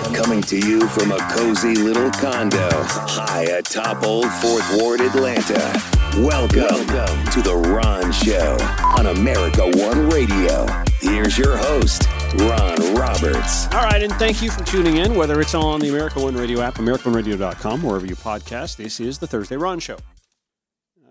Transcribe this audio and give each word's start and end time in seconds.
Coming 0.00 0.42
to 0.42 0.58
you 0.58 0.86
from 0.88 1.12
a 1.12 1.18
cozy 1.30 1.74
little 1.74 2.10
condo 2.10 2.68
high 2.72 3.44
atop 3.44 4.02
Old 4.02 4.30
Fourth 4.32 4.76
Ward, 4.76 5.00
Atlanta. 5.00 5.72
Welcome, 6.16 6.62
Welcome 6.62 7.24
to 7.32 7.42
The 7.42 7.54
Ron 7.54 8.10
Show 8.10 8.56
on 8.98 9.06
America 9.16 9.62
One 9.62 10.08
Radio. 10.10 10.66
Here's 11.00 11.38
your 11.38 11.56
host, 11.56 12.08
Ron 12.34 12.94
Roberts. 12.94 13.66
All 13.68 13.84
right, 13.84 14.02
and 14.02 14.12
thank 14.14 14.42
you 14.42 14.50
for 14.50 14.64
tuning 14.64 14.96
in, 14.96 15.14
whether 15.14 15.40
it's 15.40 15.54
on 15.54 15.80
the 15.80 15.88
America 15.90 16.20
One 16.20 16.34
Radio 16.34 16.60
app, 16.60 16.74
AmericaOneRadio.com, 16.74 17.82
wherever 17.82 18.06
you 18.06 18.16
podcast. 18.16 18.76
This 18.76 19.00
is 19.00 19.18
the 19.18 19.26
Thursday 19.26 19.56
Ron 19.56 19.78
Show. 19.78 19.98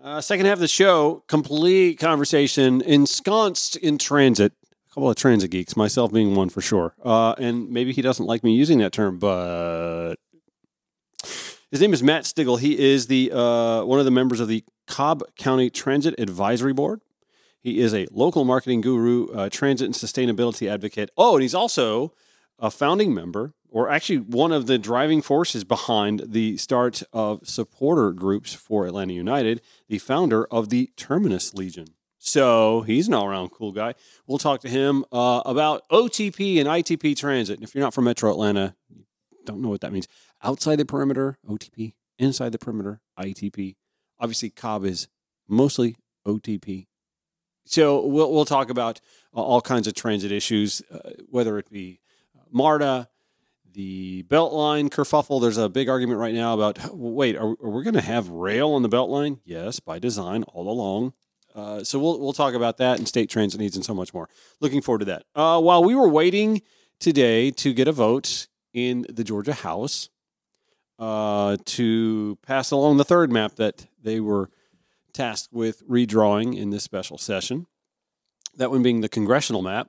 Uh, 0.02 0.20
second 0.20 0.46
half 0.46 0.54
of 0.54 0.60
the 0.60 0.68
show, 0.68 1.24
complete 1.28 1.98
conversation 1.98 2.80
ensconced 2.82 3.76
in 3.76 3.98
transit. 3.98 4.52
Couple 4.92 5.10
of 5.10 5.16
transit 5.16 5.52
geeks, 5.52 5.76
myself 5.76 6.12
being 6.12 6.34
one 6.34 6.48
for 6.48 6.60
sure. 6.60 6.94
Uh, 7.04 7.34
and 7.38 7.70
maybe 7.70 7.92
he 7.92 8.02
doesn't 8.02 8.26
like 8.26 8.42
me 8.42 8.54
using 8.54 8.78
that 8.78 8.92
term, 8.92 9.18
but 9.18 10.16
his 11.70 11.80
name 11.80 11.92
is 11.92 12.02
Matt 12.02 12.24
Stigall. 12.24 12.58
He 12.58 12.76
is 12.76 13.06
the 13.06 13.30
uh, 13.32 13.84
one 13.84 14.00
of 14.00 14.04
the 14.04 14.10
members 14.10 14.40
of 14.40 14.48
the 14.48 14.64
Cobb 14.88 15.22
County 15.36 15.70
Transit 15.70 16.18
Advisory 16.18 16.72
Board. 16.72 17.00
He 17.62 17.78
is 17.78 17.94
a 17.94 18.08
local 18.10 18.44
marketing 18.44 18.80
guru, 18.80 19.28
uh, 19.32 19.48
transit 19.48 19.86
and 19.86 19.94
sustainability 19.94 20.68
advocate. 20.68 21.10
Oh, 21.16 21.34
and 21.34 21.42
he's 21.42 21.54
also 21.54 22.12
a 22.58 22.70
founding 22.70 23.14
member, 23.14 23.54
or 23.68 23.88
actually 23.88 24.18
one 24.18 24.50
of 24.50 24.66
the 24.66 24.78
driving 24.78 25.22
forces 25.22 25.62
behind 25.62 26.24
the 26.26 26.56
start 26.56 27.04
of 27.12 27.46
supporter 27.46 28.12
groups 28.12 28.54
for 28.54 28.86
Atlanta 28.86 29.12
United, 29.12 29.60
the 29.88 29.98
founder 29.98 30.46
of 30.46 30.70
the 30.70 30.90
Terminus 30.96 31.54
Legion. 31.54 31.86
So 32.22 32.82
he's 32.82 33.08
an 33.08 33.14
all 33.14 33.24
around 33.26 33.48
cool 33.48 33.72
guy. 33.72 33.94
We'll 34.26 34.38
talk 34.38 34.60
to 34.60 34.68
him 34.68 35.06
uh, 35.10 35.40
about 35.46 35.88
OTP 35.88 36.58
and 36.60 36.68
ITP 36.68 37.16
transit. 37.16 37.56
And 37.56 37.64
if 37.64 37.74
you're 37.74 37.82
not 37.82 37.94
from 37.94 38.04
Metro 38.04 38.30
Atlanta, 38.30 38.76
don't 39.46 39.62
know 39.62 39.70
what 39.70 39.80
that 39.80 39.90
means. 39.90 40.06
Outside 40.42 40.76
the 40.76 40.84
perimeter, 40.84 41.38
OTP. 41.48 41.94
Inside 42.18 42.52
the 42.52 42.58
perimeter, 42.58 43.00
ITP. 43.18 43.76
Obviously, 44.18 44.50
Cobb 44.50 44.84
is 44.84 45.08
mostly 45.48 45.96
OTP. 46.26 46.88
So 47.64 48.04
we'll, 48.04 48.30
we'll 48.30 48.44
talk 48.44 48.68
about 48.68 49.00
uh, 49.34 49.40
all 49.40 49.62
kinds 49.62 49.86
of 49.86 49.94
transit 49.94 50.30
issues, 50.30 50.82
uh, 50.92 51.12
whether 51.30 51.58
it 51.58 51.70
be 51.70 52.00
MARTA, 52.52 53.08
the 53.72 54.24
Beltline 54.24 54.90
kerfuffle. 54.90 55.40
There's 55.40 55.56
a 55.56 55.70
big 55.70 55.88
argument 55.88 56.20
right 56.20 56.34
now 56.34 56.52
about 56.52 56.94
wait, 56.94 57.36
are, 57.36 57.48
are 57.48 57.70
we 57.70 57.82
going 57.82 57.94
to 57.94 58.02
have 58.02 58.28
rail 58.28 58.72
on 58.72 58.82
the 58.82 58.90
Beltline? 58.90 59.38
Yes, 59.42 59.80
by 59.80 59.98
design, 59.98 60.42
all 60.42 60.70
along. 60.70 61.14
Uh, 61.54 61.82
so 61.82 61.98
we'll 61.98 62.20
we'll 62.20 62.32
talk 62.32 62.54
about 62.54 62.76
that 62.78 62.98
and 62.98 63.08
state 63.08 63.28
transit 63.28 63.60
needs 63.60 63.76
and 63.76 63.84
so 63.84 63.94
much 63.94 64.14
more. 64.14 64.28
Looking 64.60 64.80
forward 64.80 65.00
to 65.00 65.04
that. 65.06 65.24
Uh, 65.34 65.60
while 65.60 65.82
we 65.82 65.94
were 65.94 66.08
waiting 66.08 66.62
today 66.98 67.50
to 67.50 67.72
get 67.72 67.88
a 67.88 67.92
vote 67.92 68.46
in 68.72 69.06
the 69.08 69.24
Georgia 69.24 69.54
House 69.54 70.10
uh, 70.98 71.56
to 71.64 72.38
pass 72.46 72.70
along 72.70 72.98
the 72.98 73.04
third 73.04 73.32
map 73.32 73.56
that 73.56 73.86
they 74.02 74.20
were 74.20 74.50
tasked 75.12 75.52
with 75.52 75.86
redrawing 75.88 76.56
in 76.56 76.70
this 76.70 76.84
special 76.84 77.18
session, 77.18 77.66
that 78.56 78.70
one 78.70 78.82
being 78.82 79.00
the 79.00 79.08
congressional 79.08 79.62
map. 79.62 79.88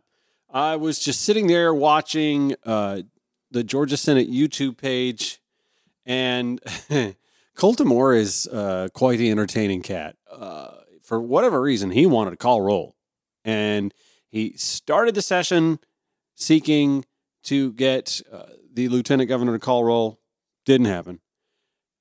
I 0.50 0.76
was 0.76 1.00
just 1.00 1.22
sitting 1.22 1.48
there 1.48 1.74
watching 1.74 2.56
uh, 2.66 3.04
the 3.52 3.64
Georgia 3.64 3.98
Senate 3.98 4.30
YouTube 4.30 4.78
page, 4.78 5.42
and 6.06 6.60
Colton 7.56 7.88
Moore 7.88 8.14
is 8.14 8.48
uh, 8.48 8.90
quite 8.94 9.20
the 9.20 9.30
entertaining 9.32 9.82
cat. 9.82 10.16
For 11.12 11.20
whatever 11.20 11.60
reason, 11.60 11.92
he 11.92 12.06
wanted 12.06 12.32
to 12.32 12.38
call 12.38 12.62
roll, 12.62 12.96
and 13.44 13.94
he 14.30 14.54
started 14.56 15.14
the 15.14 15.22
session 15.22 15.80
seeking 16.36 17.04
to 17.44 17.74
get 17.74 18.22
uh, 18.32 18.44
the 18.72 18.88
lieutenant 18.88 19.28
governor 19.28 19.52
to 19.52 19.60
call 19.60 19.84
roll. 19.84 20.22
Didn't 20.64 20.86
happen. 20.86 21.20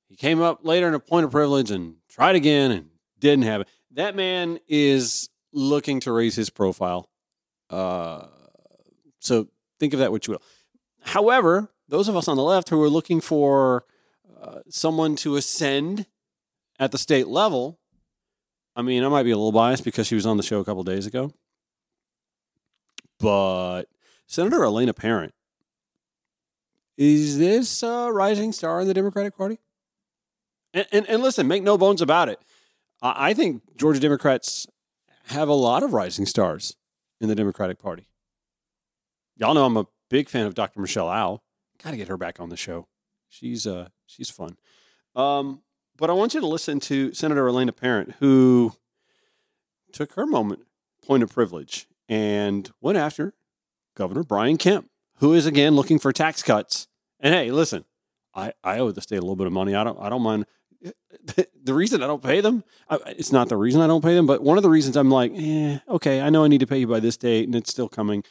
He 0.08 0.14
came 0.14 0.40
up 0.40 0.60
later 0.62 0.86
in 0.86 0.94
a 0.94 1.00
point 1.00 1.24
of 1.24 1.32
privilege 1.32 1.72
and 1.72 1.96
tried 2.08 2.36
again 2.36 2.70
and 2.70 2.90
didn't 3.18 3.46
happen. 3.46 3.66
That 3.90 4.14
man 4.14 4.60
is 4.68 5.28
looking 5.52 5.98
to 6.02 6.12
raise 6.12 6.36
his 6.36 6.48
profile. 6.48 7.10
Uh, 7.68 8.26
so 9.18 9.48
think 9.80 9.92
of 9.92 9.98
that 9.98 10.12
what 10.12 10.28
you 10.28 10.34
will. 10.34 10.42
However, 11.02 11.72
those 11.88 12.06
of 12.06 12.16
us 12.16 12.28
on 12.28 12.36
the 12.36 12.44
left 12.44 12.68
who 12.68 12.80
are 12.80 12.88
looking 12.88 13.20
for 13.20 13.86
uh, 14.40 14.60
someone 14.68 15.16
to 15.16 15.34
ascend 15.34 16.06
at 16.78 16.92
the 16.92 16.98
state 16.98 17.26
level, 17.26 17.80
I 18.80 18.82
mean, 18.82 19.04
I 19.04 19.08
might 19.08 19.24
be 19.24 19.30
a 19.30 19.36
little 19.36 19.52
biased 19.52 19.84
because 19.84 20.06
she 20.06 20.14
was 20.14 20.24
on 20.24 20.38
the 20.38 20.42
show 20.42 20.58
a 20.58 20.64
couple 20.64 20.82
days 20.84 21.04
ago, 21.04 21.34
but 23.18 23.84
Senator 24.26 24.60
Elana 24.60 24.96
Parent, 24.96 25.34
is 26.96 27.36
this 27.36 27.82
a 27.82 28.10
rising 28.10 28.52
star 28.52 28.80
in 28.80 28.88
the 28.88 28.94
Democratic 28.94 29.36
Party? 29.36 29.58
And, 30.72 30.86
and, 30.92 31.06
and 31.10 31.22
listen, 31.22 31.46
make 31.46 31.62
no 31.62 31.76
bones 31.76 32.00
about 32.00 32.30
it. 32.30 32.40
I 33.02 33.34
think 33.34 33.76
Georgia 33.76 34.00
Democrats 34.00 34.66
have 35.26 35.50
a 35.50 35.54
lot 35.54 35.82
of 35.82 35.92
rising 35.92 36.24
stars 36.24 36.74
in 37.20 37.28
the 37.28 37.34
Democratic 37.34 37.78
Party. 37.78 38.08
Y'all 39.36 39.52
know 39.52 39.66
I'm 39.66 39.76
a 39.76 39.88
big 40.08 40.30
fan 40.30 40.46
of 40.46 40.54
Dr. 40.54 40.80
Michelle 40.80 41.10
Au. 41.10 41.42
Got 41.84 41.90
to 41.90 41.98
get 41.98 42.08
her 42.08 42.16
back 42.16 42.40
on 42.40 42.48
the 42.48 42.56
show. 42.56 42.88
She's 43.28 43.66
uh 43.66 43.88
she's 44.06 44.30
fun. 44.30 44.56
Um, 45.14 45.60
but 46.00 46.10
I 46.10 46.14
want 46.14 46.34
you 46.34 46.40
to 46.40 46.46
listen 46.46 46.80
to 46.80 47.12
Senator 47.12 47.46
Elana 47.46 47.76
Parent, 47.76 48.14
who 48.18 48.72
took 49.92 50.14
her 50.14 50.26
moment, 50.26 50.66
point 51.06 51.22
of 51.22 51.30
privilege, 51.30 51.86
and 52.08 52.70
went 52.80 52.98
after 52.98 53.34
Governor 53.94 54.24
Brian 54.24 54.56
Kemp, 54.56 54.88
who 55.18 55.34
is 55.34 55.46
again 55.46 55.76
looking 55.76 55.98
for 55.98 56.12
tax 56.12 56.42
cuts. 56.42 56.88
And 57.20 57.34
hey, 57.34 57.50
listen, 57.52 57.84
I, 58.34 58.52
I 58.64 58.78
owe 58.78 58.90
the 58.90 59.02
state 59.02 59.18
a 59.18 59.20
little 59.20 59.36
bit 59.36 59.46
of 59.46 59.52
money. 59.52 59.74
I 59.74 59.84
don't 59.84 59.98
I 60.00 60.08
don't 60.08 60.22
mind. 60.22 60.46
The 61.62 61.74
reason 61.74 62.02
I 62.02 62.06
don't 62.06 62.22
pay 62.22 62.40
them, 62.40 62.64
it's 63.06 63.30
not 63.30 63.50
the 63.50 63.56
reason 63.58 63.82
I 63.82 63.86
don't 63.86 64.02
pay 64.02 64.14
them, 64.14 64.26
but 64.26 64.42
one 64.42 64.56
of 64.56 64.62
the 64.62 64.70
reasons 64.70 64.96
I'm 64.96 65.10
like, 65.10 65.30
eh, 65.36 65.78
okay, 65.86 66.22
I 66.22 66.30
know 66.30 66.42
I 66.42 66.48
need 66.48 66.60
to 66.60 66.66
pay 66.66 66.78
you 66.78 66.86
by 66.86 67.00
this 67.00 67.18
date, 67.18 67.44
and 67.44 67.54
it's 67.54 67.70
still 67.70 67.88
coming 67.88 68.24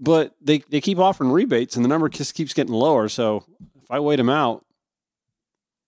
but 0.00 0.34
they, 0.40 0.58
they 0.58 0.80
keep 0.80 0.98
offering 0.98 1.30
rebates 1.30 1.76
and 1.76 1.84
the 1.84 1.88
number 1.88 2.08
just 2.08 2.34
keeps 2.34 2.54
getting 2.54 2.74
lower. 2.74 3.08
So 3.08 3.44
if 3.82 3.90
I 3.90 4.00
wait 4.00 4.16
them 4.16 4.28
out, 4.28 4.64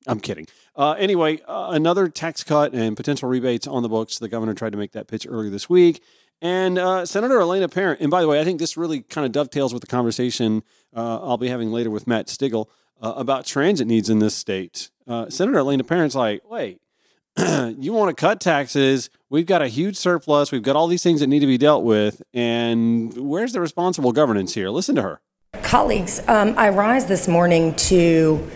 I'm 0.07 0.21
kidding. 0.21 0.47
Uh, 0.75 0.93
anyway, 0.93 1.41
uh, 1.49 1.69
another 1.71 2.09
tax 2.09 2.45
cut 2.45 2.73
and 2.73 2.97
potential 2.97 3.29
rebates 3.29 3.67
on 3.67 3.83
the 3.83 3.89
books. 3.89 4.19
The 4.19 4.29
governor 4.29 4.55
tried 4.55 4.71
to 4.71 4.79
make 4.79 4.93
that 4.93 5.09
pitch 5.09 5.27
earlier 5.29 5.51
this 5.51 5.69
week. 5.69 6.03
And 6.43 6.79
uh, 6.79 7.07
Senator 7.07 7.39
Elana 7.39 7.71
Parent, 7.73 8.01
and 8.01 8.11
by 8.11 8.21
the 8.21 8.29
way, 8.29 8.41
I 8.41 8.45
think 8.45 8.61
this 8.61 8.77
really 8.77 9.03
kind 9.03 9.25
of 9.25 9.33
dovetails 9.33 9.73
with 9.73 9.81
the 9.81 9.87
conversation 9.87 10.63
uh, 10.95 11.19
I'll 11.21 11.39
be 11.39 11.49
having 11.49 11.73
later 11.73 11.91
with 11.91 12.07
Matt 12.07 12.27
Stigall 12.27 12.67
uh, 13.01 13.15
about 13.17 13.47
transit 13.47 13.87
needs 13.87 14.11
in 14.11 14.19
this 14.19 14.35
state. 14.35 14.91
Uh, 15.07 15.31
Senator 15.31 15.59
Elana 15.59 15.87
Parent's 15.87 16.15
like, 16.15 16.43
wait, 16.49 16.81
you 17.39 17.93
want 17.93 18.15
to 18.15 18.21
cut 18.21 18.41
taxes. 18.41 19.11
We've 19.31 19.47
got 19.47 19.63
a 19.63 19.69
huge 19.69 19.97
surplus. 19.97 20.53
We've 20.53 20.63
got 20.63 20.77
all 20.77 20.89
these 20.89 21.03
things 21.03 21.21
that 21.21 21.27
need 21.27 21.41
to 21.41 21.47
be 21.47 21.59
dealt 21.59 21.85
with. 21.85 22.23
And 22.35 23.15
where's 23.17 23.53
the 23.53 23.61
responsible 23.61 24.13
governance 24.13 24.55
here? 24.55 24.69
Listen 24.69 24.95
to 24.97 25.03
her. 25.03 25.21
Colleagues, 25.63 26.23
um, 26.29 26.55
I 26.57 26.69
rise 26.69 27.07
this 27.07 27.29
morning 27.29 27.75
to 27.77 28.47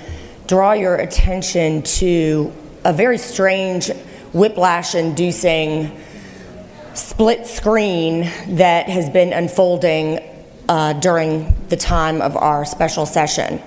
draw 0.50 0.72
your 0.72 0.96
attention 0.96 1.80
to 1.80 2.52
a 2.84 2.92
very 2.92 3.18
strange, 3.18 3.88
whiplash 4.32 4.96
inducing 4.96 5.96
split 6.92 7.46
screen 7.46 8.22
that 8.48 8.88
has 8.88 9.08
been 9.08 9.32
unfolding 9.32 10.18
uh, 10.68 10.92
during 10.94 11.54
the 11.68 11.76
time 11.76 12.20
of 12.20 12.36
our 12.36 12.64
special 12.64 13.06
session. 13.06 13.62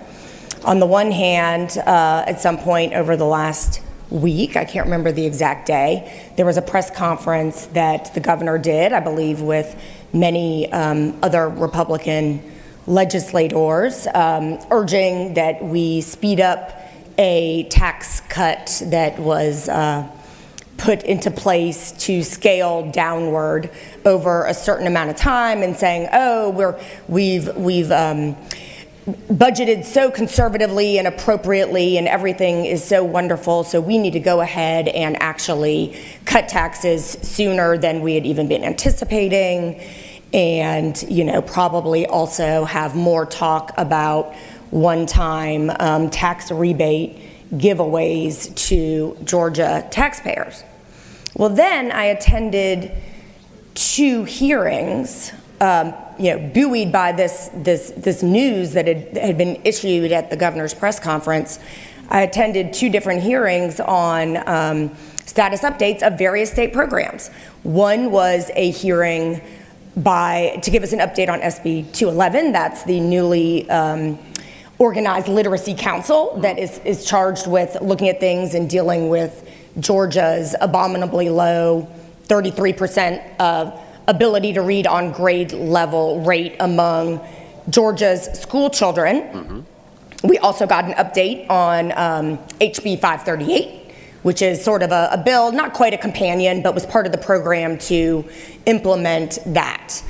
On 0.66 0.82
the 0.82 0.86
one 0.86 1.10
hand, 1.10 1.78
uh, 1.78 2.26
at 2.28 2.42
some 2.42 2.58
point 2.58 2.92
over 2.92 3.16
the 3.16 3.24
last 3.24 3.82
week, 4.10 4.58
I 4.58 4.66
can't 4.66 4.86
remember 4.86 5.14
the 5.14 5.26
exact 5.26 5.66
day, 5.66 6.32
there 6.36 6.46
was 6.46 6.58
a 6.58 6.62
press 6.62 6.92
conference 6.92 7.66
that 7.68 8.14
the 8.14 8.20
governor 8.20 8.58
did, 8.58 8.92
I 8.92 9.00
believe, 9.00 9.40
with 9.40 9.82
many 10.12 10.70
um, 10.74 11.18
other 11.24 11.48
Republican 11.48 12.44
legislators, 12.88 14.08
um, 14.14 14.60
urging 14.72 15.36
that 15.36 15.64
we 15.64 16.02
speed 16.02 16.40
up 16.40 16.80
a 17.18 17.64
tax 17.70 18.22
cut 18.22 18.82
that 18.88 19.20
was 19.20 19.70
uh, 19.70 20.10
put 20.78 21.04
into 21.04 21.32
place 21.32 21.92
to 21.94 22.24
scale 22.24 22.92
downward 22.92 23.70
over 24.06 24.46
a 24.46 24.54
certain 24.54 24.88
amount 24.88 25.10
of 25.10 25.16
time, 25.16 25.62
and 25.62 25.76
saying, 25.78 26.10
"Oh, 26.12 26.50
we're 26.50 26.80
we've 27.08 27.56
we've." 27.56 27.92
Um, 27.92 28.36
budgeted 29.06 29.84
so 29.84 30.10
conservatively 30.10 30.98
and 30.98 31.08
appropriately 31.08 31.98
and 31.98 32.08
everything 32.08 32.66
is 32.66 32.82
so 32.82 33.04
wonderful 33.04 33.66
so 33.66 33.82
we 33.82 33.98
need 33.98 34.14
to 34.14 34.20
go 34.20 34.40
ahead 34.40 34.88
and 34.88 35.22
actually 35.22 36.02
cut 36.24 36.48
taxes 36.48 37.18
sooner 37.22 37.78
than 37.78 38.00
we 38.00 38.16
had 38.16 38.26
even 38.26 38.48
been 38.48 38.64
anticipating 38.64 39.78
and 40.34 41.04
you 41.04 41.24
know 41.24 41.42
probably 41.42 42.06
also 42.06 42.66
have 42.66 42.96
more 42.96 43.26
talk 43.26 43.72
about 43.78 44.34
one-time 44.72 45.70
um, 45.80 46.10
tax 46.10 46.52
rebate 46.52 47.20
giveaways 47.54 48.54
to 48.56 49.18
georgia 49.24 49.88
taxpayers 49.92 50.64
well 51.36 51.50
then 51.50 51.92
i 51.92 52.06
attended 52.06 52.92
two 53.76 54.24
hearings 54.24 55.32
um, 55.62 55.94
you 56.20 56.36
know, 56.36 56.52
buoyed 56.54 56.92
by 56.92 57.14
this, 57.14 57.50
this, 57.54 57.94
this 57.96 58.22
news 58.22 58.74
that 58.74 58.86
had, 58.86 59.16
had 59.16 59.38
been 59.38 59.62
issued 59.64 60.12
at 60.12 60.30
the 60.30 60.36
governor's 60.36 60.74
press 60.74 61.00
conference, 61.00 61.58
I 62.10 62.22
attended 62.22 62.74
two 62.74 62.90
different 62.90 63.24
hearings 63.24 63.80
on 63.80 64.48
um, 64.48 64.96
status 65.26 65.62
updates 65.62 66.04
of 66.06 66.18
various 66.18 66.52
state 66.52 66.74
programs. 66.74 67.30
One 67.64 68.12
was 68.12 68.52
a 68.56 68.72
hearing 68.72 69.42
by 69.96 70.60
to 70.64 70.72
give 70.72 70.84
us 70.84 70.94
an 70.94 71.00
update 71.00 71.30
on 71.30 71.40
SB 71.42 71.92
211. 71.94 72.52
That's 72.52 72.84
the 72.84 73.00
newly 73.00 73.70
um, 73.70 74.18
organized 74.80 75.28
literacy 75.28 75.76
council 75.76 76.40
that 76.42 76.58
is, 76.58 76.80
is 76.80 77.06
charged 77.06 77.48
with 77.48 77.78
looking 77.82 78.10
at 78.10 78.20
things 78.20 78.54
and 78.56 78.70
dealing 78.70 79.10
with 79.10 79.50
Georgia's 79.80 80.56
abominably 80.62 81.30
low 81.30 81.88
33% 82.28 83.40
of 83.40 83.80
ability 84.08 84.54
to 84.54 84.62
read 84.62 84.88
on 84.88 85.12
grade 85.12 85.52
level 85.54 86.22
rate 86.22 86.56
among 86.60 87.22
Georgia's 87.70 88.26
school 88.40 88.70
children. 88.70 89.22
Mm-hmm. 89.22 90.28
We 90.28 90.38
also 90.40 90.66
got 90.66 90.86
an 90.86 90.94
update 90.94 91.50
on 91.50 91.92
um, 91.92 92.38
HB 92.60 93.00
538, 93.00 93.83
which 94.24 94.42
is 94.42 94.64
sort 94.64 94.82
of 94.84 94.92
a, 94.92 95.10
a 95.12 95.18
bill, 95.18 95.52
not 95.52 95.74
quite 95.74 95.94
a 95.94 95.98
companion, 95.98 96.62
but 96.62 96.74
was 96.74 96.86
part 96.86 97.06
of 97.06 97.12
the 97.12 97.18
program 97.18 97.78
to 97.78 98.28
implement 98.66 99.38
that. 99.46 100.02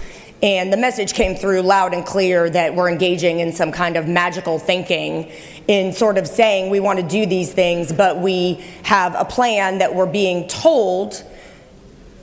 And 0.42 0.74
the 0.74 0.78
message 0.78 1.14
came 1.14 1.36
through 1.36 1.62
loud 1.62 1.94
and 1.94 2.06
clear 2.06 2.50
that 2.50 2.76
we're 2.76 2.90
engaging 2.90 3.40
in 3.40 3.54
some 3.54 3.72
kind 3.72 3.96
of 3.96 4.08
magical 4.08 4.60
thinking 4.60 5.32
in 5.68 5.94
sort 5.94 6.18
of 6.18 6.28
saying 6.28 6.70
we 6.70 6.82
want 6.82 7.00
to 7.00 7.08
do 7.08 7.26
these 7.26 7.54
things, 7.54 7.94
but 7.94 8.20
we 8.20 8.64
have 8.84 9.16
a 9.18 9.24
plan 9.24 9.78
that 9.78 9.96
we're 9.96 10.06
being 10.06 10.48
told 10.48 11.24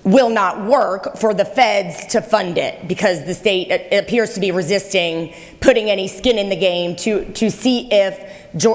will 0.03 0.31
not 0.31 0.65
work 0.65 1.17
for 1.19 1.35
the 1.35 1.45
feds 1.45 2.07
to 2.07 2.23
fund 2.23 2.57
it 2.57 2.89
because 2.89 3.25
the 3.27 3.35
state 3.35 3.71
appears 3.93 4.33
to 4.33 4.41
be 4.41 4.51
resisting 4.51 5.35
putting 5.61 5.91
any 5.91 6.09
skin 6.09 6.39
in 6.39 6.49
the 6.49 6.57
game 6.57 6.97
to, 6.97 7.31
to 7.33 7.51
see 7.51 7.87
if 7.93 8.19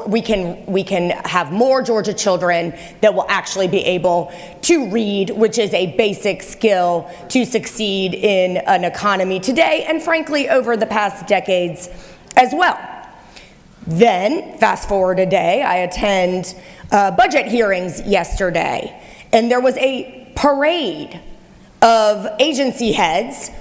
we 0.07 0.21
can, 0.21 0.63
we 0.67 0.83
can 0.83 1.09
have 1.25 1.51
more 1.51 1.81
Georgia 1.81 2.13
children 2.13 2.77
that 3.01 3.13
will 3.13 3.25
actually 3.27 3.67
be 3.67 3.79
able 3.79 4.31
to 4.61 4.89
read, 4.91 5.31
which 5.31 5.57
is 5.57 5.73
a 5.73 5.95
basic 5.97 6.43
skill 6.43 7.09
to 7.29 7.43
succeed 7.43 8.13
in 8.13 8.57
an 8.57 8.83
economy 8.83 9.39
today 9.39 9.85
and 9.89 10.01
frankly 10.01 10.47
over 10.47 10.77
the 10.77 10.85
past 10.85 11.27
decades 11.27 11.89
as 12.37 12.53
well. 12.53 12.79
Then, 13.87 14.57
fast 14.57 14.87
forward 14.87 15.19
a 15.19 15.25
day, 15.25 15.61
I 15.61 15.77
attend 15.77 16.55
uh, 16.91 17.11
budget 17.11 17.47
hearings 17.47 18.01
yesterday, 18.01 18.99
and 19.31 19.49
there 19.51 19.61
was 19.61 19.77
a 19.77 20.24
parade 20.35 21.19
of 21.81 22.27
agency 22.39 22.91
heads 22.91 23.51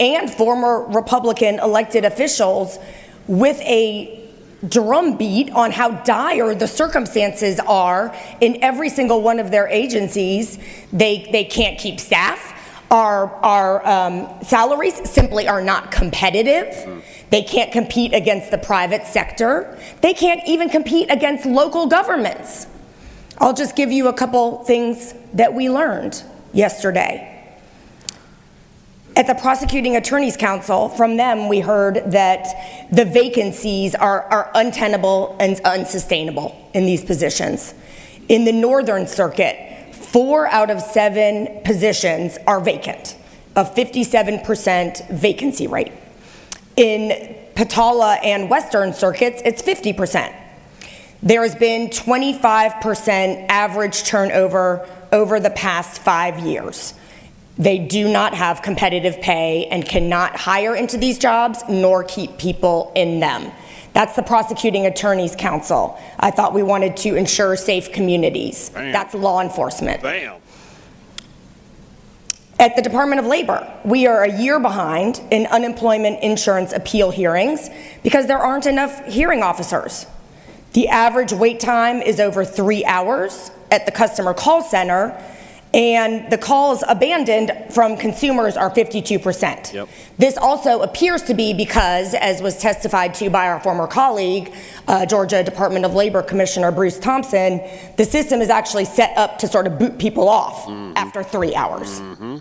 and 0.00 0.30
former 0.30 0.84
Republican 0.86 1.58
elected 1.58 2.04
officials 2.04 2.78
with 3.26 3.60
a 3.62 4.20
drumbeat 4.68 5.50
on 5.50 5.70
how 5.70 5.90
dire 6.02 6.54
the 6.54 6.66
circumstances 6.66 7.60
are 7.60 8.14
in 8.40 8.62
every 8.62 8.88
single 8.88 9.22
one 9.22 9.38
of 9.38 9.50
their 9.50 9.68
agencies. 9.68 10.58
They, 10.92 11.28
they 11.30 11.44
can't 11.44 11.78
keep 11.78 12.00
staff. 12.00 12.52
Our, 12.90 13.28
our 13.36 13.86
um, 13.86 14.28
salaries 14.42 15.10
simply 15.10 15.48
are 15.48 15.62
not 15.62 15.90
competitive. 15.90 17.02
They 17.30 17.42
can't 17.42 17.72
compete 17.72 18.14
against 18.14 18.50
the 18.50 18.58
private 18.58 19.06
sector. 19.06 19.78
They 20.00 20.14
can't 20.14 20.40
even 20.46 20.68
compete 20.68 21.10
against 21.10 21.44
local 21.44 21.86
governments. 21.86 22.66
I'll 23.38 23.54
just 23.54 23.74
give 23.76 23.90
you 23.90 24.08
a 24.08 24.12
couple 24.12 24.64
things 24.64 25.14
that 25.32 25.54
we 25.54 25.68
learned 25.68 26.22
yesterday. 26.52 27.30
At 29.16 29.28
the 29.28 29.34
Prosecuting 29.34 29.96
Attorneys 29.96 30.36
Council, 30.36 30.88
from 30.88 31.16
them, 31.16 31.48
we 31.48 31.60
heard 31.60 32.02
that 32.06 32.88
the 32.90 33.04
vacancies 33.04 33.94
are, 33.94 34.22
are 34.22 34.50
untenable 34.54 35.36
and 35.38 35.60
unsustainable 35.60 36.68
in 36.74 36.84
these 36.86 37.04
positions. 37.04 37.74
In 38.28 38.44
the 38.44 38.52
Northern 38.52 39.06
Circuit, 39.06 39.94
four 39.94 40.48
out 40.48 40.70
of 40.70 40.80
seven 40.80 41.60
positions 41.64 42.38
are 42.46 42.60
vacant, 42.60 43.16
a 43.54 43.64
57% 43.64 45.10
vacancy 45.10 45.66
rate. 45.68 45.92
In 46.76 47.36
Pataula 47.54 48.18
and 48.24 48.50
Western 48.50 48.92
circuits, 48.92 49.42
it's 49.44 49.62
50%. 49.62 50.43
There 51.24 51.42
has 51.42 51.54
been 51.54 51.88
25% 51.88 53.46
average 53.48 54.04
turnover 54.04 54.86
over 55.10 55.40
the 55.40 55.48
past 55.48 56.02
five 56.02 56.38
years. 56.40 56.92
They 57.56 57.78
do 57.78 58.12
not 58.12 58.34
have 58.34 58.60
competitive 58.60 59.22
pay 59.22 59.66
and 59.68 59.86
cannot 59.86 60.36
hire 60.36 60.76
into 60.76 60.98
these 60.98 61.18
jobs 61.18 61.64
nor 61.66 62.04
keep 62.04 62.36
people 62.36 62.92
in 62.94 63.20
them. 63.20 63.50
That's 63.94 64.14
the 64.16 64.22
Prosecuting 64.22 64.84
Attorneys 64.84 65.34
Council. 65.34 65.98
I 66.20 66.30
thought 66.30 66.52
we 66.52 66.62
wanted 66.62 66.94
to 66.98 67.14
ensure 67.14 67.56
safe 67.56 67.90
communities. 67.90 68.68
Bam. 68.70 68.92
That's 68.92 69.14
law 69.14 69.40
enforcement. 69.40 70.02
Bam. 70.02 70.42
At 72.58 72.76
the 72.76 72.82
Department 72.82 73.20
of 73.20 73.26
Labor, 73.26 73.72
we 73.84 74.06
are 74.06 74.24
a 74.24 74.38
year 74.38 74.60
behind 74.60 75.22
in 75.30 75.46
unemployment 75.46 76.22
insurance 76.22 76.74
appeal 76.74 77.10
hearings 77.10 77.70
because 78.02 78.26
there 78.26 78.38
aren't 78.38 78.66
enough 78.66 79.06
hearing 79.06 79.42
officers. 79.42 80.06
The 80.74 80.88
average 80.88 81.32
wait 81.32 81.60
time 81.60 82.02
is 82.02 82.18
over 82.18 82.44
three 82.44 82.84
hours 82.84 83.52
at 83.70 83.86
the 83.86 83.92
customer 83.92 84.34
call 84.34 84.60
center, 84.60 85.16
and 85.72 86.30
the 86.32 86.38
calls 86.38 86.82
abandoned 86.88 87.52
from 87.72 87.96
consumers 87.96 88.56
are 88.56 88.70
52%. 88.70 89.72
Yep. 89.72 89.88
This 90.18 90.36
also 90.36 90.80
appears 90.80 91.22
to 91.22 91.34
be 91.34 91.54
because, 91.54 92.14
as 92.14 92.42
was 92.42 92.58
testified 92.58 93.14
to 93.14 93.30
by 93.30 93.46
our 93.48 93.60
former 93.60 93.86
colleague, 93.86 94.52
uh, 94.88 95.06
Georgia 95.06 95.44
Department 95.44 95.84
of 95.84 95.94
Labor 95.94 96.22
Commissioner 96.22 96.72
Bruce 96.72 96.98
Thompson, 96.98 97.60
the 97.96 98.04
system 98.04 98.40
is 98.40 98.50
actually 98.50 98.84
set 98.84 99.16
up 99.16 99.38
to 99.38 99.46
sort 99.46 99.68
of 99.68 99.78
boot 99.78 99.96
people 99.98 100.28
off 100.28 100.66
mm-hmm. 100.66 100.92
after 100.96 101.22
three 101.22 101.54
hours. 101.54 102.00
Mm-hmm. 102.00 102.38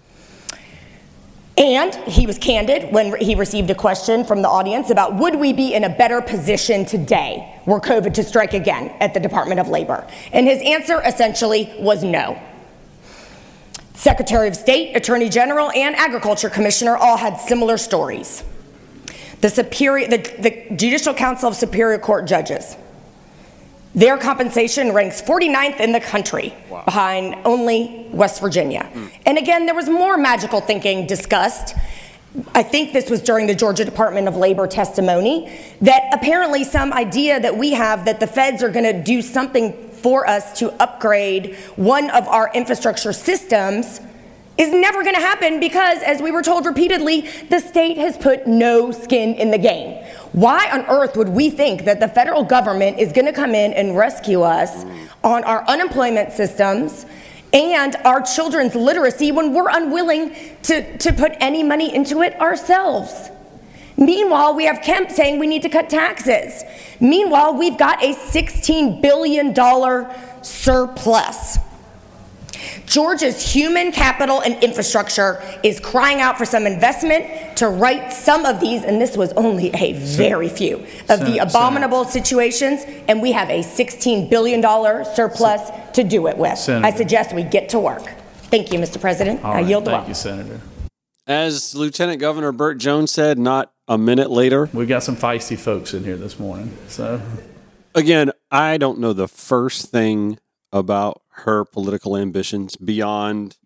And 1.58 1.94
he 2.08 2.26
was 2.26 2.40
candid 2.40 2.92
when 2.92 3.16
he 3.20 3.36
received 3.36 3.70
a 3.70 3.76
question 3.76 4.26
from 4.26 4.42
the 4.42 4.50
audience 4.50 4.90
about 4.90 5.16
would 5.16 5.36
we 5.36 5.54
be 5.54 5.74
in 5.76 5.84
a 5.84 5.90
better 5.90 6.20
position 6.20 6.84
today 6.84 7.62
were 7.68 7.80
COVID 7.80 8.14
to 8.16 8.24
strike 8.24 8.54
again 8.54 8.90
at 9.00 9.14
the 9.14 9.20
Department 9.20 9.60
of 9.60 9.68
Labor? 9.68 10.08
And 10.32 10.48
his 10.48 10.62
answer 10.64 11.02
essentially 11.04 11.72
was 11.78 12.04
no. 12.04 12.42
Secretary 13.94 14.48
of 14.48 14.56
State, 14.56 14.96
Attorney 14.96 15.30
General, 15.30 15.70
and 15.72 15.96
Agriculture 15.96 16.50
Commissioner 16.50 16.98
all 16.98 17.18
had 17.18 17.38
similar 17.38 17.78
stories. 17.78 18.44
The, 19.42 19.50
Superior, 19.50 20.08
the, 20.08 20.18
the 20.40 20.76
Judicial 20.76 21.14
Council 21.14 21.50
of 21.50 21.56
Superior 21.56 22.00
Court 22.00 22.26
judges 22.26 22.78
their 23.96 24.18
compensation 24.18 24.92
ranks 24.92 25.22
49th 25.22 25.80
in 25.80 25.92
the 25.92 26.00
country, 26.00 26.54
wow. 26.70 26.84
behind 26.84 27.36
only 27.46 28.08
West 28.12 28.42
Virginia. 28.42 28.90
Mm. 28.92 29.12
And 29.26 29.38
again, 29.38 29.66
there 29.66 29.76
was 29.76 29.88
more 29.88 30.18
magical 30.18 30.62
thinking 30.62 31.06
discussed. 31.06 31.76
I 32.56 32.64
think 32.64 32.94
this 32.94 33.10
was 33.10 33.22
during 33.22 33.46
the 33.46 33.54
Georgia 33.54 33.86
Department 33.86 34.28
of 34.28 34.36
Labor 34.36 34.66
testimony 34.66 35.56
that 35.82 36.10
apparently 36.12 36.64
some 36.64 36.92
idea 36.92 37.40
that 37.40 37.56
we 37.56 37.74
have 37.74 38.06
that 38.06 38.20
the 38.20 38.26
feds 38.26 38.64
are 38.64 38.70
going 38.70 38.86
to 38.86 39.04
do 39.04 39.22
something 39.22 39.90
for 39.90 40.28
us 40.28 40.58
to 40.60 40.72
upgrade 40.82 41.56
one 41.76 42.10
of 42.10 42.28
our 42.28 42.52
infrastructure 42.54 43.14
systems 43.14 44.02
is 44.58 44.72
never 44.72 45.04
going 45.04 45.16
to 45.16 45.22
happen 45.22 45.60
because, 45.60 46.04
as 46.04 46.22
we 46.22 46.32
were 46.32 46.44
told 46.44 46.66
repeatedly, 46.66 47.22
the 47.50 47.60
state 47.60 47.98
has 47.98 48.18
put 48.18 48.46
no 48.46 48.92
skin 48.92 49.34
in 49.36 49.50
the 49.50 49.58
game. 49.58 50.04
Why 50.34 50.70
on 50.72 50.82
earth 50.86 51.18
would 51.18 51.30
we 51.30 51.50
think 51.50 51.86
that 51.86 52.00
the 52.00 52.08
federal 52.08 52.44
government 52.44 53.00
is 53.00 53.12
going 53.12 53.26
to 53.26 53.34
come 53.34 53.56
in 53.56 53.74
and 53.74 53.98
rescue 53.98 54.42
us 54.42 54.86
on 55.24 55.44
our 55.44 55.68
unemployment 55.68 56.32
systems 56.32 57.06
and 57.52 57.96
our 58.04 58.22
children's 58.22 58.76
literacy 58.76 59.32
when 59.32 59.54
we're 59.54 59.70
unwilling 59.70 60.36
to, 60.64 60.98
to 60.98 61.14
put 61.14 61.34
any 61.40 61.64
money 61.64 61.94
into 61.94 62.22
it 62.22 62.40
ourselves? 62.40 63.30
Meanwhile, 63.98 64.56
we 64.56 64.66
have 64.66 64.82
Kemp 64.82 65.12
saying 65.12 65.40
we 65.40 65.48
need 65.48 65.62
to 65.64 65.70
cut 65.70 65.90
taxes. 65.90 66.64
Meanwhile, 67.00 67.56
we've 67.56 67.78
got 67.78 68.04
a 68.04 68.14
$16 68.14 69.02
billion 69.02 69.54
surplus. 70.44 71.58
Georgia's 72.86 73.54
human 73.54 73.92
capital 73.92 74.42
and 74.42 74.62
infrastructure 74.64 75.42
is 75.64 75.80
crying 75.80 76.22
out 76.22 76.38
for 76.38 76.46
some 76.46 76.66
investment 76.66 77.58
to 77.58 77.68
right 77.68 78.12
some 78.12 78.46
of 78.46 78.60
these, 78.60 78.84
and 78.84 79.02
this 79.02 79.18
was 79.18 79.32
only 79.34 79.70
a 79.74 79.94
very 79.94 80.50
few 80.50 80.86
of 81.10 81.20
the 81.20 81.40
abominable 81.40 82.06
situations, 82.06 82.84
and 83.08 83.22
we 83.22 83.32
have 83.32 83.50
a 83.50 83.60
$16 83.62 84.30
billion 84.30 84.62
surplus 85.16 85.72
to 85.94 86.04
do 86.04 86.28
it 86.28 86.38
with. 86.38 86.58
Senator. 86.58 86.86
I 86.86 86.92
suggest 86.92 87.34
we 87.34 87.44
get 87.44 87.70
to 87.70 87.80
work. 87.80 88.04
Thank 88.44 88.72
you, 88.72 88.80
Mr. 88.80 89.00
President. 89.02 89.44
I 89.44 89.62
yield 89.62 89.86
the 89.86 89.92
floor. 89.92 90.02
Thank 90.02 90.10
you, 90.10 90.14
Senator. 90.14 90.62
As 91.26 91.74
Lieutenant 91.74 92.20
Governor 92.20 92.52
Burt 92.52 92.78
Jones 92.78 93.12
said, 93.12 93.40
not 93.40 93.72
a 93.88 93.98
minute 93.98 94.30
later. 94.30 94.70
We've 94.74 94.88
got 94.88 95.04
some 95.04 95.16
feisty 95.16 95.58
folks 95.58 95.94
in 95.94 96.04
here 96.04 96.18
this 96.18 96.38
morning. 96.38 96.78
So, 96.88 97.22
again, 97.96 98.32
I 98.52 98.78
don't 98.78 99.00
know 99.00 99.14
the 99.14 99.28
first 99.28 99.90
thing 99.90 100.38
about 100.74 101.22
her 101.36 101.64
political 101.64 102.18
ambitions 102.18 102.76
beyond 102.76 103.58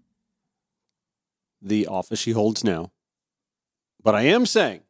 the 1.61 1.87
office 1.87 2.19
she 2.19 2.31
holds 2.31 2.63
now. 2.63 2.91
But 4.03 4.13
I 4.13 4.23
am 4.23 4.45
saying 4.45 4.81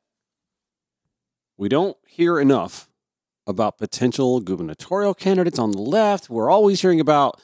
we 1.56 1.70
don't 1.70 1.96
hear 2.08 2.40
enough 2.40 2.90
about 3.46 3.78
potential 3.78 4.42
gubernatorial 4.42 5.14
candidates 5.14 5.60
on 5.60 5.72
the 5.72 5.82
left. 5.82 6.30
We're 6.30 6.50
always 6.50 6.82
hearing 6.82 7.00
about 7.00 7.40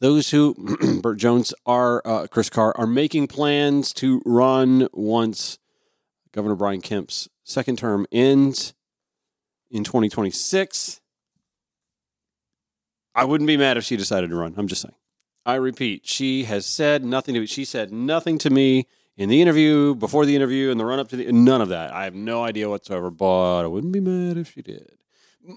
those 0.00 0.30
who, 0.30 0.54
Burt 1.02 1.18
Jones, 1.18 1.54
are 1.64 2.02
uh, 2.04 2.26
Chris 2.26 2.50
Carr, 2.50 2.76
are 2.76 2.86
making 2.86 3.28
plans 3.28 3.92
to 3.94 4.20
run 4.26 4.88
once 4.92 5.58
Governor 6.32 6.56
Brian 6.56 6.80
Kemp's 6.80 7.28
second 7.44 7.78
term 7.78 8.06
ends 8.10 8.74
in 9.70 9.84
2026. 9.84 11.00
I 13.14 13.24
wouldn't 13.24 13.48
be 13.48 13.56
mad 13.56 13.76
if 13.76 13.84
she 13.84 13.96
decided 13.96 14.30
to 14.30 14.36
run. 14.36 14.54
I'm 14.56 14.68
just 14.68 14.82
saying. 14.82 14.94
I 15.46 15.56
repeat, 15.56 16.06
she 16.06 16.44
has 16.44 16.64
said 16.64 17.04
nothing 17.04 17.34
to 17.34 17.40
me. 17.40 17.46
She 17.46 17.64
said 17.64 17.92
nothing 17.92 18.38
to 18.38 18.50
me 18.50 18.86
in 19.16 19.28
the 19.28 19.40
interview, 19.40 19.94
before 19.94 20.26
the 20.26 20.34
interview, 20.34 20.70
in 20.70 20.78
the 20.78 20.84
run 20.84 20.98
up 20.98 21.08
to 21.08 21.16
the 21.16 21.30
none 21.30 21.60
of 21.60 21.68
that. 21.68 21.92
I 21.92 22.04
have 22.04 22.14
no 22.14 22.42
idea 22.42 22.68
whatsoever, 22.68 23.10
but 23.10 23.62
I 23.62 23.66
wouldn't 23.66 23.92
be 23.92 24.00
mad 24.00 24.36
if 24.36 24.52
she 24.52 24.62
did. 24.62 24.98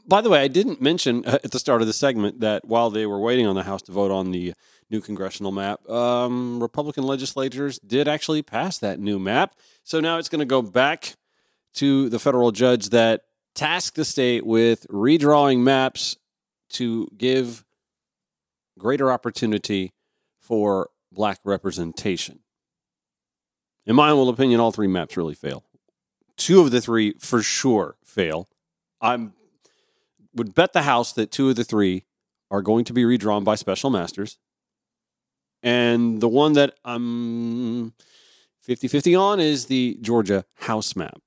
By 0.06 0.20
the 0.22 0.30
way, 0.30 0.42
I 0.42 0.50
didn't 0.50 0.82
mention 0.82 1.24
uh, 1.26 1.40
at 1.44 1.52
the 1.52 1.60
start 1.60 1.82
of 1.82 1.88
the 1.88 1.94
segment 1.94 2.42
that 2.42 2.66
while 2.66 2.90
they 2.90 3.06
were 3.06 3.20
waiting 3.20 3.48
on 3.48 3.56
the 3.56 3.64
House 3.64 3.82
to 3.84 3.92
vote 3.94 4.12
on 4.12 4.32
the 4.32 4.54
new 4.90 5.00
congressional 5.00 5.52
map, 5.52 5.90
um, 5.90 6.62
Republican 6.62 7.04
legislators 7.04 7.80
did 7.80 8.08
actually 8.08 8.42
pass 8.42 8.78
that 8.80 9.00
new 9.00 9.18
map. 9.18 9.56
So 9.84 10.02
now 10.02 10.18
it's 10.18 10.30
going 10.30 10.40
to 10.40 10.46
go 10.46 10.62
back 10.62 11.16
to 11.76 12.10
the 12.10 12.20
federal 12.20 12.52
judge 12.52 12.90
that 12.90 13.22
tasked 13.56 13.96
the 13.96 14.06
state 14.06 14.46
with 14.46 14.86
redrawing 14.90 15.60
maps 15.60 16.18
to 16.70 17.08
give 17.18 17.64
greater 18.78 19.12
opportunity 19.12 19.94
for 20.40 20.90
black 21.12 21.40
representation. 21.44 22.40
In 23.86 23.96
my 23.96 24.10
humble 24.10 24.30
opinion, 24.30 24.60
all 24.60 24.72
three 24.72 24.88
maps 24.88 25.18
really 25.18 25.34
fail. 25.34 25.64
Two 26.36 26.62
of 26.62 26.72
the 26.72 26.82
three 26.82 27.14
for 27.20 27.42
sure 27.42 27.96
fail. 28.04 28.48
I 29.02 29.30
would 30.34 30.54
bet 30.54 30.74
the 30.74 30.84
house 30.84 31.14
that 31.14 31.32
two 31.32 31.50
of 31.50 31.56
the 31.56 31.64
three 31.64 32.06
are 32.52 32.62
going 32.62 32.86
to 32.86 32.94
be 32.94 33.06
redrawn 33.06 33.44
by 33.44 33.56
special 33.56 33.90
masters. 33.90 34.38
And 35.64 36.22
the 36.22 36.28
one 36.28 36.54
that 36.54 36.76
I'm 36.86 37.94
50 38.62 38.88
50 38.88 39.16
on 39.16 39.40
is 39.40 39.66
the 39.66 39.98
Georgia 40.02 40.46
House 40.56 40.96
map. 40.96 41.22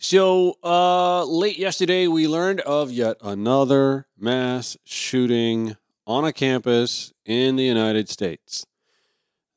So, 0.00 0.54
uh, 0.62 1.24
late 1.24 1.58
yesterday, 1.58 2.06
we 2.06 2.28
learned 2.28 2.60
of 2.60 2.92
yet 2.92 3.16
another 3.20 4.06
mass 4.16 4.76
shooting 4.84 5.76
on 6.06 6.24
a 6.24 6.32
campus 6.32 7.12
in 7.26 7.56
the 7.56 7.64
United 7.64 8.08
States. 8.08 8.64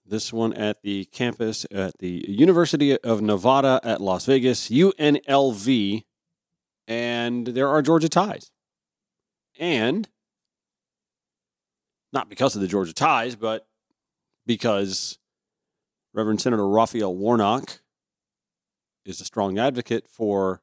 This 0.03 0.33
one 0.33 0.51
at 0.53 0.81
the 0.81 1.05
campus 1.05 1.67
at 1.71 1.99
the 1.99 2.25
University 2.27 2.97
of 2.97 3.21
Nevada 3.21 3.79
at 3.83 4.01
Las 4.01 4.25
Vegas, 4.25 4.69
UNLV. 4.69 6.03
And 6.87 7.47
there 7.47 7.69
are 7.69 7.83
Georgia 7.83 8.09
ties. 8.09 8.51
And 9.59 10.09
not 12.11 12.29
because 12.29 12.55
of 12.55 12.61
the 12.61 12.67
Georgia 12.67 12.95
ties, 12.95 13.35
but 13.35 13.67
because 14.47 15.19
Reverend 16.13 16.41
Senator 16.41 16.67
Raphael 16.67 17.15
Warnock 17.15 17.79
is 19.05 19.21
a 19.21 19.25
strong 19.25 19.57
advocate 19.57 20.07
for 20.07 20.61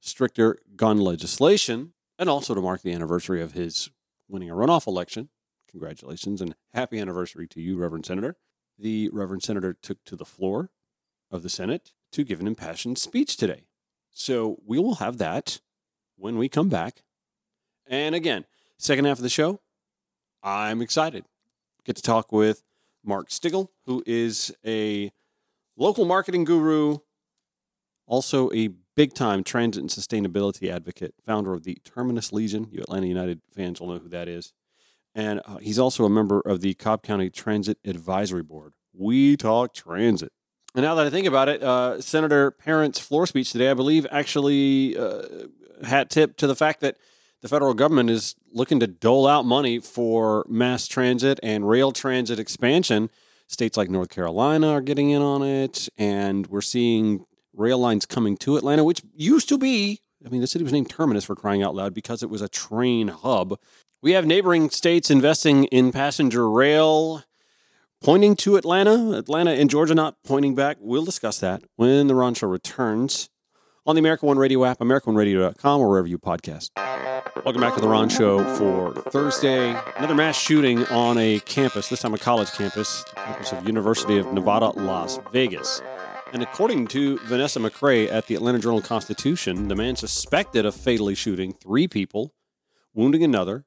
stricter 0.00 0.58
gun 0.76 0.98
legislation 0.98 1.92
and 2.18 2.28
also 2.28 2.54
to 2.54 2.60
mark 2.60 2.82
the 2.82 2.92
anniversary 2.92 3.42
of 3.42 3.52
his 3.52 3.90
winning 4.28 4.50
a 4.50 4.54
runoff 4.54 4.86
election. 4.86 5.28
Congratulations 5.70 6.40
and 6.40 6.54
happy 6.72 6.98
anniversary 6.98 7.46
to 7.48 7.60
you, 7.60 7.76
Reverend 7.76 8.06
Senator. 8.06 8.36
The 8.78 9.10
Reverend 9.12 9.42
Senator 9.42 9.74
took 9.74 10.04
to 10.04 10.16
the 10.16 10.24
floor 10.24 10.70
of 11.30 11.42
the 11.42 11.50
Senate 11.50 11.92
to 12.12 12.24
give 12.24 12.40
an 12.40 12.46
impassioned 12.46 12.98
speech 12.98 13.36
today. 13.36 13.64
So 14.10 14.58
we 14.64 14.78
will 14.78 14.96
have 14.96 15.18
that 15.18 15.60
when 16.16 16.38
we 16.38 16.48
come 16.48 16.68
back. 16.68 17.02
And 17.86 18.14
again, 18.14 18.44
second 18.78 19.04
half 19.04 19.18
of 19.18 19.22
the 19.22 19.28
show, 19.28 19.60
I'm 20.42 20.80
excited. 20.80 21.24
Get 21.84 21.96
to 21.96 22.02
talk 22.02 22.32
with 22.32 22.62
Mark 23.04 23.28
Stigall, 23.28 23.68
who 23.86 24.02
is 24.06 24.54
a 24.64 25.12
local 25.76 26.04
marketing 26.04 26.44
guru, 26.44 26.98
also 28.08 28.50
a 28.52 28.70
big 28.96 29.14
time 29.14 29.44
transit 29.44 29.80
and 29.80 29.90
sustainability 29.90 30.68
advocate, 30.68 31.14
founder 31.24 31.54
of 31.54 31.62
the 31.62 31.78
Terminus 31.84 32.32
Legion. 32.32 32.66
You 32.72 32.80
Atlanta 32.80 33.06
United 33.06 33.40
fans 33.54 33.80
will 33.80 33.88
know 33.88 33.98
who 33.98 34.08
that 34.08 34.26
is. 34.26 34.52
And 35.14 35.40
uh, 35.46 35.58
he's 35.58 35.78
also 35.78 36.04
a 36.04 36.10
member 36.10 36.40
of 36.40 36.60
the 36.60 36.74
Cobb 36.74 37.02
County 37.02 37.30
Transit 37.30 37.78
Advisory 37.84 38.42
Board. 38.42 38.72
We 38.92 39.36
talk 39.36 39.74
transit. 39.74 40.32
And 40.74 40.82
now 40.82 40.94
that 40.96 41.06
I 41.06 41.10
think 41.10 41.26
about 41.26 41.48
it, 41.48 41.62
uh, 41.62 42.00
Senator 42.00 42.50
Parent's 42.50 42.98
floor 42.98 43.26
speech 43.26 43.52
today, 43.52 43.70
I 43.70 43.74
believe, 43.74 44.06
actually 44.10 44.96
uh, 44.96 45.22
hat 45.84 46.10
tip 46.10 46.36
to 46.38 46.46
the 46.46 46.56
fact 46.56 46.80
that 46.80 46.96
the 47.40 47.48
federal 47.48 47.74
government 47.74 48.10
is 48.10 48.34
looking 48.52 48.80
to 48.80 48.86
dole 48.86 49.26
out 49.26 49.44
money 49.44 49.78
for 49.78 50.44
mass 50.48 50.86
transit 50.86 51.38
and 51.42 51.68
rail 51.68 51.92
transit 51.92 52.38
expansion. 52.38 53.10
States 53.46 53.76
like 53.76 53.88
North 53.88 54.10
Carolina 54.10 54.68
are 54.70 54.80
getting 54.80 55.10
in 55.10 55.22
on 55.22 55.42
it, 55.42 55.88
and 55.96 56.46
we're 56.48 56.60
seeing 56.60 57.24
rail 57.58 57.78
lines 57.78 58.06
coming 58.06 58.36
to 58.38 58.56
Atlanta, 58.56 58.84
which 58.84 59.02
used 59.14 59.48
to 59.48 59.58
be, 59.58 60.00
I 60.24 60.28
mean, 60.28 60.40
the 60.40 60.46
city 60.46 60.62
was 60.62 60.72
named 60.72 60.88
Terminus 60.88 61.24
for 61.24 61.34
crying 61.34 61.62
out 61.62 61.74
loud 61.74 61.92
because 61.92 62.22
it 62.22 62.30
was 62.30 62.40
a 62.40 62.48
train 62.48 63.08
hub. 63.08 63.58
We 64.00 64.12
have 64.12 64.24
neighboring 64.24 64.70
states 64.70 65.10
investing 65.10 65.64
in 65.64 65.90
passenger 65.90 66.48
rail, 66.48 67.24
pointing 68.02 68.36
to 68.36 68.56
Atlanta. 68.56 69.18
Atlanta 69.18 69.50
and 69.50 69.68
Georgia 69.68 69.94
not 69.94 70.16
pointing 70.24 70.54
back. 70.54 70.76
We'll 70.80 71.04
discuss 71.04 71.40
that 71.40 71.62
when 71.76 72.06
the 72.06 72.14
Ron 72.14 72.34
Show 72.34 72.46
returns 72.46 73.28
on 73.86 73.96
the 73.96 74.00
America 74.00 74.26
One 74.26 74.38
Radio 74.38 74.64
app, 74.64 74.78
AmericaOneRadio.com, 74.78 75.80
or 75.80 75.88
wherever 75.88 76.06
you 76.06 76.18
podcast. 76.18 76.70
Welcome 77.44 77.62
back 77.62 77.74
to 77.74 77.80
the 77.80 77.88
Ron 77.88 78.08
Show 78.08 78.44
for 78.56 78.92
Thursday. 79.10 79.70
Another 79.96 80.14
mass 80.14 80.38
shooting 80.38 80.84
on 80.86 81.18
a 81.18 81.40
campus, 81.40 81.88
this 81.88 82.02
time 82.02 82.14
a 82.14 82.18
college 82.18 82.52
campus, 82.52 83.04
campus 83.16 83.52
of 83.52 83.66
University 83.66 84.18
of 84.18 84.32
Nevada, 84.32 84.70
Las 84.78 85.18
Vegas. 85.32 85.80
And 86.30 86.42
according 86.42 86.88
to 86.88 87.18
Vanessa 87.20 87.58
McCray 87.58 88.12
at 88.12 88.26
the 88.26 88.34
Atlanta 88.34 88.58
Journal 88.58 88.82
Constitution, 88.82 89.68
the 89.68 89.74
man 89.74 89.96
suspected 89.96 90.66
of 90.66 90.74
fatally 90.74 91.14
shooting 91.14 91.54
three 91.54 91.88
people, 91.88 92.34
wounding 92.92 93.24
another, 93.24 93.64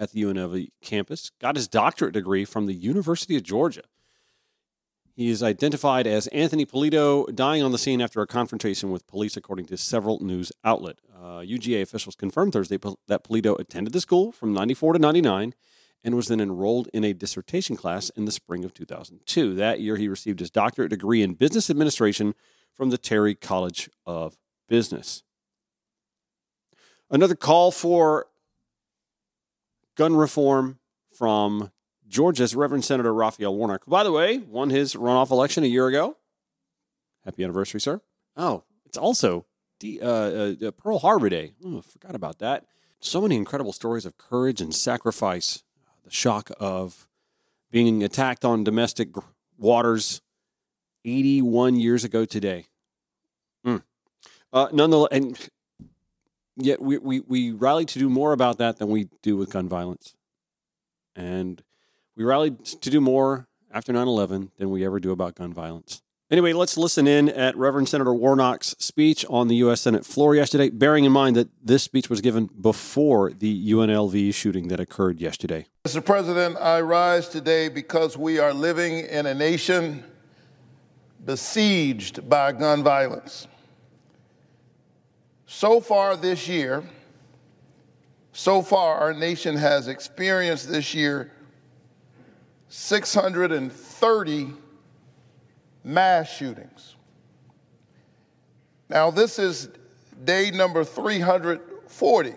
at 0.00 0.10
the 0.10 0.22
UNLV 0.22 0.68
campus, 0.82 1.30
got 1.40 1.54
his 1.54 1.68
doctorate 1.68 2.12
degree 2.12 2.44
from 2.44 2.66
the 2.66 2.74
University 2.74 3.36
of 3.36 3.44
Georgia. 3.44 3.82
He 5.14 5.28
is 5.28 5.44
identified 5.44 6.08
as 6.08 6.26
Anthony 6.28 6.66
Polito, 6.66 7.32
dying 7.32 7.62
on 7.62 7.70
the 7.70 7.78
scene 7.78 8.00
after 8.00 8.20
a 8.20 8.26
confrontation 8.26 8.90
with 8.90 9.06
police, 9.06 9.36
according 9.36 9.66
to 9.66 9.76
several 9.76 10.18
news 10.24 10.50
outlets. 10.64 11.00
Uh, 11.14 11.40
UGA 11.40 11.82
officials 11.82 12.16
confirmed 12.16 12.52
Thursday 12.52 12.78
that 13.06 13.22
Polito 13.22 13.56
attended 13.60 13.92
the 13.92 14.00
school 14.00 14.32
from 14.32 14.52
94 14.52 14.94
to 14.94 14.98
99 14.98 15.54
and 16.04 16.14
was 16.14 16.28
then 16.28 16.40
enrolled 16.40 16.88
in 16.92 17.04
a 17.04 17.12
dissertation 17.12 17.76
class 17.76 18.10
in 18.10 18.24
the 18.24 18.32
spring 18.32 18.64
of 18.64 18.74
2002. 18.74 19.54
That 19.54 19.80
year, 19.80 19.96
he 19.96 20.08
received 20.08 20.40
his 20.40 20.50
doctorate 20.50 20.90
degree 20.90 21.22
in 21.22 21.34
business 21.34 21.70
administration 21.70 22.34
from 22.74 22.90
the 22.90 22.98
Terry 22.98 23.34
College 23.34 23.88
of 24.06 24.36
Business. 24.68 25.22
Another 27.10 27.34
call 27.34 27.70
for 27.70 28.26
gun 29.96 30.16
reform 30.16 30.78
from 31.16 31.70
Georgia's 32.08 32.56
Reverend 32.56 32.84
Senator 32.84 33.12
Raphael 33.12 33.54
Warnock, 33.54 33.84
who, 33.84 33.90
by 33.90 34.02
the 34.02 34.12
way, 34.12 34.38
won 34.38 34.70
his 34.70 34.94
runoff 34.94 35.30
election 35.30 35.62
a 35.64 35.68
year 35.68 35.86
ago. 35.86 36.16
Happy 37.24 37.44
anniversary, 37.44 37.80
sir. 37.80 38.00
Oh, 38.36 38.64
it's 38.86 38.98
also 38.98 39.46
D, 39.78 40.00
uh, 40.00 40.06
uh, 40.06 40.70
Pearl 40.72 40.98
Harbor 40.98 41.28
Day. 41.28 41.52
Oh, 41.64 41.80
forgot 41.82 42.14
about 42.14 42.38
that. 42.38 42.66
So 43.00 43.20
many 43.20 43.36
incredible 43.36 43.72
stories 43.72 44.06
of 44.06 44.16
courage 44.16 44.60
and 44.60 44.74
sacrifice. 44.74 45.62
The 46.04 46.10
shock 46.10 46.50
of 46.58 47.08
being 47.70 48.02
attacked 48.02 48.44
on 48.44 48.64
domestic 48.64 49.08
waters 49.56 50.20
81 51.04 51.76
years 51.76 52.04
ago 52.04 52.24
today. 52.24 52.66
Mm. 53.66 53.82
Uh, 54.52 54.68
nonetheless, 54.72 55.08
and 55.12 55.48
yet 56.56 56.80
we, 56.80 56.98
we, 56.98 57.20
we 57.20 57.50
rallied 57.50 57.88
to 57.88 57.98
do 57.98 58.10
more 58.10 58.32
about 58.32 58.58
that 58.58 58.78
than 58.78 58.88
we 58.88 59.08
do 59.22 59.36
with 59.36 59.50
gun 59.50 59.68
violence. 59.68 60.14
And 61.16 61.62
we 62.16 62.24
rallied 62.24 62.64
to 62.64 62.90
do 62.90 63.00
more 63.00 63.48
after 63.72 63.92
9 63.92 64.06
11 64.06 64.50
than 64.58 64.70
we 64.70 64.84
ever 64.84 65.00
do 65.00 65.12
about 65.12 65.34
gun 65.34 65.52
violence. 65.52 66.01
Anyway, 66.32 66.54
let's 66.54 66.78
listen 66.78 67.06
in 67.06 67.28
at 67.28 67.54
Reverend 67.58 67.90
Senator 67.90 68.14
Warnock's 68.14 68.74
speech 68.78 69.22
on 69.28 69.48
the 69.48 69.56
U.S. 69.56 69.82
Senate 69.82 70.06
floor 70.06 70.34
yesterday, 70.34 70.70
bearing 70.70 71.04
in 71.04 71.12
mind 71.12 71.36
that 71.36 71.50
this 71.62 71.82
speech 71.82 72.08
was 72.08 72.22
given 72.22 72.48
before 72.58 73.34
the 73.34 73.70
UNLV 73.70 74.32
shooting 74.32 74.68
that 74.68 74.80
occurred 74.80 75.20
yesterday. 75.20 75.66
Mr. 75.84 76.02
President, 76.02 76.56
I 76.56 76.80
rise 76.80 77.28
today 77.28 77.68
because 77.68 78.16
we 78.16 78.38
are 78.38 78.54
living 78.54 79.00
in 79.00 79.26
a 79.26 79.34
nation 79.34 80.04
besieged 81.22 82.26
by 82.30 82.52
gun 82.52 82.82
violence. 82.82 83.46
So 85.44 85.82
far 85.82 86.16
this 86.16 86.48
year, 86.48 86.82
so 88.32 88.62
far 88.62 88.96
our 88.96 89.12
nation 89.12 89.54
has 89.54 89.86
experienced 89.86 90.70
this 90.70 90.94
year 90.94 91.30
630 92.68 94.61
mass 95.84 96.30
shootings. 96.30 96.96
Now, 98.88 99.10
this 99.10 99.38
is 99.38 99.68
day 100.24 100.50
number 100.50 100.84
340 100.84 102.34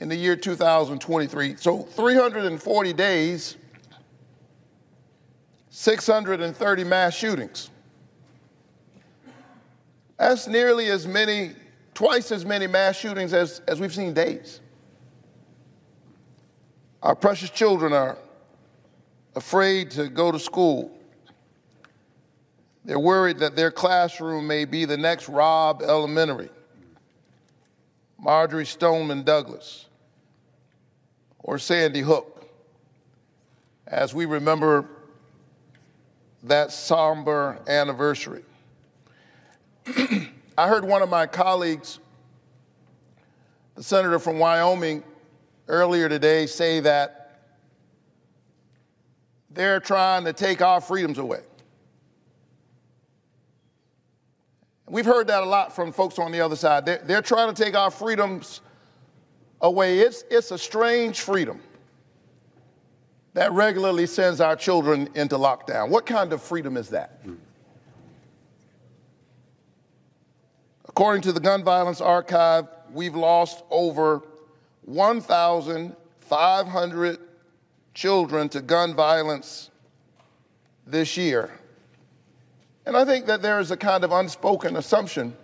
in 0.00 0.08
the 0.08 0.16
year 0.16 0.36
2023. 0.36 1.56
So 1.56 1.82
340 1.82 2.92
days, 2.92 3.56
630 5.70 6.84
mass 6.84 7.14
shootings. 7.14 7.70
That's 10.18 10.46
nearly 10.46 10.88
as 10.88 11.06
many, 11.06 11.52
twice 11.92 12.32
as 12.32 12.44
many 12.44 12.66
mass 12.66 12.96
shootings 12.96 13.34
as, 13.34 13.60
as 13.68 13.80
we've 13.80 13.94
seen 13.94 14.14
days. 14.14 14.60
Our 17.02 17.14
precious 17.14 17.50
children 17.50 17.92
are 17.92 18.16
afraid 19.34 19.90
to 19.92 20.08
go 20.08 20.32
to 20.32 20.38
school. 20.38 20.95
They're 22.86 23.00
worried 23.00 23.38
that 23.38 23.56
their 23.56 23.72
classroom 23.72 24.46
may 24.46 24.64
be 24.64 24.84
the 24.84 24.96
next 24.96 25.28
Robb 25.28 25.82
Elementary, 25.82 26.50
Marjory 28.16 28.64
Stoneman 28.64 29.24
Douglas, 29.24 29.86
or 31.40 31.58
Sandy 31.58 32.00
Hook, 32.00 32.48
as 33.88 34.14
we 34.14 34.24
remember 34.24 34.88
that 36.44 36.70
somber 36.70 37.58
anniversary. 37.66 38.44
I 40.56 40.68
heard 40.68 40.84
one 40.84 41.02
of 41.02 41.08
my 41.08 41.26
colleagues, 41.26 41.98
the 43.74 43.82
senator 43.82 44.20
from 44.20 44.38
Wyoming, 44.38 45.02
earlier 45.66 46.08
today 46.08 46.46
say 46.46 46.78
that 46.78 47.40
they're 49.50 49.80
trying 49.80 50.24
to 50.24 50.32
take 50.32 50.62
our 50.62 50.80
freedoms 50.80 51.18
away. 51.18 51.40
We've 54.88 55.04
heard 55.04 55.26
that 55.26 55.42
a 55.42 55.46
lot 55.46 55.74
from 55.74 55.92
folks 55.92 56.18
on 56.18 56.30
the 56.30 56.40
other 56.40 56.56
side. 56.56 56.86
They're, 56.86 57.02
they're 57.04 57.22
trying 57.22 57.52
to 57.52 57.64
take 57.64 57.74
our 57.74 57.90
freedoms 57.90 58.60
away. 59.60 59.98
It's, 59.98 60.24
it's 60.30 60.52
a 60.52 60.58
strange 60.58 61.20
freedom 61.20 61.60
that 63.34 63.52
regularly 63.52 64.06
sends 64.06 64.40
our 64.40 64.56
children 64.56 65.08
into 65.14 65.36
lockdown. 65.36 65.90
What 65.90 66.06
kind 66.06 66.32
of 66.32 66.40
freedom 66.40 66.76
is 66.76 66.88
that? 66.90 67.20
According 70.88 71.22
to 71.22 71.32
the 71.32 71.40
Gun 71.40 71.62
Violence 71.62 72.00
Archive, 72.00 72.68
we've 72.92 73.14
lost 73.14 73.64
over 73.70 74.22
1,500 74.86 77.18
children 77.92 78.48
to 78.48 78.62
gun 78.62 78.94
violence 78.94 79.70
this 80.86 81.18
year. 81.18 81.50
And 82.86 82.96
I 82.96 83.04
think 83.04 83.26
that 83.26 83.42
there 83.42 83.58
is 83.58 83.72
a 83.72 83.76
kind 83.76 84.04
of 84.04 84.12
unspoken 84.12 84.76
assumption 84.76 85.36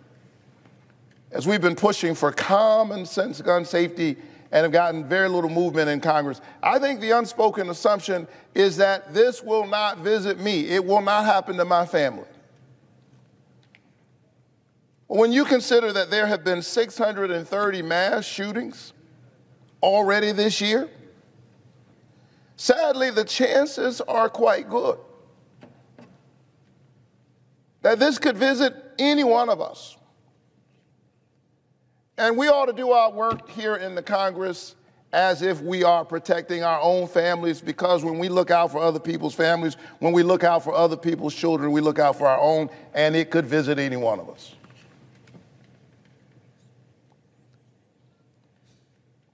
as 1.32 1.46
we've 1.46 1.60
been 1.60 1.74
pushing 1.74 2.14
for 2.14 2.30
common 2.30 3.04
sense 3.04 3.40
gun 3.40 3.64
safety 3.64 4.16
and 4.52 4.62
have 4.62 4.72
gotten 4.72 5.08
very 5.08 5.28
little 5.28 5.50
movement 5.50 5.88
in 5.88 5.98
Congress. 6.00 6.40
I 6.62 6.78
think 6.78 7.00
the 7.00 7.10
unspoken 7.10 7.68
assumption 7.70 8.28
is 8.54 8.76
that 8.76 9.12
this 9.12 9.42
will 9.42 9.66
not 9.66 9.98
visit 9.98 10.38
me, 10.38 10.68
it 10.68 10.84
will 10.84 11.00
not 11.00 11.24
happen 11.24 11.56
to 11.56 11.64
my 11.64 11.84
family. 11.84 12.26
When 15.08 15.32
you 15.32 15.44
consider 15.44 15.92
that 15.92 16.10
there 16.10 16.26
have 16.26 16.44
been 16.44 16.62
630 16.62 17.82
mass 17.82 18.24
shootings 18.24 18.92
already 19.82 20.32
this 20.32 20.60
year, 20.60 20.88
sadly, 22.56 23.10
the 23.10 23.24
chances 23.24 24.00
are 24.02 24.28
quite 24.28 24.70
good 24.70 24.98
that 27.82 27.98
this 27.98 28.18
could 28.18 28.36
visit 28.36 28.74
any 28.98 29.24
one 29.24 29.50
of 29.50 29.60
us. 29.60 29.96
And 32.16 32.36
we 32.36 32.48
ought 32.48 32.66
to 32.66 32.72
do 32.72 32.92
our 32.92 33.10
work 33.10 33.50
here 33.50 33.76
in 33.76 33.94
the 33.94 34.02
Congress 34.02 34.76
as 35.12 35.42
if 35.42 35.60
we 35.60 35.84
are 35.84 36.04
protecting 36.04 36.62
our 36.62 36.80
own 36.80 37.06
families 37.06 37.60
because 37.60 38.02
when 38.02 38.18
we 38.18 38.28
look 38.28 38.50
out 38.50 38.72
for 38.72 38.78
other 38.78 39.00
people's 39.00 39.34
families, 39.34 39.76
when 39.98 40.12
we 40.12 40.22
look 40.22 40.42
out 40.42 40.64
for 40.64 40.74
other 40.74 40.96
people's 40.96 41.34
children, 41.34 41.70
we 41.70 41.80
look 41.80 41.98
out 41.98 42.16
for 42.16 42.26
our 42.26 42.38
own, 42.40 42.70
and 42.94 43.14
it 43.14 43.30
could 43.30 43.44
visit 43.44 43.78
any 43.78 43.96
one 43.96 44.18
of 44.18 44.30
us. 44.30 44.54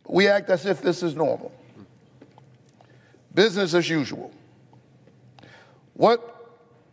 We 0.09 0.27
act 0.27 0.51
as 0.51 0.66
if 0.66 0.81
this 0.81 1.03
is 1.03 1.14
normal. 1.14 1.53
Business 3.35 3.75
as 3.75 3.88
usual. 3.88 4.33
What 5.92 6.38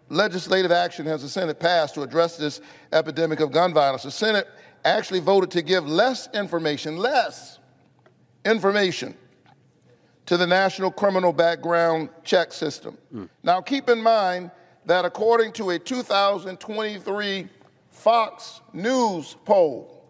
legislative 0.09 0.71
action 0.71 1.05
has 1.05 1.21
the 1.21 1.29
Senate 1.29 1.59
passed 1.59 1.93
to 1.95 2.01
address 2.01 2.37
this 2.37 2.61
epidemic 2.91 3.39
of 3.39 3.51
gun 3.51 3.73
violence. 3.73 4.03
The 4.03 4.11
Senate 4.11 4.47
actually 4.83 5.19
voted 5.19 5.51
to 5.51 5.61
give 5.61 5.87
less 5.87 6.29
information, 6.33 6.97
less 6.97 7.59
information 8.45 9.15
to 10.27 10.37
the 10.37 10.47
National 10.47 10.91
Criminal 10.91 11.33
Background 11.33 12.09
Check 12.23 12.51
System. 12.53 12.97
Mm. 13.13 13.29
Now, 13.43 13.61
keep 13.61 13.89
in 13.89 14.01
mind 14.01 14.51
that 14.85 15.05
according 15.05 15.51
to 15.53 15.71
a 15.71 15.79
2023 15.79 17.47
Fox 17.91 18.61
News 18.73 19.35
poll, 19.45 20.05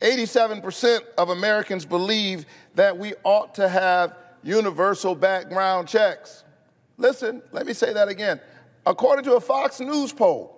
87% 0.00 1.00
of 1.16 1.30
Americans 1.30 1.84
believe 1.84 2.44
that 2.74 2.96
we 2.96 3.14
ought 3.24 3.54
to 3.54 3.68
have 3.68 4.16
universal 4.42 5.14
background 5.14 5.88
checks. 5.88 6.43
Listen, 6.96 7.42
let 7.52 7.66
me 7.66 7.72
say 7.72 7.92
that 7.92 8.08
again. 8.08 8.40
According 8.86 9.24
to 9.24 9.34
a 9.34 9.40
Fox 9.40 9.80
News 9.80 10.12
poll, 10.12 10.54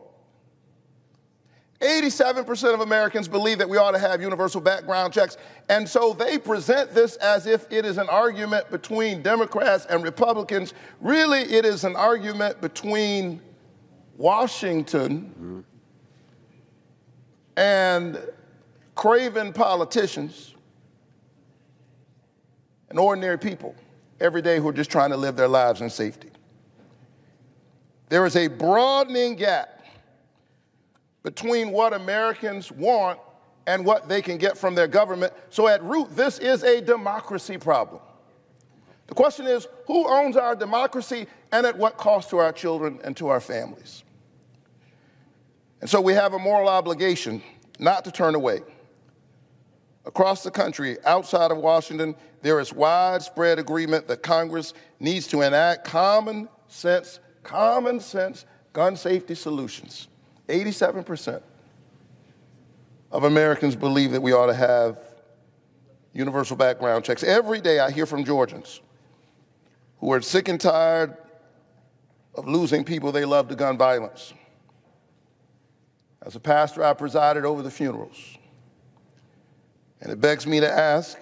87% 1.81 2.73
of 2.73 2.81
Americans 2.81 3.29
believe 3.29 3.59
that 3.59 3.69
we 3.69 3.77
ought 3.77 3.91
to 3.91 3.99
have 3.99 4.23
universal 4.23 4.61
background 4.61 5.13
checks. 5.13 5.37
And 5.69 5.87
so 5.87 6.15
they 6.15 6.39
present 6.39 6.95
this 6.95 7.17
as 7.17 7.47
if 7.47 7.71
it 7.71 7.85
is 7.85 7.99
an 7.99 8.09
argument 8.09 8.71
between 8.71 9.23
Democrats 9.23 9.87
and 9.87 10.03
Republicans. 10.03 10.73
Really, 11.01 11.41
it 11.41 11.67
is 11.67 11.85
an 11.85 11.95
argument 11.95 12.61
between 12.63 13.43
Washington 14.17 15.65
and 17.59 18.19
craven 18.95 19.53
politicians 19.53 20.55
and 22.89 22.99
ordinary 22.99 23.39
people 23.39 23.75
every 24.21 24.43
day 24.43 24.59
who 24.59 24.69
are 24.69 24.73
just 24.73 24.91
trying 24.91 25.11
to 25.11 25.17
live 25.17 25.37
their 25.37 25.49
lives 25.49 25.81
in 25.81 25.91
safety. 25.91 26.31
There 28.09 28.25
is 28.25 28.37
a 28.37 28.49
broadening 28.49 29.37
gap 29.37 29.85
between 31.23 31.73
what 31.73 31.93
Americans 31.93 32.71
want 32.71 33.19
and 33.67 33.85
what 33.85 34.09
they 34.09 34.23
can 34.23 34.39
get 34.39 34.57
from 34.57 34.75
their 34.75 34.87
government. 34.87 35.33
So, 35.51 35.67
at 35.67 35.83
root, 35.83 36.15
this 36.15 36.39
is 36.39 36.63
a 36.63 36.81
democracy 36.81 37.59
problem. 37.59 38.01
The 39.09 39.15
question 39.15 39.47
is 39.47 39.67
who 39.87 40.09
owns 40.09 40.37
our 40.37 40.55
democracy 40.55 41.27
and 41.53 41.67
at 41.67 41.77
what 41.77 41.97
cost 41.97 42.31
to 42.31 42.39
our 42.39 42.53
children 42.53 43.01
and 43.03 43.17
to 43.17 43.29
our 43.29 43.41
families? 43.41 44.05
And 45.81 45.91
so, 45.91 46.01
we 46.01 46.13
have 46.13 46.33
a 46.33 46.39
moral 46.39 46.69
obligation 46.69 47.43
not 47.79 48.05
to 48.05 48.13
turn 48.13 48.37
away. 48.37 48.61
Across 50.07 50.45
the 50.45 50.53
country, 50.53 50.97
outside 51.05 51.51
of 51.51 51.59
Washington, 51.59 52.15
there 52.41 52.61
is 52.61 52.73
widespread 52.73 53.59
agreement 53.59 54.07
that 54.07 54.23
Congress 54.23 54.73
needs 55.01 55.27
to 55.29 55.43
enact 55.43 55.85
common 55.85 56.49
sense, 56.69 57.19
common 57.43 57.99
sense 57.99 58.47
gun 58.73 58.95
safety 58.95 59.35
solutions. 59.35 60.07
87% 60.49 61.43
of 63.11 63.25
Americans 63.25 63.75
believe 63.75 64.13
that 64.13 64.21
we 64.21 64.33
ought 64.33 64.47
to 64.47 64.55
have 64.55 65.01
universal 66.13 66.57
background 66.57 67.05
checks. 67.05 67.25
Every 67.25 67.61
day 67.61 67.81
I 67.81 67.91
hear 67.91 68.07
from 68.07 68.25
Georgians 68.25 68.81
who 69.99 70.13
are 70.13 70.21
sick 70.21 70.47
and 70.49 70.61
tired 70.61 71.17
of 72.35 72.47
losing 72.47 72.85
people 72.85 73.11
they 73.11 73.25
love 73.25 73.49
to 73.49 73.57
gun 73.57 73.77
violence. 73.77 74.35
As 76.23 76.37
a 76.37 76.41
pastor, 76.41 76.85
I 76.85 76.93
presided 76.93 77.45
over 77.45 77.63
the 77.63 77.71
funerals. 77.71 78.39
And 80.01 80.13
it 80.13 80.21
begs 80.21 80.47
me 80.47 80.61
to 80.61 80.71
ask 80.71 81.19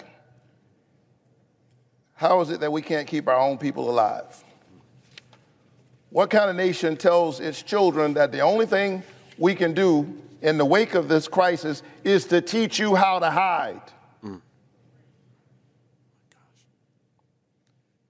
how 2.14 2.40
is 2.40 2.50
it 2.50 2.60
that 2.60 2.72
we 2.72 2.80
can't 2.80 3.06
keep 3.06 3.28
our 3.28 3.38
own 3.38 3.58
people 3.58 3.90
alive? 3.90 4.42
What 6.10 6.30
kind 6.30 6.48
of 6.48 6.56
nation 6.56 6.96
tells 6.96 7.40
its 7.40 7.60
children 7.60 8.14
that 8.14 8.30
the 8.30 8.40
only 8.40 8.66
thing 8.66 9.02
we 9.36 9.54
can 9.54 9.74
do 9.74 10.22
in 10.42 10.58
the 10.58 10.64
wake 10.64 10.94
of 10.94 11.08
this 11.08 11.26
crisis 11.26 11.82
is 12.04 12.26
to 12.26 12.40
teach 12.40 12.78
you 12.78 12.94
how 12.94 13.18
to 13.18 13.30
hide? 13.30 13.82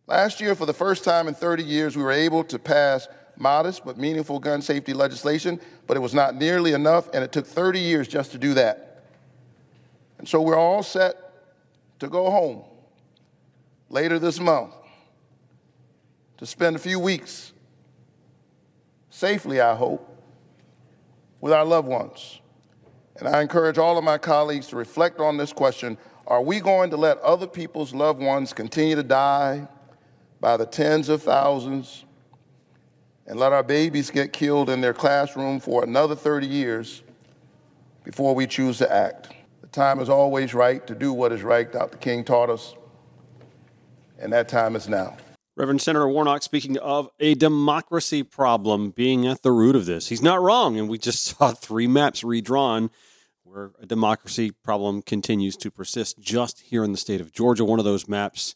Last 0.07 0.40
year, 0.40 0.55
for 0.55 0.66
the 0.66 0.74
first 0.74 1.03
time 1.03 1.29
in 1.29 1.35
30 1.35 1.64
years, 1.64 1.96
we 1.96 2.03
were 2.03 2.12
able 2.12 2.44
to 2.44 2.59
pass 2.59 3.09
modest 3.37 3.85
but 3.85 3.96
meaningful 3.96 4.38
gun 4.38 4.61
safety 4.61 4.92
legislation, 4.92 5.59
but 5.87 5.96
it 5.96 6.00
was 6.00 6.12
not 6.12 6.35
nearly 6.35 6.74
enough, 6.74 7.09
and 7.14 7.24
it 7.24 7.33
took 7.33 7.46
30 7.46 7.81
years 7.81 8.07
just 8.07 8.31
to 8.33 8.38
do 8.38 8.53
that. 8.55 8.93
And 10.25 10.29
so 10.31 10.41
we're 10.41 10.57
all 10.57 10.83
set 10.83 11.19
to 11.99 12.09
go 12.09 12.31
home 12.31 12.65
later 13.91 14.19
this 14.19 14.41
month 14.41 14.73
to 16.39 16.47
spend 16.47 16.77
a 16.77 16.79
few 16.79 16.99
weeks 16.99 17.53
safely, 19.11 19.61
I 19.61 19.75
hope, 19.75 20.09
with 21.43 21.53
our 21.53 21.67
loved 21.67 21.89
ones. 21.89 22.41
And 23.19 23.29
I 23.29 23.43
encourage 23.43 23.77
all 23.77 23.99
of 23.99 24.05
my 24.05 24.17
colleagues 24.17 24.69
to 24.69 24.77
reflect 24.77 25.21
on 25.21 25.37
this 25.37 25.53
question 25.53 25.99
Are 26.27 26.41
we 26.41 26.59
going 26.59 26.89
to 26.89 26.97
let 26.97 27.19
other 27.19 27.47
people's 27.47 27.93
loved 27.93 28.23
ones 28.23 28.55
continue 28.55 28.97
to 28.97 29.03
die 29.03 29.69
by 30.41 30.57
the 30.57 30.65
tens 30.65 31.11
of 31.11 31.23
thousands 31.23 32.07
and 33.27 33.39
let 33.39 33.53
our 33.53 33.63
babies 33.63 34.11
get 34.11 34.33
killed 34.33 34.71
in 34.71 34.81
their 34.81 34.95
classroom 34.95 35.61
for 35.61 35.85
another 35.85 36.15
30 36.15 36.47
years 36.47 37.03
before 38.05 38.35
we 38.35 38.47
choose 38.47 38.79
to 38.79 38.91
act? 38.91 39.34
Time 39.75 39.99
is 39.99 40.09
always 40.09 40.55
right 40.55 40.87
to 40.87 40.95
do 40.95 41.13
what 41.13 41.33
is 41.33 41.43
right, 41.43 41.71
Dr. 41.73 41.99
King 41.99 42.23
taught 42.23 42.49
us, 42.49 42.77
and 44.21 44.33
that 44.33 44.47
time 44.47 44.77
is 44.77 44.89
now. 44.89 45.17
Reverend 45.57 45.83
Senator 45.83 46.09
Warnock 46.09 46.45
speaking 46.45 46.79
of 46.79 47.09
a 47.19 47.35
democracy 47.35 48.23
problem 48.23 48.91
being 48.91 49.27
at 49.27 49.43
the 49.43 49.51
root 49.51 49.75
of 49.75 49.85
this. 49.85 50.11
He's 50.11 50.23
not 50.23 50.41
wrong, 50.41 50.79
and 50.79 50.89
we 50.89 50.97
just 50.97 51.25
saw 51.39 51.51
three 51.51 51.89
maps 51.89 52.23
redrawn 52.23 52.89
where 53.43 53.73
a 53.81 53.85
democracy 53.85 54.53
problem 54.53 55.03
continues 55.03 55.57
to 55.57 55.73
persist 55.73 56.21
just 56.21 56.61
here 56.61 56.85
in 56.85 56.93
the 56.93 56.99
state 56.99 57.21
of 57.21 57.33
Georgia. 57.33 57.65
One 57.65 57.81
of 57.81 57.85
those 57.85 58.07
maps 58.07 58.55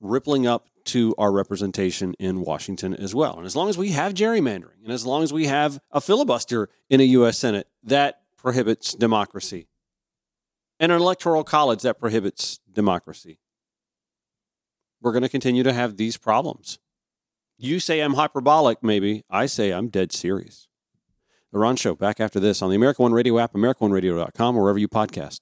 rippling 0.00 0.46
up 0.46 0.68
to 0.84 1.16
our 1.18 1.32
representation 1.32 2.14
in 2.20 2.42
Washington 2.42 2.94
as 2.94 3.12
well. 3.12 3.38
And 3.38 3.44
as 3.44 3.56
long 3.56 3.68
as 3.68 3.76
we 3.76 3.88
have 3.88 4.14
gerrymandering 4.14 4.84
and 4.84 4.92
as 4.92 5.04
long 5.04 5.24
as 5.24 5.32
we 5.32 5.46
have 5.46 5.80
a 5.90 6.00
filibuster 6.00 6.68
in 6.88 7.00
a 7.00 7.04
U.S. 7.04 7.38
Senate, 7.38 7.66
that 7.82 8.20
prohibits 8.36 8.94
democracy. 8.94 9.66
And 10.82 10.92
an 10.92 11.00
electoral 11.00 11.44
college 11.44 11.80
that 11.82 11.98
prohibits 11.98 12.60
democracy 12.70 13.38
we're 15.02 15.12
going 15.12 15.22
to 15.22 15.28
continue 15.28 15.62
to 15.62 15.72
have 15.72 15.96
these 15.96 16.16
problems. 16.16 16.78
You 17.58 17.80
say 17.80 18.00
I'm 18.00 18.14
hyperbolic, 18.14 18.82
maybe. 18.82 19.24
I 19.28 19.46
say 19.46 19.72
I'm 19.72 19.88
dead 19.88 20.12
serious. 20.12 20.68
The 21.52 21.58
Ron 21.58 21.76
Show 21.76 21.94
back 21.94 22.18
after 22.18 22.40
this 22.40 22.62
on 22.62 22.70
the 22.70 22.76
America 22.76 23.02
One 23.02 23.12
Radio 23.12 23.38
app, 23.38 23.52
AmericanOneRadio.com, 23.52 24.56
wherever 24.56 24.78
you 24.78 24.88
podcast. 24.88 25.40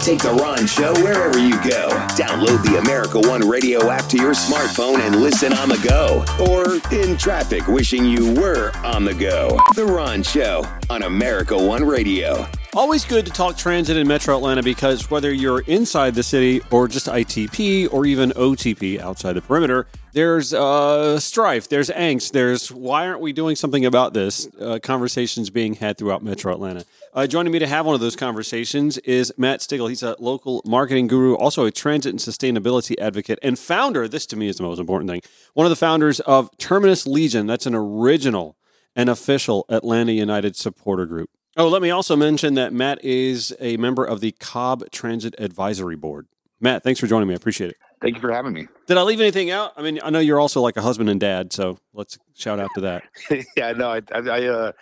Take 0.00 0.20
the 0.20 0.32
Ron 0.32 0.66
Show 0.66 0.94
wherever 1.02 1.38
you 1.38 1.56
go. 1.62 1.88
Download 2.16 2.62
the 2.64 2.78
America 2.78 3.20
One 3.20 3.46
Radio 3.46 3.90
app 3.90 4.08
to 4.10 4.16
your 4.16 4.32
smartphone 4.32 5.00
and 5.00 5.16
listen 5.16 5.52
on 5.52 5.68
the 5.68 5.78
go. 5.86 6.24
Or 6.40 6.80
in 6.96 7.18
traffic, 7.18 7.66
wishing 7.66 8.06
you 8.06 8.34
were 8.34 8.72
on 8.84 9.04
the 9.04 9.14
go. 9.14 9.58
The 9.74 9.84
Ron 9.84 10.22
Show 10.22 10.64
on 10.88 11.02
America 11.02 11.58
One 11.58 11.84
Radio. 11.84 12.46
Always 12.74 13.04
good 13.04 13.26
to 13.26 13.32
talk 13.32 13.58
transit 13.58 13.98
in 13.98 14.08
Metro 14.08 14.34
Atlanta 14.34 14.62
because 14.62 15.10
whether 15.10 15.30
you're 15.30 15.60
inside 15.66 16.14
the 16.14 16.22
city 16.22 16.62
or 16.70 16.88
just 16.88 17.06
ITP 17.06 17.92
or 17.92 18.06
even 18.06 18.30
OTP 18.30 18.98
outside 18.98 19.34
the 19.34 19.42
perimeter, 19.42 19.86
there's 20.14 20.54
uh, 20.54 21.20
strife, 21.20 21.68
there's 21.68 21.90
angst, 21.90 22.32
there's 22.32 22.72
why 22.72 23.06
aren't 23.06 23.20
we 23.20 23.34
doing 23.34 23.56
something 23.56 23.84
about 23.84 24.14
this? 24.14 24.48
Uh, 24.58 24.78
conversations 24.82 25.50
being 25.50 25.74
had 25.74 25.98
throughout 25.98 26.22
Metro 26.22 26.50
Atlanta. 26.50 26.86
Uh, 27.12 27.26
joining 27.26 27.52
me 27.52 27.58
to 27.58 27.66
have 27.66 27.84
one 27.84 27.94
of 27.94 28.00
those 28.00 28.16
conversations 28.16 28.96
is 28.98 29.34
Matt 29.36 29.60
Stigall. 29.60 29.90
He's 29.90 30.02
a 30.02 30.16
local 30.18 30.62
marketing 30.64 31.08
guru, 31.08 31.34
also 31.34 31.66
a 31.66 31.70
transit 31.70 32.08
and 32.08 32.20
sustainability 32.20 32.98
advocate, 32.98 33.38
and 33.42 33.58
founder. 33.58 34.08
This 34.08 34.24
to 34.28 34.36
me 34.36 34.48
is 34.48 34.56
the 34.56 34.62
most 34.62 34.78
important 34.78 35.10
thing. 35.10 35.20
One 35.52 35.66
of 35.66 35.70
the 35.70 35.76
founders 35.76 36.20
of 36.20 36.48
Terminus 36.56 37.06
Legion. 37.06 37.46
That's 37.46 37.66
an 37.66 37.74
original 37.74 38.56
and 38.96 39.10
official 39.10 39.66
Atlanta 39.68 40.12
United 40.12 40.56
supporter 40.56 41.04
group. 41.04 41.28
Oh, 41.56 41.68
let 41.68 41.82
me 41.82 41.90
also 41.90 42.16
mention 42.16 42.54
that 42.54 42.72
Matt 42.72 43.04
is 43.04 43.54
a 43.60 43.76
member 43.76 44.04
of 44.04 44.20
the 44.20 44.32
Cobb 44.32 44.90
Transit 44.90 45.34
Advisory 45.38 45.96
Board. 45.96 46.26
Matt, 46.62 46.82
thanks 46.82 46.98
for 46.98 47.06
joining 47.06 47.28
me. 47.28 47.34
I 47.34 47.36
appreciate 47.36 47.70
it. 47.70 47.76
Thank 48.00 48.14
you 48.14 48.20
for 48.22 48.32
having 48.32 48.54
me. 48.54 48.68
Did 48.86 48.96
I 48.96 49.02
leave 49.02 49.20
anything 49.20 49.50
out? 49.50 49.72
I 49.76 49.82
mean, 49.82 50.00
I 50.02 50.08
know 50.08 50.18
you're 50.18 50.40
also 50.40 50.62
like 50.62 50.76
a 50.78 50.82
husband 50.82 51.10
and 51.10 51.20
dad, 51.20 51.52
so 51.52 51.78
let's 51.92 52.18
shout 52.34 52.58
out 52.58 52.70
to 52.74 52.80
that. 52.82 53.02
yeah, 53.56 53.72
no, 53.72 53.90
I, 53.90 54.00
I, 54.14 54.46
uh, 54.46 54.72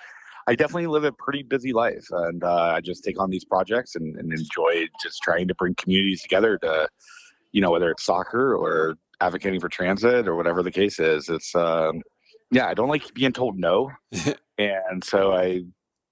I 0.47 0.55
definitely 0.55 0.87
live 0.87 1.03
a 1.03 1.11
pretty 1.11 1.43
busy 1.43 1.73
life, 1.73 2.07
and 2.13 2.45
uh, 2.45 2.75
I 2.77 2.81
just 2.81 3.03
take 3.03 3.21
on 3.21 3.31
these 3.31 3.45
projects 3.45 3.97
and, 3.97 4.17
and 4.17 4.33
enjoy 4.33 4.87
just 5.03 5.23
trying 5.23 5.49
to 5.49 5.55
bring 5.57 5.75
communities 5.75 6.23
together 6.23 6.57
to, 6.59 6.89
you 7.51 7.61
know, 7.61 7.73
whether 7.73 7.91
it's 7.91 8.05
soccer 8.05 8.55
or 8.55 8.95
advocating 9.21 9.59
for 9.59 9.69
transit 9.69 10.29
or 10.29 10.37
whatever 10.37 10.63
the 10.63 10.71
case 10.71 11.01
is. 11.01 11.29
It's, 11.29 11.53
um, 11.57 12.01
yeah, 12.53 12.69
I 12.69 12.75
don't 12.75 12.89
like 12.89 13.13
being 13.13 13.33
told 13.33 13.59
no, 13.59 13.91
and 14.59 15.03
so 15.03 15.33
I 15.33 15.63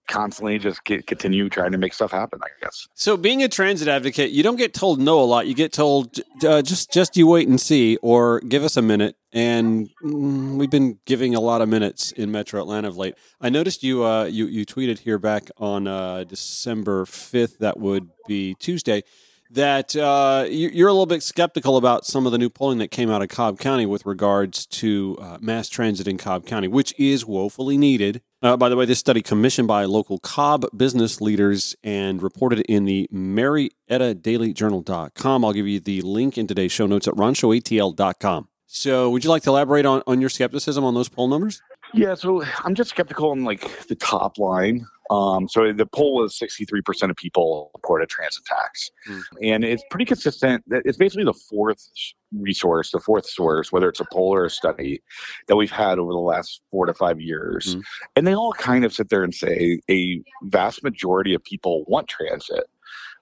constantly 0.09 0.59
just 0.59 0.83
get, 0.85 1.07
continue 1.07 1.49
trying 1.49 1.73
to 1.73 1.79
make 1.79 1.95
stuff 1.95 2.11
happen. 2.11 2.41
I 2.43 2.49
guess. 2.61 2.89
So, 2.95 3.17
being 3.17 3.43
a 3.43 3.49
transit 3.49 3.89
advocate, 3.89 4.31
you 4.31 4.43
don't 4.43 4.57
get 4.57 4.75
told 4.75 5.01
no 5.01 5.21
a 5.21 5.25
lot. 5.25 5.47
You 5.47 5.55
get 5.55 5.73
told 5.73 6.19
uh, 6.45 6.63
just 6.63 6.93
just 6.93 7.17
you 7.17 7.27
wait 7.27 7.49
and 7.49 7.61
see, 7.61 7.97
or 8.03 8.41
give 8.41 8.65
us 8.65 8.77
a 8.77 8.83
minute. 8.83 9.17
And 9.33 9.91
mm, 10.03 10.57
we've 10.57 10.71
been 10.71 10.99
giving 11.05 11.35
a 11.35 11.41
lot 11.41 11.61
of 11.61 11.69
minutes 11.69 12.13
in 12.13 12.33
Metro 12.33 12.61
Atlanta 12.61 12.89
of 12.89 12.97
late. 12.97 13.15
I 13.41 13.51
noticed 13.51 13.83
you 13.83 14.05
uh, 14.05 14.25
you 14.25 14.47
you 14.47 14.67
tweeted 14.67 15.01
here 15.01 15.19
back 15.19 15.51
on 15.59 15.87
uh, 15.87 16.25
December 16.25 17.07
fifth. 17.07 17.59
That 17.59 17.79
would 17.79 18.09
be 18.27 18.55
Tuesday 18.55 19.03
that 19.51 19.95
uh, 19.97 20.47
you're 20.49 20.89
a 20.89 20.93
little 20.93 21.07
bit 21.07 21.23
skeptical 21.23 21.77
about 21.77 22.05
some 22.05 22.27
of 22.27 22.33
the 22.33 22.39
new 22.39 22.51
polling 22.51 22.79
that 22.79 22.91
came 22.91 23.11
out 23.11 23.23
of 23.23 23.29
Cobb 23.29 23.59
County 23.59 23.87
with 23.87 24.05
regards 24.07 24.67
to 24.67 25.17
uh, 25.21 25.39
mass 25.41 25.69
transit 25.69 26.09
in 26.09 26.19
Cobb 26.19 26.47
County, 26.47 26.69
which 26.69 26.95
is 26.99 27.25
woefully 27.25 27.77
needed. 27.77 28.23
Uh, 28.41 28.57
by 28.57 28.69
the 28.69 28.77
way, 28.77 28.85
this 28.85 29.01
study 29.01 29.21
commissioned 29.21 29.67
by 29.67 29.85
local 29.85 30.19
Cobb 30.19 30.67
business 30.77 31.21
leaders 31.21 31.75
and 31.83 32.23
reported 32.23 32.61
in 32.61 32.85
the 32.85 33.09
Marietta 33.11 34.15
Daily 34.15 34.55
MariettaDailyJournal.com. 34.55 35.45
I'll 35.45 35.53
give 35.53 35.67
you 35.67 35.81
the 35.81 36.03
link 36.03 36.39
in 36.39 36.47
today's 36.47 36.73
show 36.73 36.87
notes 36.87 37.09
at 37.09 37.15
ronshowatl.com. 37.15 38.49
So, 38.67 39.11
would 39.11 39.25
you 39.25 39.31
like 39.31 39.43
to 39.45 39.51
elaborate 39.51 39.87
on, 39.87 40.03
on 40.07 40.21
your 40.21 40.29
skepticism 40.29 40.85
on 40.85 40.95
those 40.95 41.09
poll 41.09 41.27
numbers? 41.27 41.63
Yeah, 41.95 42.15
so 42.15 42.45
I'm 42.65 42.75
just 42.75 42.91
skeptical 42.91 43.31
on 43.31 43.45
like 43.45 43.87
the 43.87 43.95
top 43.95 44.39
line. 44.39 44.87
Um, 45.11 45.49
so 45.49 45.73
the 45.73 45.87
poll 45.87 46.17
was 46.17 46.39
63% 46.39 47.11
of 47.11 47.17
people 47.17 47.71
support 47.75 48.03
a 48.03 48.07
transit 48.07 48.45
tax. 48.45 48.91
Mm. 49.09 49.23
And 49.43 49.65
it's 49.65 49.83
pretty 49.91 50.05
consistent. 50.05 50.63
It's 50.69 50.99
basically 50.99 51.25
the 51.25 51.33
fourth 51.33 51.89
resource, 52.33 52.91
the 52.91 53.01
fourth 53.01 53.27
source, 53.27 53.73
whether 53.73 53.89
it's 53.89 54.01
a 54.01 54.07
poll 54.13 54.35
or 54.35 54.45
a 54.45 54.51
study 54.51 55.01
that 55.47 55.57
we've 55.57 55.71
had 55.71 55.99
over 55.99 56.13
the 56.13 56.19
last 56.19 56.61
four 56.71 56.87
to 56.87 56.95
five 56.95 57.21
years. 57.21 57.77
Mm. 57.77 57.83
And 58.17 58.27
they 58.27 58.35
all 58.35 58.53
kind 58.53 58.85
of 58.85 58.93
sit 58.93 59.09
there 59.09 59.25
and 59.25 59.35
say 59.35 59.81
a 59.91 60.23
vast 60.45 60.83
majority 60.83 61.35
of 61.35 61.43
people 61.43 61.85
want 61.87 62.09
transit. 62.09 62.65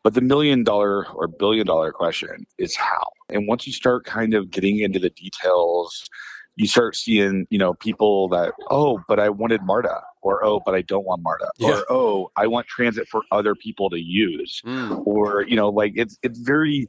But 0.03 0.15
the 0.15 0.21
million 0.21 0.63
dollar 0.63 1.07
or 1.09 1.27
billion 1.27 1.67
dollar 1.67 1.93
question 1.93 2.47
is 2.59 2.77
how. 2.77 3.11
And 3.29 3.49
once 3.49 3.67
you 3.67 3.73
start 3.73 4.05
kind 4.05 4.35
of 4.35 4.51
getting 4.51 4.79
into 4.79 4.99
the 5.01 5.11
details, 5.11 6.09
you 6.57 6.67
start 6.67 6.97
seeing, 6.97 7.47
you 7.51 7.59
know, 7.59 7.75
people 7.75 8.29
that, 8.29 8.53
oh, 8.71 9.01
but 9.09 9.21
I 9.21 9.29
wanted 9.29 9.63
MARTA, 9.63 10.01
or 10.23 10.45
oh, 10.45 10.61
but 10.65 10.75
I 10.75 10.83
don't 10.83 11.05
want 11.05 11.23
MARTA, 11.23 11.51
yeah. 11.59 11.69
or 11.69 11.85
oh, 11.91 12.31
I 12.37 12.47
want 12.47 12.67
transit 12.67 13.09
for 13.09 13.23
other 13.31 13.55
people 13.55 13.91
to 13.91 14.01
use, 14.01 14.63
mm. 14.65 15.07
or 15.07 15.45
you 15.47 15.57
know, 15.57 15.69
like 15.69 15.93
it's 15.97 16.19
it's 16.23 16.39
very 16.39 16.89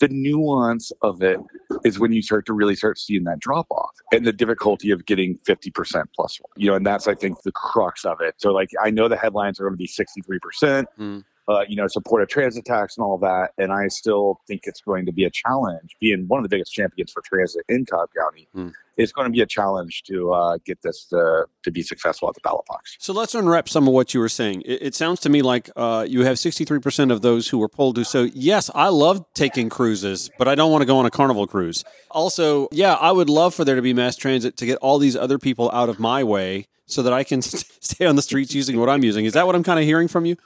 the 0.00 0.08
nuance 0.08 0.90
of 1.02 1.22
it 1.22 1.38
is 1.84 2.00
when 2.00 2.12
you 2.12 2.22
start 2.22 2.44
to 2.46 2.52
really 2.52 2.74
start 2.74 2.98
seeing 2.98 3.22
that 3.22 3.38
drop 3.38 3.66
off 3.70 3.92
and 4.10 4.26
the 4.26 4.32
difficulty 4.32 4.90
of 4.90 5.06
getting 5.06 5.38
50% 5.46 6.04
plus 6.16 6.40
one, 6.40 6.50
you 6.56 6.66
know, 6.66 6.74
and 6.74 6.84
that's, 6.84 7.06
I 7.06 7.14
think, 7.14 7.40
the 7.42 7.52
crux 7.52 8.04
of 8.04 8.20
it. 8.20 8.34
So, 8.38 8.52
like, 8.52 8.70
I 8.82 8.90
know 8.90 9.06
the 9.06 9.16
headlines 9.16 9.60
are 9.60 9.64
going 9.68 9.74
to 9.74 9.76
be 9.76 9.86
63%. 9.86 10.86
Mm 10.98 11.24
uh, 11.48 11.64
you 11.68 11.76
know, 11.76 11.86
support 11.88 12.22
a 12.22 12.26
transit 12.26 12.64
tax 12.64 12.96
and 12.96 13.04
all 13.04 13.18
that. 13.18 13.50
And 13.58 13.72
I 13.72 13.88
still 13.88 14.40
think 14.46 14.62
it's 14.64 14.80
going 14.80 15.06
to 15.06 15.12
be 15.12 15.24
a 15.24 15.30
challenge, 15.30 15.96
being 16.00 16.26
one 16.28 16.38
of 16.38 16.44
the 16.44 16.48
biggest 16.48 16.72
champions 16.72 17.12
for 17.12 17.22
transit 17.22 17.64
in 17.68 17.84
Cobb 17.84 18.10
County. 18.16 18.48
Mm. 18.54 18.72
It's 18.98 19.10
going 19.10 19.24
to 19.24 19.32
be 19.32 19.40
a 19.40 19.46
challenge 19.46 20.02
to 20.04 20.32
uh, 20.32 20.58
get 20.66 20.82
this 20.82 21.06
to, 21.06 21.46
to 21.62 21.70
be 21.70 21.82
successful 21.82 22.28
at 22.28 22.34
the 22.34 22.42
ballot 22.44 22.66
box. 22.66 22.96
So 23.00 23.12
let's 23.12 23.34
unwrap 23.34 23.68
some 23.68 23.88
of 23.88 23.94
what 23.94 24.12
you 24.12 24.20
were 24.20 24.28
saying. 24.28 24.62
It, 24.62 24.82
it 24.82 24.94
sounds 24.94 25.18
to 25.20 25.30
me 25.30 25.42
like 25.42 25.70
uh, 25.74 26.06
you 26.08 26.24
have 26.24 26.36
63% 26.36 27.10
of 27.10 27.22
those 27.22 27.48
who 27.48 27.58
were 27.58 27.68
polled 27.68 27.96
who 27.96 28.04
say, 28.04 28.30
yes, 28.34 28.70
I 28.74 28.88
love 28.88 29.24
taking 29.34 29.68
cruises, 29.68 30.30
but 30.38 30.46
I 30.46 30.54
don't 30.54 30.70
want 30.70 30.82
to 30.82 30.86
go 30.86 30.98
on 30.98 31.06
a 31.06 31.10
carnival 31.10 31.46
cruise. 31.46 31.84
Also, 32.10 32.68
yeah, 32.70 32.94
I 32.94 33.12
would 33.12 33.30
love 33.30 33.54
for 33.54 33.64
there 33.64 33.76
to 33.76 33.82
be 33.82 33.94
mass 33.94 34.14
transit 34.14 34.56
to 34.58 34.66
get 34.66 34.76
all 34.78 34.98
these 34.98 35.16
other 35.16 35.38
people 35.38 35.70
out 35.72 35.88
of 35.88 35.98
my 35.98 36.22
way 36.22 36.66
so 36.86 37.02
that 37.02 37.14
I 37.14 37.24
can 37.24 37.42
stay 37.42 38.06
on 38.06 38.16
the 38.16 38.22
streets 38.22 38.54
using 38.54 38.78
what 38.78 38.90
I'm 38.90 39.02
using. 39.02 39.24
Is 39.24 39.32
that 39.32 39.46
what 39.46 39.56
I'm 39.56 39.64
kind 39.64 39.80
of 39.80 39.86
hearing 39.86 40.06
from 40.06 40.26
you? 40.26 40.36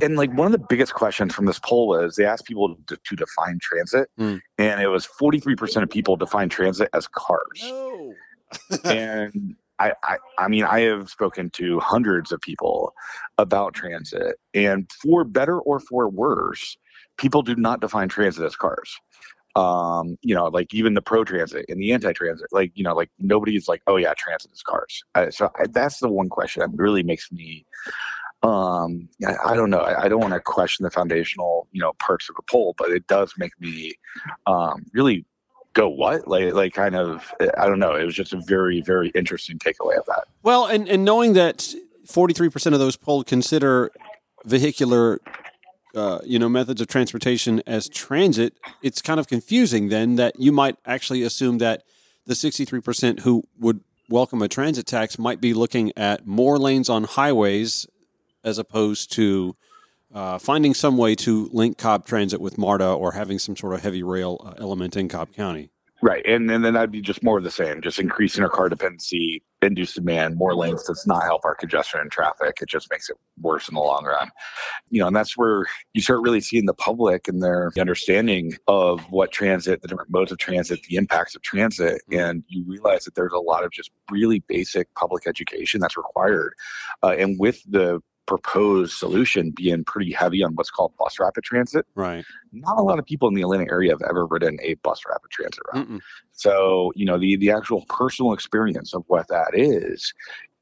And 0.00 0.16
like 0.16 0.32
one 0.32 0.46
of 0.46 0.52
the 0.52 0.66
biggest 0.68 0.94
questions 0.94 1.34
from 1.34 1.46
this 1.46 1.58
poll 1.58 1.88
was 1.88 2.16
they 2.16 2.24
asked 2.24 2.46
people 2.46 2.76
to, 2.86 2.96
to 2.96 3.16
define 3.16 3.58
transit, 3.60 4.08
mm. 4.18 4.40
and 4.58 4.80
it 4.80 4.88
was 4.88 5.06
43% 5.06 5.82
of 5.82 5.90
people 5.90 6.16
define 6.16 6.48
transit 6.48 6.88
as 6.92 7.06
cars. 7.08 7.60
No. 7.62 8.14
and 8.84 9.56
I, 9.78 9.92
I, 10.02 10.16
I 10.38 10.48
mean, 10.48 10.64
I 10.64 10.80
have 10.80 11.08
spoken 11.08 11.50
to 11.50 11.78
hundreds 11.80 12.32
of 12.32 12.40
people 12.40 12.92
about 13.36 13.74
transit, 13.74 14.36
and 14.54 14.90
for 15.02 15.24
better 15.24 15.58
or 15.60 15.80
for 15.80 16.08
worse, 16.08 16.76
people 17.18 17.42
do 17.42 17.54
not 17.54 17.80
define 17.80 18.08
transit 18.08 18.44
as 18.44 18.56
cars. 18.56 18.96
Um, 19.56 20.16
you 20.22 20.34
know, 20.34 20.46
like 20.46 20.72
even 20.72 20.94
the 20.94 21.02
pro 21.02 21.24
transit 21.24 21.64
and 21.68 21.80
the 21.80 21.92
anti 21.92 22.12
transit, 22.12 22.46
like, 22.52 22.70
you 22.74 22.84
know, 22.84 22.94
like 22.94 23.10
nobody's 23.18 23.66
like, 23.66 23.82
oh 23.86 23.96
yeah, 23.96 24.14
transit 24.16 24.52
is 24.52 24.62
cars. 24.62 25.02
Uh, 25.14 25.30
so 25.30 25.50
I, 25.58 25.66
that's 25.68 25.98
the 25.98 26.08
one 26.08 26.28
question 26.28 26.60
that 26.60 26.70
really 26.80 27.02
makes 27.02 27.32
me 27.32 27.66
um 28.42 29.08
I, 29.26 29.52
I, 29.52 29.56
don't 29.56 29.70
know 29.70 29.80
I, 29.80 30.04
I 30.04 30.08
don't 30.08 30.20
want 30.20 30.34
to 30.34 30.40
question 30.40 30.84
the 30.84 30.90
foundational 30.90 31.66
you 31.72 31.80
know 31.80 31.92
parts 31.94 32.28
of 32.30 32.36
a 32.38 32.42
poll 32.42 32.74
but 32.78 32.90
it 32.90 33.06
does 33.08 33.34
make 33.36 33.52
me 33.60 33.94
um 34.46 34.86
really 34.92 35.24
go 35.72 35.88
what 35.88 36.28
like 36.28 36.54
like 36.54 36.72
kind 36.72 36.94
of 36.94 37.34
i 37.58 37.66
don't 37.66 37.80
know 37.80 37.94
it 37.94 38.04
was 38.04 38.14
just 38.14 38.32
a 38.32 38.40
very 38.46 38.80
very 38.80 39.08
interesting 39.10 39.58
takeaway 39.58 39.98
of 39.98 40.06
that 40.06 40.24
well 40.42 40.66
and 40.66 40.88
and 40.88 41.04
knowing 41.04 41.32
that 41.32 41.74
43% 42.08 42.72
of 42.72 42.78
those 42.78 42.96
polled 42.96 43.26
consider 43.26 43.90
vehicular, 44.44 45.20
uh, 45.94 46.18
you 46.24 46.38
know, 46.38 46.48
methods 46.48 46.80
of 46.80 46.88
transportation 46.88 47.62
as 47.66 47.88
transit, 47.88 48.54
it's 48.82 49.02
kind 49.02 49.20
of 49.20 49.28
confusing. 49.28 49.88
Then 49.88 50.16
that 50.16 50.40
you 50.40 50.50
might 50.50 50.76
actually 50.86 51.22
assume 51.22 51.58
that 51.58 51.82
the 52.26 52.34
sixty-three 52.34 52.80
percent 52.80 53.20
who 53.20 53.44
would 53.58 53.80
welcome 54.08 54.40
a 54.42 54.48
transit 54.48 54.86
tax 54.86 55.18
might 55.18 55.40
be 55.40 55.52
looking 55.52 55.92
at 55.96 56.26
more 56.26 56.58
lanes 56.58 56.88
on 56.88 57.04
highways 57.04 57.86
as 58.44 58.58
opposed 58.58 59.12
to 59.12 59.56
uh, 60.14 60.38
finding 60.38 60.74
some 60.74 60.96
way 60.96 61.14
to 61.14 61.50
link 61.52 61.78
Cobb 61.78 62.06
Transit 62.06 62.40
with 62.40 62.58
MARTA 62.58 62.86
or 62.86 63.12
having 63.12 63.38
some 63.38 63.56
sort 63.56 63.74
of 63.74 63.82
heavy 63.82 64.02
rail 64.02 64.40
uh, 64.44 64.54
element 64.58 64.96
in 64.96 65.08
Cobb 65.08 65.32
County. 65.32 65.70
Right. 66.00 66.24
And, 66.26 66.48
and 66.50 66.64
then 66.64 66.74
that'd 66.74 66.92
be 66.92 67.00
just 67.00 67.24
more 67.24 67.38
of 67.38 67.44
the 67.44 67.50
same, 67.50 67.82
just 67.82 67.98
increasing 67.98 68.44
our 68.44 68.48
car 68.48 68.68
dependency, 68.68 69.42
induce 69.62 69.94
demand, 69.94 70.36
more 70.36 70.54
lanes 70.54 70.84
does 70.84 71.04
not 71.08 71.24
help 71.24 71.44
our 71.44 71.56
congestion 71.56 71.98
and 71.98 72.10
traffic. 72.10 72.58
It 72.62 72.68
just 72.68 72.88
makes 72.88 73.10
it 73.10 73.16
worse 73.40 73.68
in 73.68 73.74
the 73.74 73.80
long 73.80 74.04
run. 74.04 74.30
You 74.90 75.00
know, 75.00 75.08
and 75.08 75.16
that's 75.16 75.36
where 75.36 75.66
you 75.94 76.00
start 76.00 76.20
really 76.20 76.40
seeing 76.40 76.66
the 76.66 76.74
public 76.74 77.26
and 77.26 77.42
their 77.42 77.72
understanding 77.80 78.54
of 78.68 79.00
what 79.10 79.32
transit, 79.32 79.82
the 79.82 79.88
different 79.88 80.10
modes 80.10 80.30
of 80.30 80.38
transit, 80.38 80.80
the 80.88 80.94
impacts 80.94 81.34
of 81.34 81.42
transit. 81.42 82.00
And 82.12 82.44
you 82.46 82.64
realize 82.64 83.04
that 83.04 83.16
there's 83.16 83.32
a 83.32 83.38
lot 83.40 83.64
of 83.64 83.72
just 83.72 83.90
really 84.08 84.38
basic 84.46 84.94
public 84.94 85.26
education 85.26 85.80
that's 85.80 85.96
required. 85.96 86.54
Uh, 87.02 87.16
and 87.18 87.40
with 87.40 87.60
the 87.68 88.00
proposed 88.28 88.92
solution 88.92 89.50
being 89.50 89.82
pretty 89.82 90.12
heavy 90.12 90.44
on 90.44 90.54
what's 90.54 90.70
called 90.70 90.92
bus 90.98 91.18
rapid 91.18 91.42
transit. 91.42 91.86
Right. 91.94 92.24
Not 92.52 92.78
a 92.78 92.82
lot 92.82 92.98
of 92.98 93.06
people 93.06 93.26
in 93.26 93.34
the 93.34 93.40
Atlanta 93.42 93.64
area 93.72 93.90
have 93.90 94.02
ever 94.08 94.26
ridden 94.26 94.58
a 94.62 94.74
bus 94.74 95.00
rapid 95.08 95.30
transit 95.30 95.62
route. 95.72 95.88
Mm-mm. 95.88 96.00
So, 96.32 96.92
you 96.94 97.06
know, 97.06 97.18
the 97.18 97.36
the 97.36 97.50
actual 97.50 97.84
personal 97.88 98.34
experience 98.34 98.94
of 98.94 99.02
what 99.08 99.26
that 99.28 99.52
is, 99.54 100.12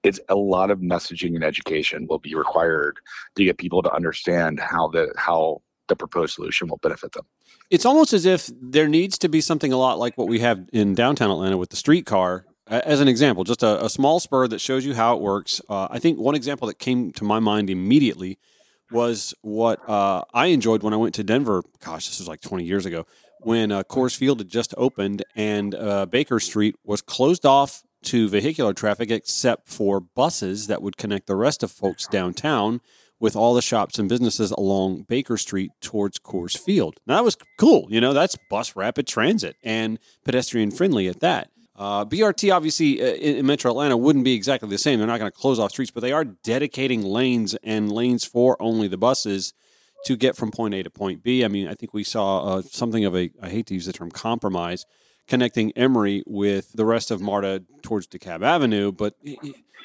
it's 0.04 0.20
a 0.28 0.36
lot 0.36 0.70
of 0.70 0.78
messaging 0.78 1.34
and 1.34 1.44
education 1.44 2.06
will 2.08 2.20
be 2.20 2.34
required 2.34 2.98
to 3.34 3.44
get 3.44 3.58
people 3.58 3.82
to 3.82 3.92
understand 3.92 4.60
how 4.60 4.88
the 4.88 5.12
how 5.18 5.60
the 5.88 5.96
proposed 5.96 6.34
solution 6.34 6.68
will 6.68 6.78
benefit 6.78 7.12
them. 7.12 7.26
It's 7.70 7.84
almost 7.84 8.12
as 8.12 8.26
if 8.26 8.48
there 8.62 8.88
needs 8.88 9.18
to 9.18 9.28
be 9.28 9.40
something 9.40 9.72
a 9.72 9.76
lot 9.76 9.98
like 9.98 10.16
what 10.16 10.28
we 10.28 10.38
have 10.38 10.68
in 10.72 10.94
downtown 10.94 11.30
Atlanta 11.32 11.56
with 11.56 11.70
the 11.70 11.76
streetcar. 11.76 12.46
As 12.68 13.00
an 13.00 13.06
example, 13.06 13.44
just 13.44 13.62
a, 13.62 13.84
a 13.84 13.88
small 13.88 14.18
spur 14.18 14.48
that 14.48 14.60
shows 14.60 14.84
you 14.84 14.94
how 14.94 15.14
it 15.14 15.22
works. 15.22 15.60
Uh, 15.68 15.86
I 15.88 16.00
think 16.00 16.18
one 16.18 16.34
example 16.34 16.66
that 16.66 16.78
came 16.80 17.12
to 17.12 17.24
my 17.24 17.38
mind 17.38 17.70
immediately 17.70 18.38
was 18.90 19.34
what 19.42 19.88
uh, 19.88 20.22
I 20.34 20.46
enjoyed 20.46 20.82
when 20.82 20.92
I 20.92 20.96
went 20.96 21.14
to 21.16 21.24
Denver. 21.24 21.62
Gosh, 21.84 22.08
this 22.08 22.18
was 22.18 22.28
like 22.28 22.40
20 22.40 22.64
years 22.64 22.84
ago 22.84 23.06
when 23.40 23.70
uh, 23.70 23.84
Coors 23.84 24.16
Field 24.16 24.40
had 24.40 24.48
just 24.48 24.74
opened 24.76 25.24
and 25.36 25.74
uh, 25.74 26.06
Baker 26.06 26.40
Street 26.40 26.74
was 26.84 27.00
closed 27.00 27.46
off 27.46 27.84
to 28.04 28.28
vehicular 28.28 28.72
traffic 28.72 29.10
except 29.10 29.68
for 29.68 30.00
buses 30.00 30.66
that 30.66 30.82
would 30.82 30.96
connect 30.96 31.26
the 31.26 31.36
rest 31.36 31.62
of 31.62 31.70
folks 31.70 32.06
downtown 32.06 32.80
with 33.18 33.34
all 33.34 33.54
the 33.54 33.62
shops 33.62 33.98
and 33.98 34.08
businesses 34.08 34.50
along 34.52 35.02
Baker 35.02 35.36
Street 35.36 35.70
towards 35.80 36.18
Coors 36.18 36.58
Field. 36.58 37.00
Now, 37.06 37.16
that 37.16 37.24
was 37.24 37.36
cool. 37.58 37.86
You 37.88 38.00
know, 38.00 38.12
that's 38.12 38.36
bus 38.50 38.76
rapid 38.76 39.06
transit 39.06 39.56
and 39.62 39.98
pedestrian 40.24 40.70
friendly 40.70 41.08
at 41.08 41.20
that. 41.20 41.50
Uh, 41.76 42.04
BRT, 42.04 42.54
obviously, 42.54 43.02
uh, 43.02 43.14
in, 43.14 43.36
in 43.36 43.46
Metro 43.46 43.70
Atlanta 43.70 43.96
wouldn't 43.96 44.24
be 44.24 44.34
exactly 44.34 44.68
the 44.68 44.78
same. 44.78 44.98
They're 44.98 45.06
not 45.06 45.18
going 45.18 45.30
to 45.30 45.36
close 45.36 45.58
off 45.58 45.72
streets, 45.72 45.90
but 45.90 46.00
they 46.00 46.12
are 46.12 46.24
dedicating 46.24 47.02
lanes 47.02 47.54
and 47.62 47.92
lanes 47.92 48.24
for 48.24 48.56
only 48.60 48.88
the 48.88 48.96
buses 48.96 49.52
to 50.06 50.16
get 50.16 50.36
from 50.36 50.50
point 50.50 50.74
A 50.74 50.82
to 50.82 50.90
point 50.90 51.22
B. 51.22 51.44
I 51.44 51.48
mean, 51.48 51.68
I 51.68 51.74
think 51.74 51.92
we 51.92 52.04
saw 52.04 52.56
uh, 52.56 52.62
something 52.62 53.04
of 53.04 53.14
a, 53.14 53.30
I 53.42 53.48
hate 53.50 53.66
to 53.66 53.74
use 53.74 53.86
the 53.86 53.92
term 53.92 54.10
compromise, 54.10 54.86
connecting 55.26 55.72
Emory 55.72 56.22
with 56.26 56.72
the 56.72 56.84
rest 56.84 57.10
of 57.10 57.20
MARTA 57.20 57.64
towards 57.82 58.06
DeKalb 58.06 58.42
Avenue, 58.42 58.92
but 58.92 59.14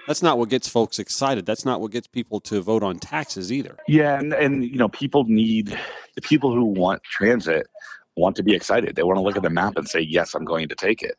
that's 0.07 0.21
not 0.21 0.37
what 0.37 0.49
gets 0.49 0.69
folks 0.69 0.99
excited. 0.99 1.45
That's 1.45 1.65
not 1.65 1.81
what 1.81 1.91
gets 1.91 2.07
people 2.07 2.39
to 2.41 2.61
vote 2.61 2.83
on 2.83 2.99
taxes 2.99 3.51
either. 3.51 3.77
Yeah, 3.87 4.19
and, 4.19 4.33
and 4.33 4.63
you 4.63 4.77
know, 4.77 4.89
people 4.89 5.25
need 5.25 5.77
the 6.15 6.21
people 6.21 6.53
who 6.53 6.65
want 6.65 7.03
transit 7.03 7.67
want 8.15 8.35
to 8.35 8.43
be 8.43 8.53
excited. 8.53 8.95
They 8.95 9.03
want 9.03 9.17
to 9.17 9.21
look 9.21 9.37
at 9.37 9.43
the 9.43 9.49
map 9.49 9.73
and 9.77 9.87
say, 9.87 9.99
"Yes, 9.99 10.33
I'm 10.33 10.45
going 10.45 10.67
to 10.69 10.75
take 10.75 11.01
it." 11.01 11.15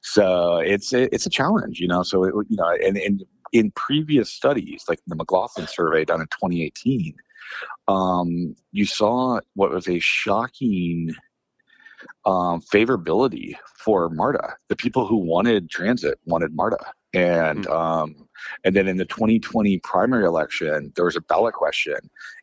So 0.00 0.58
it's 0.58 0.92
a, 0.92 1.12
it's 1.14 1.26
a 1.26 1.30
challenge, 1.30 1.80
you 1.80 1.88
know. 1.88 2.02
So 2.02 2.24
it, 2.24 2.34
you 2.48 2.56
know, 2.56 2.76
and, 2.84 2.96
and 2.96 3.24
in 3.52 3.70
previous 3.72 4.30
studies, 4.30 4.84
like 4.88 5.00
the 5.06 5.16
McLaughlin 5.16 5.66
survey 5.66 6.04
done 6.04 6.20
in 6.20 6.26
2018, 6.26 7.14
um, 7.88 8.56
you 8.72 8.86
saw 8.86 9.40
what 9.54 9.70
was 9.70 9.88
a 9.88 9.98
shocking 9.98 11.14
um, 12.24 12.60
favorability 12.60 13.54
for 13.78 14.08
MARTA. 14.08 14.54
The 14.68 14.76
people 14.76 15.06
who 15.06 15.16
wanted 15.16 15.70
transit 15.70 16.18
wanted 16.26 16.54
MARTA, 16.54 16.78
and 17.14 17.66
um, 17.68 18.28
and 18.64 18.74
then 18.76 18.88
in 18.88 18.96
the 18.96 19.04
2020 19.04 19.78
primary 19.78 20.24
election, 20.24 20.92
there 20.96 21.04
was 21.04 21.16
a 21.16 21.20
ballot 21.20 21.54
question, 21.54 21.96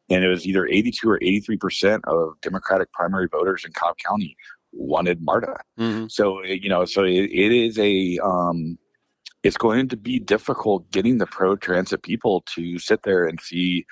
and 0.10 0.24
it 0.24 0.28
was 0.28 0.46
either 0.46 0.68
82 0.68 1.10
or 1.10 1.20
83 1.22 1.58
percent 1.58 2.04
of 2.08 2.34
Democratic 2.42 2.92
primary 2.92 3.28
voters 3.32 3.64
in 3.66 3.72
Cobb 3.74 3.96
County 3.98 4.36
wanted 4.72 5.22
MARTA. 5.22 5.58
Mhm. 5.80 6.12
So 6.12 6.44
you 6.44 6.70
know, 6.70 6.86
so 6.86 7.04
it, 7.04 7.30
it 7.32 7.52
is 7.52 7.78
a 7.80 8.18
um, 8.20 8.78
it's 9.44 9.58
going 9.58 9.90
to 9.90 9.98
be 9.98 10.20
difficult 10.20 10.90
getting 10.92 11.18
the 11.18 11.28
pro 11.28 11.56
transit 11.56 12.02
people 12.02 12.42
to 12.56 12.80
sit 12.80 13.04
there 13.04 13.26
and 13.26 13.40
see 13.40 13.86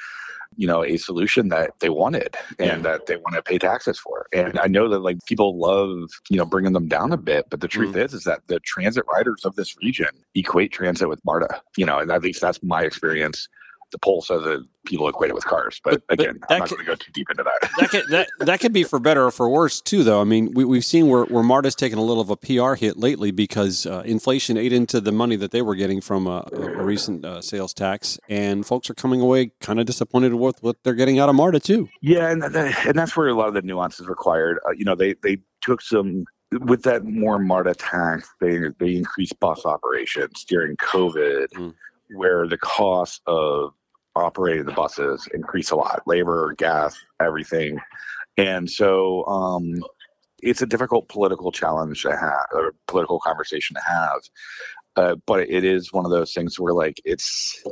you 0.57 0.67
know 0.67 0.83
a 0.83 0.97
solution 0.97 1.49
that 1.49 1.71
they 1.79 1.89
wanted 1.89 2.35
and 2.59 2.83
that 2.83 3.05
they 3.05 3.15
want 3.15 3.35
to 3.35 3.41
pay 3.41 3.57
taxes 3.57 3.97
for 3.97 4.27
and 4.33 4.59
i 4.59 4.67
know 4.67 4.89
that 4.89 4.99
like 4.99 5.17
people 5.25 5.57
love 5.57 6.09
you 6.29 6.37
know 6.37 6.45
bringing 6.45 6.73
them 6.73 6.87
down 6.87 7.11
a 7.13 7.17
bit 7.17 7.45
but 7.49 7.61
the 7.61 7.67
truth 7.67 7.95
is 7.95 8.13
is 8.13 8.25
that 8.25 8.41
the 8.47 8.59
transit 8.59 9.05
riders 9.13 9.45
of 9.45 9.55
this 9.55 9.77
region 9.77 10.09
equate 10.35 10.71
transit 10.71 11.07
with 11.07 11.23
marta 11.23 11.61
you 11.77 11.85
know 11.85 11.99
and 11.99 12.11
at 12.11 12.21
least 12.21 12.41
that's 12.41 12.61
my 12.63 12.83
experience 12.83 13.47
the 13.91 13.99
poll 13.99 14.21
says 14.21 14.43
that 14.43 14.65
people 14.85 15.07
equate 15.07 15.29
it 15.29 15.33
with 15.35 15.45
cars 15.45 15.79
but, 15.83 15.91
But- 15.93 16.03
but 16.07 16.19
again 16.21 16.39
that 16.49 16.51
i'm 16.55 16.59
not 16.59 16.69
going 16.69 16.79
to 16.79 16.85
go 16.85 16.95
too 16.95 17.11
deep 17.13 17.29
into 17.29 17.43
that 17.43 17.69
that 17.79 17.89
could 17.89 18.07
that, 18.09 18.27
that 18.39 18.59
could 18.59 18.73
be 18.73 18.83
for 18.83 18.99
better 18.99 19.25
or 19.25 19.31
for 19.31 19.49
worse 19.49 19.79
too 19.81 20.03
though 20.03 20.19
i 20.21 20.23
mean 20.23 20.51
we, 20.53 20.65
we've 20.65 20.85
seen 20.85 21.07
where, 21.07 21.25
where 21.25 21.43
marta's 21.43 21.75
taken 21.75 21.97
a 21.99 22.01
little 22.01 22.21
of 22.21 22.29
a 22.29 22.37
pr 22.37 22.73
hit 22.75 22.97
lately 22.97 23.31
because 23.31 23.85
uh, 23.85 24.01
inflation 24.05 24.57
ate 24.57 24.73
into 24.73 24.99
the 25.01 25.11
money 25.11 25.35
that 25.35 25.51
they 25.51 25.61
were 25.61 25.75
getting 25.75 26.01
from 26.01 26.25
a, 26.27 26.47
a, 26.51 26.61
a 26.79 26.83
recent 26.83 27.23
uh, 27.25 27.41
sales 27.41 27.73
tax 27.73 28.17
and 28.29 28.65
folks 28.65 28.89
are 28.89 28.93
coming 28.95 29.21
away 29.21 29.51
kind 29.59 29.79
of 29.79 29.85
disappointed 29.85 30.33
with 30.33 30.61
what 30.63 30.77
they're 30.83 30.93
getting 30.95 31.19
out 31.19 31.29
of 31.29 31.35
marta 31.35 31.59
too 31.59 31.87
Yeah, 32.01 32.29
and 32.31 32.43
and 32.43 32.97
that's 32.97 33.15
where 33.15 33.27
a 33.27 33.33
lot 33.33 33.47
of 33.47 33.53
the 33.53 33.61
nuance 33.61 33.99
is 33.99 34.07
required. 34.07 34.57
Uh, 34.67 34.71
you 34.71 34.85
know, 34.85 34.95
they 34.95 35.13
they 35.21 35.37
took 35.61 35.81
some 35.81 36.25
with 36.59 36.83
that 36.83 37.05
more 37.05 37.39
MARTA 37.39 37.75
tax. 37.75 38.29
They 38.41 38.59
they 38.79 38.95
increased 38.95 39.39
bus 39.39 39.65
operations 39.65 40.43
during 40.47 40.75
COVID, 40.77 41.47
Mm. 41.55 41.73
where 42.15 42.47
the 42.47 42.57
cost 42.57 43.21
of 43.27 43.73
operating 44.15 44.65
the 44.65 44.71
buses 44.71 45.27
increase 45.33 45.71
a 45.71 45.75
lot, 45.75 46.01
labor, 46.05 46.53
gas, 46.57 46.97
everything, 47.19 47.79
and 48.37 48.69
so 48.69 49.25
um, 49.25 49.83
it's 50.41 50.61
a 50.61 50.65
difficult 50.65 51.07
political 51.09 51.51
challenge 51.51 52.01
to 52.03 52.11
have, 52.11 52.47
or 52.51 52.73
political 52.87 53.19
conversation 53.19 53.75
to 53.75 53.81
have. 53.85 54.19
Uh, 54.97 55.15
but 55.25 55.49
it 55.49 55.63
is 55.63 55.93
one 55.93 56.05
of 56.05 56.11
those 56.11 56.33
things 56.33 56.59
where 56.59 56.73
like 56.73 56.99
it's 57.05 57.63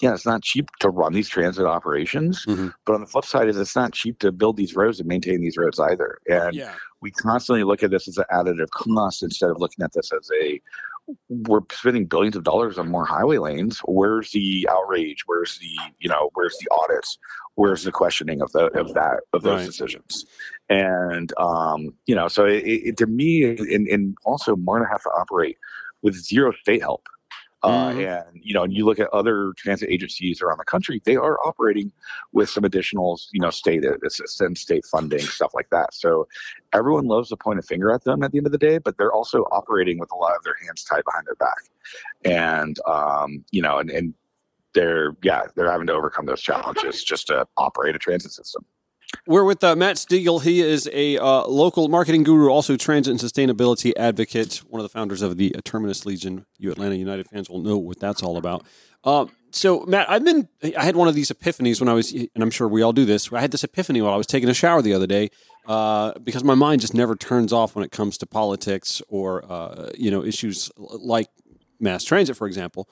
yeah, 0.00 0.14
it's 0.14 0.26
not 0.26 0.42
cheap 0.42 0.68
to 0.80 0.88
run 0.88 1.12
these 1.12 1.28
transit 1.28 1.66
operations. 1.66 2.46
Mhm. 2.46 2.72
But 2.86 2.94
on 2.94 3.00
the 3.02 3.06
flip 3.06 3.24
side, 3.26 3.48
is 3.48 3.58
it's 3.58 3.76
not 3.76 3.92
cheap 3.92 4.18
to 4.20 4.32
build 4.32 4.56
these 4.56 4.74
roads 4.74 4.98
and 4.98 5.08
maintain 5.08 5.40
these 5.40 5.58
roads 5.58 5.78
either. 5.78 6.18
And 6.26 6.54
yeah 6.54 6.74
we 7.00 7.10
constantly 7.10 7.64
look 7.64 7.82
at 7.82 7.90
this 7.90 8.08
as 8.08 8.18
an 8.18 8.24
additive 8.32 8.70
cost 8.70 9.22
instead 9.22 9.50
of 9.50 9.58
looking 9.58 9.84
at 9.84 9.92
this 9.92 10.10
as 10.12 10.30
a 10.42 10.60
we're 11.28 11.60
spending 11.72 12.06
billions 12.06 12.36
of 12.36 12.44
dollars 12.44 12.78
on 12.78 12.88
more 12.88 13.04
highway 13.04 13.38
lanes. 13.38 13.80
Where's 13.84 14.30
the 14.32 14.68
outrage? 14.70 15.22
Where's 15.26 15.58
the 15.58 15.70
you 15.98 16.08
know 16.08 16.30
where's 16.34 16.56
the 16.58 16.68
audits? 16.82 17.18
Where's 17.54 17.84
the 17.84 17.92
questioning 17.92 18.40
of 18.40 18.52
the 18.52 18.66
of 18.78 18.92
that 18.94 19.20
of 19.32 19.42
those 19.42 19.58
Right. 19.60 19.66
decisions? 19.66 20.24
And 20.68 21.32
um, 21.38 21.94
you 22.06 22.14
know, 22.14 22.28
so 22.28 22.44
it, 22.46 22.64
it, 22.64 22.96
to 22.98 23.06
me, 23.06 23.44
and, 23.44 23.88
and 23.88 24.16
also 24.24 24.56
Marta 24.56 24.86
has 24.90 25.02
to 25.02 25.10
operate 25.10 25.56
with 26.02 26.14
zero 26.14 26.52
state 26.60 26.80
help. 26.80 27.06
Uh, 27.62 27.90
Mhm. 27.90 28.22
and 28.28 28.40
you 28.42 28.54
know, 28.54 28.62
and 28.62 28.72
you 28.72 28.86
look 28.86 28.98
at 28.98 29.08
other 29.12 29.52
transit 29.56 29.90
agencies 29.90 30.40
around 30.40 30.58
the 30.58 30.64
country; 30.64 31.02
they 31.04 31.16
are 31.16 31.38
operating 31.46 31.92
with 32.32 32.48
some 32.48 32.64
additional, 32.64 33.20
you 33.32 33.40
know, 33.40 33.50
state 33.50 33.84
assistance, 33.84 34.60
state 34.60 34.84
funding, 34.86 35.20
stuff 35.20 35.52
like 35.54 35.68
that. 35.70 35.92
So 35.92 36.26
everyone 36.72 37.06
loves 37.06 37.28
to 37.28 37.36
point 37.36 37.58
a 37.58 37.62
finger 37.62 37.90
at 37.90 38.04
them 38.04 38.22
at 38.22 38.32
the 38.32 38.38
end 38.38 38.46
of 38.46 38.52
the 38.52 38.58
day, 38.58 38.78
but 38.78 38.96
they're 38.96 39.12
also 39.12 39.42
operating 39.52 39.98
with 39.98 40.10
a 40.10 40.16
lot 40.16 40.34
of 40.36 40.42
their 40.42 40.56
hands 40.64 40.84
tied 40.84 41.04
behind 41.04 41.26
their 41.26 41.34
back, 41.34 41.58
and 42.24 42.78
um, 42.86 43.44
you 43.50 43.60
know, 43.60 43.78
and, 43.78 43.90
and 43.90 44.14
they're 44.72 45.16
yeah, 45.22 45.42
they're 45.54 45.70
having 45.70 45.86
to 45.88 45.92
overcome 45.92 46.26
those 46.26 46.40
challenges 46.40 47.04
just 47.04 47.26
to 47.26 47.46
operate 47.58 47.94
a 47.94 47.98
transit 47.98 48.32
system. 48.32 48.64
We're 49.26 49.44
with 49.44 49.62
uh, 49.64 49.76
Matt 49.76 49.96
Stigall. 49.96 50.42
He 50.42 50.60
is 50.60 50.88
a 50.92 51.18
uh, 51.18 51.46
local 51.46 51.88
marketing 51.88 52.22
guru, 52.22 52.48
also 52.48 52.76
transit 52.76 53.10
and 53.10 53.20
sustainability 53.20 53.92
advocate, 53.96 54.62
one 54.68 54.80
of 54.80 54.84
the 54.84 54.88
founders 54.88 55.22
of 55.22 55.36
the 55.36 55.54
Terminus 55.64 56.06
Legion. 56.06 56.46
You 56.58 56.70
Atlanta 56.70 56.94
United 56.94 57.26
fans 57.28 57.50
will 57.50 57.60
know 57.60 57.76
what 57.76 57.98
that's 57.98 58.22
all 58.22 58.36
about. 58.36 58.64
Um, 59.04 59.30
so, 59.52 59.84
Matt, 59.86 60.08
I've 60.08 60.24
been, 60.24 60.48
I 60.76 60.84
had 60.84 60.94
one 60.94 61.08
of 61.08 61.14
these 61.14 61.30
epiphanies 61.30 61.80
when 61.80 61.88
I 61.88 61.92
was, 61.92 62.12
and 62.12 62.30
I'm 62.36 62.50
sure 62.50 62.68
we 62.68 62.82
all 62.82 62.92
do 62.92 63.04
this. 63.04 63.32
I 63.32 63.40
had 63.40 63.50
this 63.50 63.64
epiphany 63.64 64.00
while 64.00 64.14
I 64.14 64.16
was 64.16 64.26
taking 64.26 64.48
a 64.48 64.54
shower 64.54 64.80
the 64.80 64.94
other 64.94 65.08
day 65.08 65.30
uh, 65.66 66.12
because 66.22 66.44
my 66.44 66.54
mind 66.54 66.80
just 66.80 66.94
never 66.94 67.16
turns 67.16 67.52
off 67.52 67.74
when 67.74 67.84
it 67.84 67.90
comes 67.90 68.16
to 68.18 68.26
politics 68.26 69.02
or, 69.08 69.44
uh, 69.50 69.90
you 69.98 70.10
know, 70.10 70.24
issues 70.24 70.70
like 70.76 71.28
mass 71.80 72.04
transit, 72.04 72.36
for 72.36 72.46
example. 72.46 72.88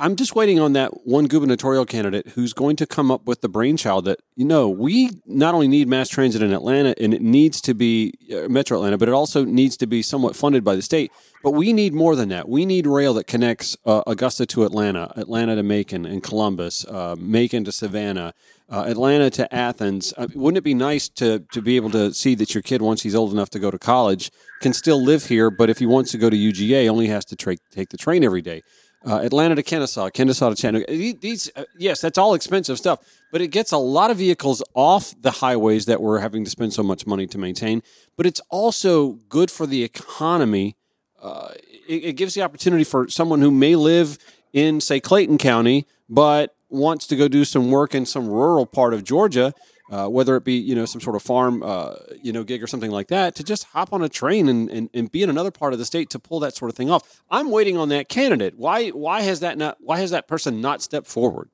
I'm 0.00 0.16
just 0.16 0.34
waiting 0.34 0.58
on 0.58 0.72
that 0.72 1.06
one 1.06 1.26
gubernatorial 1.26 1.84
candidate 1.84 2.28
who's 2.28 2.54
going 2.54 2.76
to 2.76 2.86
come 2.86 3.10
up 3.10 3.26
with 3.26 3.42
the 3.42 3.50
brainchild 3.50 4.06
that 4.06 4.18
you 4.34 4.46
know 4.46 4.66
we 4.66 5.10
not 5.26 5.52
only 5.52 5.68
need 5.68 5.88
mass 5.88 6.08
transit 6.08 6.40
in 6.40 6.54
Atlanta 6.54 6.94
and 6.98 7.12
it 7.12 7.20
needs 7.20 7.60
to 7.60 7.74
be 7.74 8.14
uh, 8.32 8.48
Metro 8.48 8.78
Atlanta, 8.78 8.96
but 8.96 9.10
it 9.10 9.14
also 9.14 9.44
needs 9.44 9.76
to 9.76 9.86
be 9.86 10.00
somewhat 10.00 10.34
funded 10.34 10.64
by 10.64 10.74
the 10.74 10.80
state. 10.80 11.12
But 11.42 11.50
we 11.50 11.74
need 11.74 11.92
more 11.92 12.16
than 12.16 12.30
that. 12.30 12.48
We 12.48 12.64
need 12.64 12.86
rail 12.86 13.12
that 13.14 13.26
connects 13.26 13.76
uh, 13.84 14.00
Augusta 14.06 14.46
to 14.46 14.64
Atlanta, 14.64 15.12
Atlanta 15.16 15.54
to 15.56 15.62
Macon 15.62 16.06
and 16.06 16.22
Columbus, 16.22 16.86
uh, 16.86 17.16
Macon 17.18 17.64
to 17.64 17.72
Savannah, 17.72 18.32
uh, 18.70 18.84
Atlanta 18.86 19.28
to 19.28 19.54
Athens. 19.54 20.14
Uh, 20.16 20.28
wouldn't 20.34 20.56
it 20.56 20.64
be 20.64 20.72
nice 20.72 21.10
to 21.10 21.40
to 21.52 21.60
be 21.60 21.76
able 21.76 21.90
to 21.90 22.14
see 22.14 22.34
that 22.36 22.54
your 22.54 22.62
kid, 22.62 22.80
once 22.80 23.02
he's 23.02 23.14
old 23.14 23.34
enough 23.34 23.50
to 23.50 23.58
go 23.58 23.70
to 23.70 23.78
college, 23.78 24.30
can 24.62 24.72
still 24.72 25.02
live 25.02 25.26
here, 25.26 25.50
but 25.50 25.68
if 25.68 25.78
he 25.78 25.84
wants 25.84 26.10
to 26.12 26.16
go 26.16 26.30
to 26.30 26.36
UGA, 26.36 26.88
only 26.88 27.08
has 27.08 27.26
to 27.26 27.36
tra- 27.36 27.58
take 27.70 27.90
the 27.90 27.98
train 27.98 28.24
every 28.24 28.40
day. 28.40 28.62
Uh, 29.06 29.20
Atlanta 29.22 29.54
to 29.54 29.62
Kennesaw, 29.62 30.10
Kennesaw 30.10 30.50
to 30.50 30.56
Chattanooga. 30.56 31.14
These, 31.20 31.50
uh, 31.56 31.64
yes, 31.78 32.02
that's 32.02 32.18
all 32.18 32.34
expensive 32.34 32.76
stuff, 32.76 32.98
but 33.32 33.40
it 33.40 33.48
gets 33.48 33.72
a 33.72 33.78
lot 33.78 34.10
of 34.10 34.18
vehicles 34.18 34.62
off 34.74 35.14
the 35.18 35.30
highways 35.30 35.86
that 35.86 36.02
we're 36.02 36.18
having 36.18 36.44
to 36.44 36.50
spend 36.50 36.74
so 36.74 36.82
much 36.82 37.06
money 37.06 37.26
to 37.28 37.38
maintain. 37.38 37.82
But 38.18 38.26
it's 38.26 38.42
also 38.50 39.12
good 39.30 39.50
for 39.50 39.66
the 39.66 39.82
economy. 39.82 40.76
Uh, 41.20 41.52
it, 41.88 42.04
it 42.04 42.12
gives 42.16 42.34
the 42.34 42.42
opportunity 42.42 42.84
for 42.84 43.08
someone 43.08 43.40
who 43.40 43.50
may 43.50 43.74
live 43.74 44.18
in, 44.52 44.82
say, 44.82 45.00
Clayton 45.00 45.38
County, 45.38 45.86
but 46.08 46.54
wants 46.68 47.06
to 47.06 47.16
go 47.16 47.26
do 47.26 47.46
some 47.46 47.70
work 47.70 47.94
in 47.94 48.04
some 48.04 48.28
rural 48.28 48.66
part 48.66 48.92
of 48.92 49.02
Georgia 49.02 49.54
uh, 49.90 50.06
whether 50.06 50.36
it 50.36 50.44
be 50.44 50.54
you 50.54 50.74
know 50.74 50.84
some 50.84 51.00
sort 51.00 51.16
of 51.16 51.22
farm 51.22 51.62
uh, 51.62 51.94
you 52.22 52.32
know 52.32 52.44
gig 52.44 52.62
or 52.62 52.66
something 52.66 52.90
like 52.90 53.08
that, 53.08 53.34
to 53.34 53.44
just 53.44 53.64
hop 53.64 53.92
on 53.92 54.02
a 54.02 54.08
train 54.08 54.48
and, 54.48 54.70
and, 54.70 54.88
and 54.94 55.10
be 55.10 55.22
in 55.22 55.30
another 55.30 55.50
part 55.50 55.72
of 55.72 55.78
the 55.78 55.84
state 55.84 56.08
to 56.10 56.18
pull 56.18 56.40
that 56.40 56.54
sort 56.54 56.70
of 56.70 56.76
thing 56.76 56.90
off. 56.90 57.22
I'm 57.30 57.50
waiting 57.50 57.76
on 57.76 57.88
that 57.88 58.08
candidate. 58.08 58.54
Why 58.56 58.88
why 58.90 59.22
has 59.22 59.40
that 59.40 59.58
not 59.58 59.78
why 59.80 59.98
has 59.98 60.10
that 60.12 60.28
person 60.28 60.60
not 60.60 60.80
stepped 60.80 61.08
forward? 61.08 61.50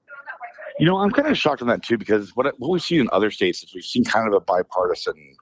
You 0.79 0.85
know, 0.85 0.99
I'm 0.99 1.11
kind 1.11 1.29
of 1.29 1.38
shocked 1.38 1.62
on 1.62 1.68
that 1.68 1.83
too 1.83 1.96
because 1.96 2.37
what 2.37 2.46
what 2.59 2.70
we've 2.70 2.83
seen 2.83 3.01
in 3.01 3.09
other 3.11 3.31
states 3.31 3.62
is 3.62 3.75
we've 3.75 3.85
seen 3.85 4.05
kind 4.05 4.29
of 4.29 4.35
a 4.35 4.40
bipartisan 4.40 5.37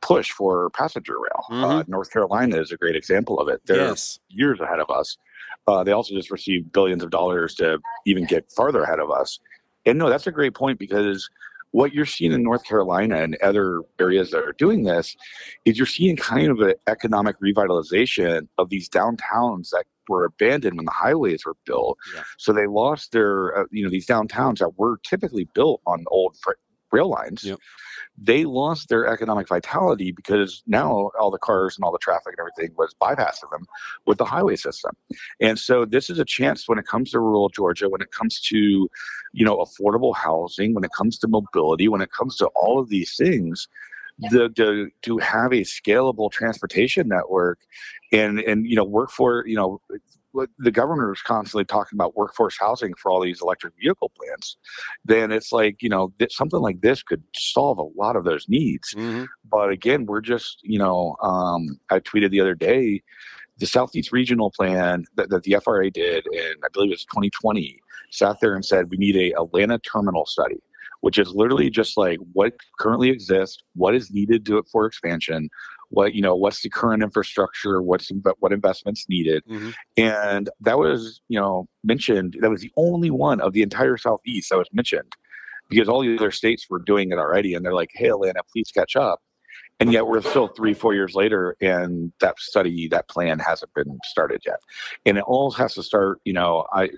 push 0.00 0.32
for 0.32 0.68
passenger 0.70 1.14
rail. 1.14 1.44
Uh, 1.48 1.52
mm-hmm. 1.52 1.64
Uh, 1.64 1.82
North 1.86 2.10
Carolina 2.10 2.60
is 2.60 2.72
a 2.72 2.76
great 2.76 2.96
example 2.96 3.38
of 3.38 3.48
it. 3.48 3.62
They're 3.66 3.76
yes. 3.76 4.18
years 4.28 4.60
ahead 4.60 4.80
of 4.80 4.90
us. 4.90 5.16
Uh, 5.68 5.84
they 5.84 5.92
also 5.92 6.12
just 6.12 6.32
received 6.32 6.72
billions 6.72 7.04
of 7.04 7.10
dollars 7.10 7.54
to 7.54 7.78
even 8.04 8.24
get 8.24 8.50
farther 8.50 8.82
ahead 8.82 8.98
of 8.98 9.12
us. 9.12 9.38
And 9.86 9.98
no, 9.98 10.10
that's 10.10 10.26
a 10.26 10.32
great 10.32 10.54
point 10.54 10.80
because 10.80 11.30
what 11.72 11.92
you're 11.92 12.06
seeing 12.06 12.32
in 12.32 12.42
North 12.42 12.64
Carolina 12.64 13.22
and 13.22 13.36
other 13.42 13.80
areas 13.98 14.30
that 14.30 14.44
are 14.44 14.54
doing 14.56 14.84
this 14.84 15.16
is 15.64 15.76
you're 15.76 15.86
seeing 15.86 16.16
kind 16.16 16.50
of 16.50 16.60
an 16.60 16.74
economic 16.86 17.36
revitalization 17.40 18.46
of 18.58 18.68
these 18.68 18.88
downtowns 18.88 19.70
that 19.70 19.84
were 20.08 20.24
abandoned 20.24 20.76
when 20.76 20.84
the 20.84 20.92
highways 20.92 21.44
were 21.44 21.56
built. 21.64 21.98
Yeah. 22.14 22.22
So 22.38 22.52
they 22.52 22.66
lost 22.66 23.12
their, 23.12 23.56
uh, 23.56 23.64
you 23.70 23.84
know, 23.84 23.90
these 23.90 24.06
downtowns 24.06 24.58
that 24.58 24.78
were 24.78 24.98
typically 25.02 25.48
built 25.54 25.80
on 25.86 26.04
old 26.08 26.36
fr- 26.42 26.52
rail 26.92 27.08
lines. 27.08 27.44
Yep 27.44 27.58
they 28.18 28.44
lost 28.44 28.88
their 28.88 29.06
economic 29.06 29.48
vitality 29.48 30.12
because 30.12 30.62
now 30.66 31.10
all 31.18 31.30
the 31.30 31.38
cars 31.38 31.76
and 31.76 31.84
all 31.84 31.92
the 31.92 31.98
traffic 31.98 32.34
and 32.36 32.40
everything 32.40 32.74
was 32.76 32.94
bypassing 33.00 33.50
them 33.50 33.66
with 34.06 34.18
the 34.18 34.24
highway 34.24 34.56
system. 34.56 34.92
And 35.40 35.58
so 35.58 35.84
this 35.84 36.10
is 36.10 36.18
a 36.18 36.24
chance 36.24 36.68
when 36.68 36.78
it 36.78 36.86
comes 36.86 37.10
to 37.12 37.20
rural 37.20 37.48
Georgia, 37.48 37.88
when 37.88 38.02
it 38.02 38.10
comes 38.10 38.40
to, 38.42 38.88
you 39.32 39.44
know, 39.44 39.56
affordable 39.56 40.14
housing, 40.14 40.74
when 40.74 40.84
it 40.84 40.90
comes 40.96 41.18
to 41.18 41.28
mobility, 41.28 41.88
when 41.88 42.02
it 42.02 42.12
comes 42.12 42.36
to 42.36 42.50
all 42.54 42.78
of 42.78 42.90
these 42.90 43.16
things, 43.16 43.66
the, 44.30 44.50
the 44.54 44.90
to 45.02 45.18
have 45.18 45.52
a 45.52 45.62
scalable 45.62 46.30
transportation 46.30 47.08
network 47.08 47.58
and 48.12 48.40
and 48.40 48.66
you 48.66 48.76
know 48.76 48.84
work 48.84 49.10
for 49.10 49.44
you 49.46 49.56
know 49.56 49.80
the 50.58 50.70
governor 50.70 51.12
is 51.12 51.22
constantly 51.22 51.64
talking 51.64 51.96
about 51.96 52.16
workforce 52.16 52.56
housing 52.58 52.94
for 52.94 53.10
all 53.10 53.20
these 53.20 53.40
electric 53.40 53.74
vehicle 53.80 54.10
plants, 54.16 54.56
then 55.04 55.32
it's 55.32 55.52
like 55.52 55.82
you 55.82 55.88
know 55.88 56.12
th- 56.18 56.32
something 56.32 56.60
like 56.60 56.80
this 56.80 57.02
could 57.02 57.22
solve 57.34 57.78
a 57.78 58.00
lot 58.00 58.16
of 58.16 58.24
those 58.24 58.48
needs. 58.48 58.94
Mm-hmm. 58.94 59.24
But 59.50 59.70
again, 59.70 60.06
we're 60.06 60.20
just 60.20 60.58
you 60.62 60.78
know 60.78 61.16
um, 61.22 61.78
I 61.90 62.00
tweeted 62.00 62.30
the 62.30 62.40
other 62.40 62.54
day 62.54 63.02
the 63.58 63.66
Southeast 63.66 64.12
Regional 64.12 64.50
Plan 64.50 65.04
that, 65.16 65.28
that 65.30 65.42
the 65.44 65.56
FRA 65.62 65.90
did 65.90 66.26
in 66.32 66.54
I 66.64 66.68
believe 66.72 66.92
it's 66.92 67.04
2020 67.04 67.80
sat 68.10 68.36
there 68.40 68.54
and 68.54 68.64
said 68.64 68.90
we 68.90 68.98
need 68.98 69.16
a 69.16 69.40
Atlanta 69.40 69.78
terminal 69.78 70.26
study 70.26 70.60
which 71.02 71.18
is 71.18 71.34
literally 71.34 71.68
just 71.68 71.96
like 71.96 72.18
what 72.32 72.54
currently 72.78 73.10
exists, 73.10 73.62
what 73.74 73.94
is 73.94 74.12
needed 74.12 74.46
to, 74.46 74.56
it 74.58 74.64
for 74.70 74.86
expansion, 74.86 75.50
what 75.92 76.14
you 76.14 76.22
know 76.22 76.34
what's 76.34 76.62
the 76.62 76.70
current 76.70 77.02
infrastructure 77.02 77.82
what's 77.82 78.10
what 78.40 78.52
investments 78.52 79.06
needed. 79.08 79.44
Mm-hmm. 79.48 79.70
and 79.96 80.50
that 80.60 80.78
was 80.78 81.20
you 81.28 81.38
know 81.38 81.68
mentioned 81.84 82.36
that 82.40 82.50
was 82.50 82.62
the 82.62 82.72
only 82.76 83.10
one 83.10 83.40
of 83.40 83.52
the 83.52 83.62
entire 83.62 83.96
southeast 83.96 84.50
that 84.50 84.58
was 84.58 84.68
mentioned 84.72 85.12
because 85.68 85.88
all 85.88 86.02
the 86.02 86.16
other 86.16 86.30
states 86.30 86.66
were 86.68 86.80
doing 86.80 87.12
it 87.12 87.18
already 87.18 87.54
and 87.54 87.64
they're 87.64 87.74
like 87.74 87.90
hey 87.94 88.08
atlanta 88.08 88.40
please 88.52 88.70
catch 88.72 88.96
up. 88.96 89.20
And 89.80 89.92
yet 89.92 90.06
we're 90.06 90.20
still 90.20 90.46
three 90.46 90.74
four 90.74 90.94
years 90.94 91.14
later 91.14 91.56
and 91.60 92.12
that 92.20 92.38
study 92.38 92.86
that 92.88 93.08
plan 93.08 93.40
hasn't 93.40 93.74
been 93.74 93.98
started 94.04 94.42
yet. 94.46 94.60
And 95.06 95.18
it 95.18 95.24
all 95.26 95.50
has 95.52 95.74
to 95.74 95.82
start 95.82 96.20
you 96.24 96.32
know 96.32 96.66
i 96.72 96.88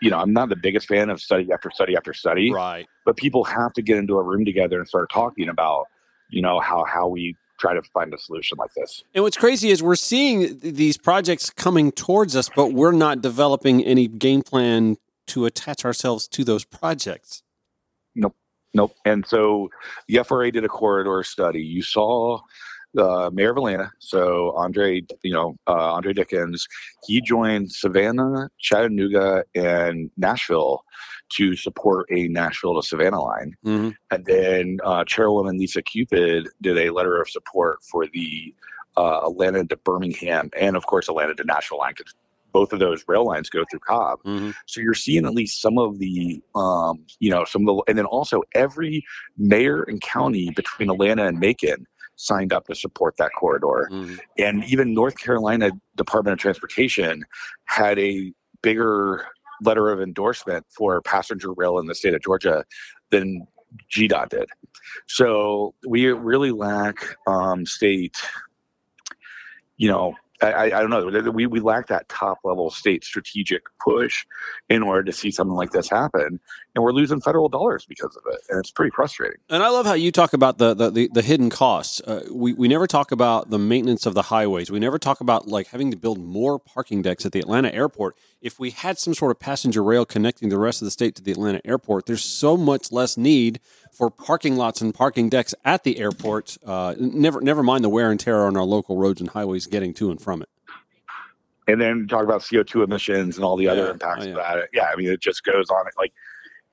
you 0.00 0.10
know 0.10 0.18
i'm 0.18 0.32
not 0.32 0.48
the 0.48 0.56
biggest 0.56 0.86
fan 0.86 1.10
of 1.10 1.20
study 1.20 1.48
after 1.52 1.70
study 1.70 1.96
after 1.96 2.14
study 2.14 2.52
right. 2.52 2.86
but 3.04 3.16
people 3.16 3.44
have 3.44 3.72
to 3.72 3.82
get 3.82 3.98
into 3.98 4.16
a 4.16 4.22
room 4.22 4.44
together 4.44 4.78
and 4.78 4.88
start 4.88 5.10
talking 5.12 5.48
about 5.48 5.86
you 6.30 6.40
know 6.40 6.60
how 6.60 6.84
how 6.84 7.08
we 7.08 7.34
try 7.58 7.74
to 7.74 7.82
find 7.82 8.14
a 8.14 8.18
solution 8.18 8.56
like 8.58 8.72
this. 8.74 9.02
And 9.14 9.24
what's 9.24 9.36
crazy 9.36 9.70
is 9.70 9.82
we're 9.82 9.96
seeing 9.96 10.58
these 10.60 10.96
projects 10.96 11.50
coming 11.50 11.92
towards 11.92 12.36
us, 12.36 12.48
but 12.54 12.72
we're 12.72 12.92
not 12.92 13.20
developing 13.20 13.84
any 13.84 14.06
game 14.08 14.42
plan 14.42 14.96
to 15.28 15.44
attach 15.44 15.84
ourselves 15.84 16.26
to 16.28 16.44
those 16.44 16.64
projects. 16.64 17.42
Nope. 18.14 18.34
Nope. 18.74 18.94
And 19.04 19.26
so 19.26 19.70
the 20.06 20.22
FRA 20.24 20.50
did 20.50 20.64
a 20.64 20.68
corridor 20.68 21.22
study. 21.22 21.60
You 21.60 21.82
saw 21.82 22.40
the 22.94 23.30
mayor 23.32 23.50
of 23.50 23.58
Atlanta, 23.58 23.92
so 23.98 24.52
Andre, 24.56 25.02
you 25.22 25.32
know, 25.32 25.56
uh, 25.66 25.94
Andre 25.94 26.12
Dickens, 26.14 26.66
he 27.06 27.20
joined 27.20 27.70
Savannah, 27.70 28.50
Chattanooga, 28.58 29.44
and 29.54 30.10
Nashville 30.16 30.84
to 31.30 31.56
support 31.56 32.06
a 32.10 32.28
Nashville 32.28 32.80
to 32.80 32.86
Savannah 32.86 33.22
line. 33.22 33.56
Mm-hmm. 33.64 33.90
And 34.10 34.24
then 34.24 34.78
uh, 34.84 35.04
Chairwoman 35.04 35.58
Lisa 35.58 35.82
Cupid 35.82 36.48
did 36.60 36.78
a 36.78 36.90
letter 36.90 37.20
of 37.20 37.28
support 37.28 37.78
for 37.82 38.06
the 38.06 38.54
uh, 38.96 39.28
Atlanta 39.28 39.64
to 39.64 39.76
Birmingham 39.76 40.50
and, 40.58 40.76
of 40.76 40.86
course, 40.86 41.08
Atlanta 41.08 41.34
to 41.34 41.44
Nashville 41.44 41.78
line 41.78 41.94
because 41.96 42.14
both 42.52 42.72
of 42.72 42.78
those 42.78 43.04
rail 43.06 43.24
lines 43.24 43.50
go 43.50 43.64
through 43.70 43.80
Cobb. 43.80 44.20
Mm-hmm. 44.24 44.50
So 44.66 44.80
you're 44.80 44.94
seeing 44.94 45.26
at 45.26 45.34
least 45.34 45.60
some 45.60 45.78
of 45.78 45.98
the, 45.98 46.42
um, 46.54 47.04
you 47.20 47.30
know, 47.30 47.44
some 47.44 47.68
of 47.68 47.76
the, 47.76 47.82
and 47.88 47.98
then 47.98 48.06
also 48.06 48.42
every 48.54 49.04
mayor 49.36 49.82
and 49.82 50.00
county 50.00 50.50
between 50.56 50.90
Atlanta 50.90 51.26
and 51.26 51.38
Macon 51.38 51.86
signed 52.16 52.52
up 52.52 52.66
to 52.66 52.74
support 52.74 53.16
that 53.18 53.30
corridor. 53.38 53.88
Mm-hmm. 53.92 54.16
And 54.38 54.64
even 54.64 54.94
North 54.94 55.18
Carolina 55.18 55.70
Department 55.96 56.32
of 56.32 56.38
Transportation 56.38 57.24
had 57.66 57.98
a 57.98 58.32
bigger 58.62 59.26
letter 59.62 59.90
of 59.90 60.00
endorsement 60.00 60.66
for 60.70 61.00
passenger 61.02 61.52
rail 61.52 61.78
in 61.78 61.86
the 61.86 61.94
state 61.94 62.14
of 62.14 62.22
Georgia 62.22 62.64
than 63.10 63.46
GDOT 63.90 64.28
did. 64.30 64.48
So 65.06 65.74
we 65.86 66.06
really 66.06 66.52
lack 66.52 67.16
um, 67.26 67.66
state, 67.66 68.16
you 69.76 69.88
know, 69.88 70.14
I, 70.40 70.66
I, 70.66 70.70
don't 70.70 70.90
know. 70.90 71.30
We, 71.32 71.46
we 71.46 71.60
lack 71.60 71.88
that 71.88 72.08
top 72.08 72.38
level 72.44 72.70
state 72.70 73.02
strategic 73.02 73.62
push 73.80 74.24
in 74.68 74.82
order 74.82 75.02
to 75.02 75.12
see 75.12 75.30
something 75.30 75.56
like 75.56 75.72
this 75.72 75.90
happen, 75.90 76.38
and 76.74 76.84
we're 76.84 76.92
losing 76.92 77.20
federal 77.20 77.48
dollars 77.48 77.84
because 77.86 78.14
of 78.16 78.22
it, 78.32 78.40
and 78.48 78.58
it's 78.60 78.70
pretty 78.70 78.92
frustrating. 78.94 79.38
And 79.50 79.62
I 79.62 79.68
love 79.68 79.86
how 79.86 79.94
you 79.94 80.12
talk 80.12 80.32
about 80.32 80.58
the 80.58 80.74
the, 80.74 80.90
the, 80.90 81.10
the 81.12 81.22
hidden 81.22 81.50
costs. 81.50 82.00
Uh, 82.02 82.24
we 82.30 82.52
we 82.52 82.68
never 82.68 82.86
talk 82.86 83.10
about 83.10 83.50
the 83.50 83.58
maintenance 83.58 84.06
of 84.06 84.14
the 84.14 84.22
highways. 84.22 84.70
We 84.70 84.78
never 84.78 84.98
talk 84.98 85.20
about 85.20 85.48
like 85.48 85.68
having 85.68 85.90
to 85.90 85.96
build 85.96 86.18
more 86.18 86.60
parking 86.60 87.02
decks 87.02 87.26
at 87.26 87.32
the 87.32 87.40
Atlanta 87.40 87.74
airport. 87.74 88.14
If 88.40 88.60
we 88.60 88.70
had 88.70 88.98
some 88.98 89.14
sort 89.14 89.32
of 89.32 89.40
passenger 89.40 89.82
rail 89.82 90.04
connecting 90.04 90.48
the 90.48 90.58
rest 90.58 90.80
of 90.80 90.86
the 90.86 90.92
state 90.92 91.16
to 91.16 91.22
the 91.22 91.32
Atlanta 91.32 91.60
airport, 91.64 92.06
there's 92.06 92.24
so 92.24 92.56
much 92.56 92.92
less 92.92 93.16
need 93.16 93.58
for 93.92 94.10
parking 94.10 94.56
lots 94.56 94.80
and 94.80 94.94
parking 94.94 95.28
decks 95.28 95.54
at 95.64 95.82
the 95.82 95.98
airport. 95.98 96.56
Uh, 96.64 96.94
never, 96.98 97.40
never 97.40 97.64
mind 97.64 97.82
the 97.82 97.88
wear 97.88 98.12
and 98.12 98.20
tear 98.20 98.44
on 98.44 98.56
our 98.56 98.62
local 98.62 98.96
roads 98.96 99.20
and 99.20 99.30
highways 99.30 99.66
getting 99.66 99.92
to 99.94 100.10
and 100.10 100.20
from 100.20 100.42
it. 100.42 100.48
And 101.66 101.80
then 101.80 102.06
talk 102.08 102.22
about 102.22 102.46
CO 102.48 102.62
two 102.62 102.82
emissions 102.82 103.36
and 103.36 103.44
all 103.44 103.56
the 103.56 103.68
other 103.68 103.90
impacts 103.90 104.24
oh, 104.24 104.28
yeah. 104.28 104.30
of 104.30 104.36
that. 104.36 104.68
Yeah, 104.72 104.86
I 104.92 104.96
mean, 104.96 105.08
it 105.08 105.20
just 105.20 105.44
goes 105.44 105.68
on. 105.68 105.84
Like 105.98 106.12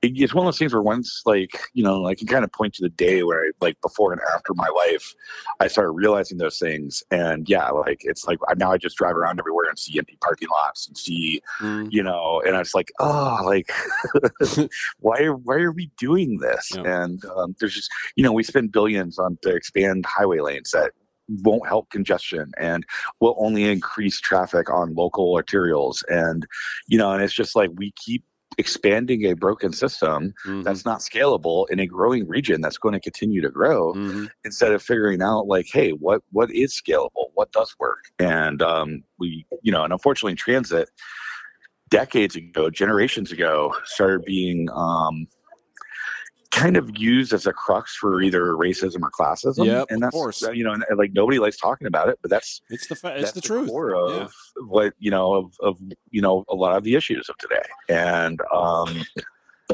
it's 0.02 0.34
one 0.34 0.46
of 0.46 0.48
those 0.48 0.58
things 0.58 0.72
where 0.72 0.82
once 0.82 1.22
like 1.24 1.58
you 1.72 1.82
know 1.82 2.06
i 2.06 2.14
can 2.14 2.26
kind 2.26 2.44
of 2.44 2.52
point 2.52 2.74
to 2.74 2.82
the 2.82 2.88
day 2.88 3.22
where 3.22 3.40
I, 3.40 3.50
like 3.60 3.80
before 3.80 4.12
and 4.12 4.20
after 4.34 4.52
my 4.54 4.68
life 4.86 5.14
i 5.60 5.68
started 5.68 5.92
realizing 5.92 6.38
those 6.38 6.58
things 6.58 7.02
and 7.10 7.48
yeah 7.48 7.70
like 7.70 8.02
it's 8.02 8.26
like 8.26 8.38
now 8.56 8.72
i 8.72 8.78
just 8.78 8.96
drive 8.96 9.16
around 9.16 9.38
everywhere 9.38 9.68
and 9.68 9.78
see 9.78 9.98
empty 9.98 10.18
parking 10.22 10.48
lots 10.64 10.86
and 10.86 10.96
see 10.96 11.40
mm. 11.60 11.88
you 11.90 12.02
know 12.02 12.42
and 12.46 12.56
i 12.56 12.58
was 12.58 12.74
like 12.74 12.92
oh 13.00 13.38
like 13.44 13.70
why 15.00 15.18
are 15.20 15.34
why 15.36 15.56
are 15.56 15.72
we 15.72 15.90
doing 15.98 16.38
this 16.38 16.72
yeah. 16.74 17.02
and 17.02 17.24
um, 17.36 17.54
there's 17.58 17.74
just 17.74 17.90
you 18.16 18.22
know 18.22 18.32
we 18.32 18.42
spend 18.42 18.72
billions 18.72 19.18
on 19.18 19.38
to 19.42 19.54
expand 19.54 20.04
highway 20.06 20.40
lanes 20.40 20.70
that 20.70 20.92
won't 21.42 21.66
help 21.66 21.90
congestion 21.90 22.52
and 22.56 22.84
will 23.20 23.34
only 23.38 23.64
increase 23.64 24.20
traffic 24.20 24.70
on 24.70 24.94
local 24.94 25.34
arterials 25.34 26.04
and 26.08 26.46
you 26.86 26.96
know 26.96 27.10
and 27.10 27.22
it's 27.22 27.34
just 27.34 27.56
like 27.56 27.70
we 27.74 27.92
keep 27.96 28.22
expanding 28.58 29.24
a 29.26 29.34
broken 29.34 29.72
system 29.72 30.32
Mhm. 30.46 30.64
that's 30.64 30.84
not 30.84 31.00
scalable 31.00 31.66
in 31.70 31.78
a 31.78 31.86
growing 31.86 32.26
region 32.26 32.60
that's 32.60 32.78
going 32.78 32.94
to 32.94 33.00
continue 33.00 33.40
to 33.42 33.50
grow 33.50 33.92
Mhm. 33.94 34.30
instead 34.44 34.72
of 34.72 34.82
figuring 34.82 35.20
out 35.22 35.46
like 35.46 35.66
hey 35.72 35.90
what 35.90 36.22
what 36.32 36.50
is 36.50 36.72
scalable 36.72 37.26
what 37.34 37.52
does 37.52 37.74
work 37.78 38.04
and 38.18 38.62
um 38.62 39.02
we 39.18 39.44
you 39.62 39.70
know 39.70 39.84
and 39.84 39.92
unfortunately 39.92 40.34
transit 40.34 40.88
decades 41.90 42.34
ago 42.34 42.70
generations 42.70 43.30
ago 43.30 43.74
started 43.84 44.24
being 44.24 44.68
um 44.72 45.26
kind 46.50 46.76
of 46.76 46.90
used 46.98 47.32
as 47.32 47.46
a 47.46 47.52
crux 47.52 47.94
for 47.96 48.22
either 48.22 48.52
racism 48.54 49.02
or 49.02 49.10
classism 49.10 49.66
Yep, 49.66 49.86
and 49.90 49.96
of 49.96 50.00
that's 50.02 50.12
course. 50.14 50.42
you 50.54 50.64
know 50.64 50.72
and, 50.72 50.84
like 50.96 51.12
nobody 51.12 51.38
likes 51.38 51.56
talking 51.56 51.86
about 51.86 52.08
it 52.08 52.18
but 52.22 52.30
that's 52.30 52.60
It's 52.70 52.86
the 52.86 52.94
fa- 52.96 53.12
it's 53.14 53.20
that's 53.22 53.32
the 53.32 53.40
truth. 53.40 53.68
core 53.68 53.94
of 53.94 54.10
Yeah. 54.12 54.28
what 54.66 54.94
you 54.98 55.10
know 55.10 55.34
of, 55.34 55.52
of 55.60 55.78
you 56.10 56.20
know 56.22 56.44
a 56.48 56.54
lot 56.54 56.76
of 56.76 56.84
the 56.84 56.94
issues 56.94 57.28
of 57.28 57.36
today 57.38 57.62
and 57.88 58.40
um 58.54 59.02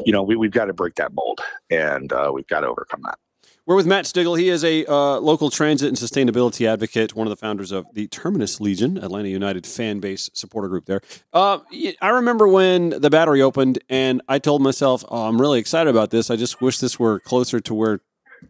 you 0.06 0.12
know 0.12 0.22
we, 0.22 0.36
we've 0.36 0.50
got 0.52 0.64
to 0.66 0.72
break 0.72 0.94
that 0.96 1.12
mold 1.12 1.40
and 1.70 2.12
uh, 2.12 2.30
we've 2.34 2.46
got 2.46 2.60
to 2.60 2.66
overcome 2.66 3.00
that 3.04 3.18
We're 3.64 3.76
with 3.76 3.86
Matt 3.86 4.06
Stigall. 4.06 4.36
He 4.36 4.48
is 4.48 4.64
a 4.64 4.84
uh, 4.86 5.20
local 5.20 5.48
transit 5.48 5.86
and 5.86 5.96
sustainability 5.96 6.66
advocate, 6.66 7.14
one 7.14 7.28
of 7.28 7.30
the 7.30 7.36
founders 7.36 7.70
of 7.70 7.86
the 7.94 8.08
Terminus 8.08 8.60
Legion, 8.60 8.98
Atlanta 8.98 9.28
United 9.28 9.68
fan 9.68 10.00
base 10.00 10.28
supporter 10.32 10.66
group 10.66 10.86
there. 10.86 11.00
Uh, 11.32 11.60
I 12.00 12.08
remember 12.08 12.48
when 12.48 12.90
the 12.90 13.08
battery 13.08 13.40
opened, 13.40 13.78
and 13.88 14.20
I 14.28 14.40
told 14.40 14.62
myself, 14.62 15.04
oh, 15.08 15.28
I'm 15.28 15.40
really 15.40 15.60
excited 15.60 15.88
about 15.88 16.10
this. 16.10 16.28
I 16.28 16.34
just 16.34 16.60
wish 16.60 16.78
this 16.78 16.98
were 16.98 17.20
closer 17.20 17.60
to 17.60 17.72
where 17.72 18.00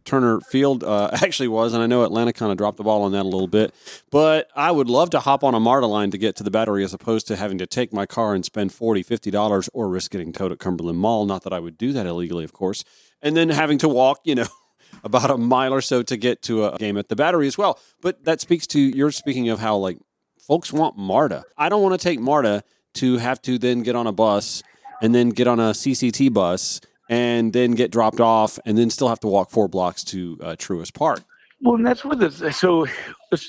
Turner 0.07 0.41
Field 0.41 0.83
uh, 0.83 1.11
actually 1.23 1.49
was. 1.49 1.75
And 1.75 1.83
I 1.83 1.87
know 1.87 2.05
Atlanta 2.05 2.33
kind 2.33 2.51
of 2.51 2.57
dropped 2.57 2.79
the 2.79 2.85
ball 2.85 3.03
on 3.03 3.13
that 3.13 3.23
a 3.23 3.29
little 3.29 3.49
bit. 3.49 3.75
But 4.11 4.49
I 4.57 4.71
would 4.71 4.89
love 4.89 5.11
to 5.11 5.21
hop 5.21 5.45
on 5.45 5.55
a 5.55 5.61
MARTA 5.61 5.87
line 5.87 6.11
to 6.13 6.19
get 6.19 6.37
to 6.37 6.43
the 6.43 6.51
battery 6.51 6.85
as 6.85 6.95
opposed 6.95 7.27
to 7.27 7.37
having 7.37 7.59
to 7.59 7.67
take 7.67 7.93
my 7.93 8.07
car 8.07 8.35
and 8.35 8.47
spend 8.47 8.71
$40, 8.71 9.07
$50 9.07 9.69
or 9.75 9.89
risk 9.91 10.11
getting 10.11 10.33
towed 10.33 10.53
at 10.53 10.59
Cumberland 10.59 10.99
Mall. 10.99 11.27
Not 11.27 11.43
that 11.45 11.53
I 11.53 11.61
would 11.61 11.77
do 11.77 11.93
that 11.93 12.07
illegally, 12.07 12.45
of 12.45 12.55
course. 12.55 12.83
And 13.21 13.37
then 13.37 13.51
having 13.51 13.77
to 13.79 13.89
walk, 13.89 14.21
you 14.25 14.35
know, 14.35 14.47
about 15.05 15.31
a 15.31 15.37
mile 15.37 15.73
or 15.73 15.81
so 15.81 16.03
to 16.03 16.17
get 16.17 16.43
to 16.43 16.67
a 16.67 16.79
game 16.79 16.97
at 16.97 17.09
the 17.09 17.17
battery 17.17 17.47
as 17.47 17.59
well. 17.59 17.79
But 18.01 18.25
that 18.25 18.41
speaks 18.41 18.67
to 18.69 18.81
you're 18.81 19.11
speaking 19.11 19.49
of 19.49 19.59
how 19.59 19.77
like 19.77 19.99
folks 20.41 20.73
want 20.73 20.97
MARTA. 20.97 21.45
I 21.57 21.69
don't 21.69 21.83
want 21.83 21.99
to 21.99 22.03
take 22.03 22.21
MARTA 22.21 22.65
to 22.95 23.19
have 23.19 23.41
to 23.43 23.59
then 23.59 23.83
get 23.83 23.97
on 23.97 24.07
a 24.07 24.13
bus 24.13 24.63
and 25.01 25.15
then 25.15 25.31
get 25.31 25.47
on 25.47 25.59
a 25.59 25.71
CCT 25.71 26.33
bus 26.33 26.81
and 27.09 27.53
then 27.53 27.73
get 27.73 27.91
dropped 27.91 28.21
off 28.21 28.59
and 28.65 28.79
then 28.79 28.91
still 28.91 29.09
have 29.09 29.21
to 29.21 29.29
walk 29.29 29.51
four 29.51 29.69
blocks 29.69 30.05
to 30.05 30.39
uh, 30.43 30.57
Truist 30.57 30.95
Park. 30.95 31.21
Well, 31.61 31.77
and 31.77 31.87
that's 31.87 32.05
what 32.05 32.19
this. 32.19 32.43
So, 32.57 32.87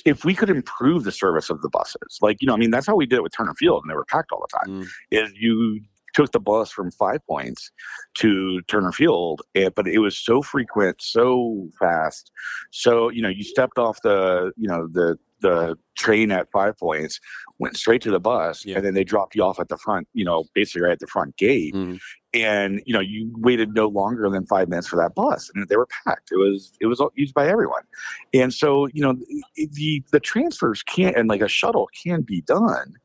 if 0.05 0.23
we 0.23 0.35
could 0.35 0.51
improve 0.51 1.03
the 1.03 1.11
service 1.11 1.49
of 1.49 1.61
the 1.63 1.69
buses, 1.69 2.19
like 2.21 2.41
you 2.41 2.47
know, 2.47 2.53
I 2.53 2.57
mean, 2.57 2.69
that's 2.69 2.85
how 2.85 2.95
we 2.95 3.07
did 3.07 3.15
it 3.15 3.23
with 3.23 3.33
Turner 3.35 3.55
Field, 3.55 3.83
and 3.83 3.89
they 3.89 3.95
were 3.95 4.05
packed 4.05 4.31
all 4.31 4.45
the 4.47 4.57
time. 4.59 4.83
Mm. 4.83 4.87
Is 5.09 5.33
you 5.35 5.81
took 6.13 6.31
the 6.31 6.39
bus 6.39 6.71
from 6.71 6.91
Five 6.91 7.25
Points 7.27 7.71
to 8.15 8.61
Turner 8.63 8.91
Field, 8.91 9.41
and, 9.55 9.73
but 9.75 9.87
it 9.87 9.99
was 9.99 10.17
so 10.17 10.41
frequent, 10.41 11.01
so 11.01 11.69
fast, 11.79 12.31
so 12.71 13.09
you 13.09 13.21
know, 13.21 13.29
you 13.29 13.43
stepped 13.43 13.77
off 13.77 14.01
the 14.03 14.51
you 14.57 14.67
know 14.67 14.87
the 14.87 15.17
the 15.41 15.75
train 15.97 16.31
at 16.31 16.49
Five 16.51 16.77
Points, 16.77 17.19
went 17.59 17.75
straight 17.75 18.01
to 18.03 18.11
the 18.11 18.19
bus, 18.19 18.63
Yeah. 18.65 18.77
and 18.77 18.85
then 18.85 18.93
they 18.93 19.03
dropped 19.03 19.35
you 19.35 19.43
off 19.43 19.59
at 19.59 19.67
the 19.67 19.77
front, 19.77 20.07
you 20.13 20.23
know, 20.23 20.45
basically 20.53 20.83
right 20.83 20.93
at 20.93 20.99
the 20.99 21.07
front 21.07 21.35
gate 21.35 21.73
Mhm. 21.75 21.99
and 22.33 22.81
you 22.85 22.93
know 22.93 23.01
you 23.01 23.29
waited 23.37 23.73
no 23.75 23.87
longer 23.87 24.29
than 24.29 24.45
five 24.45 24.69
minutes 24.69 24.87
for 24.87 24.95
that 24.95 25.13
bus 25.15 25.51
and 25.53 25.67
they 25.67 25.75
were 25.75 25.87
packed 26.05 26.31
it 26.31 26.37
was 26.37 26.71
it 26.79 26.87
was 26.87 26.99
used 27.15 27.33
by 27.35 27.47
everyone 27.47 27.83
and 28.33 28.51
so 28.53 28.87
you 28.93 29.01
know 29.03 29.13
the 29.75 30.01
the 30.11 30.19
transfers 30.19 30.81
can't 30.83 31.15
and 31.15 31.29
like 31.29 31.41
a 31.41 31.47
shuttle 31.47 31.87
can 32.03 32.21
be 32.21 32.41
done 32.41 32.95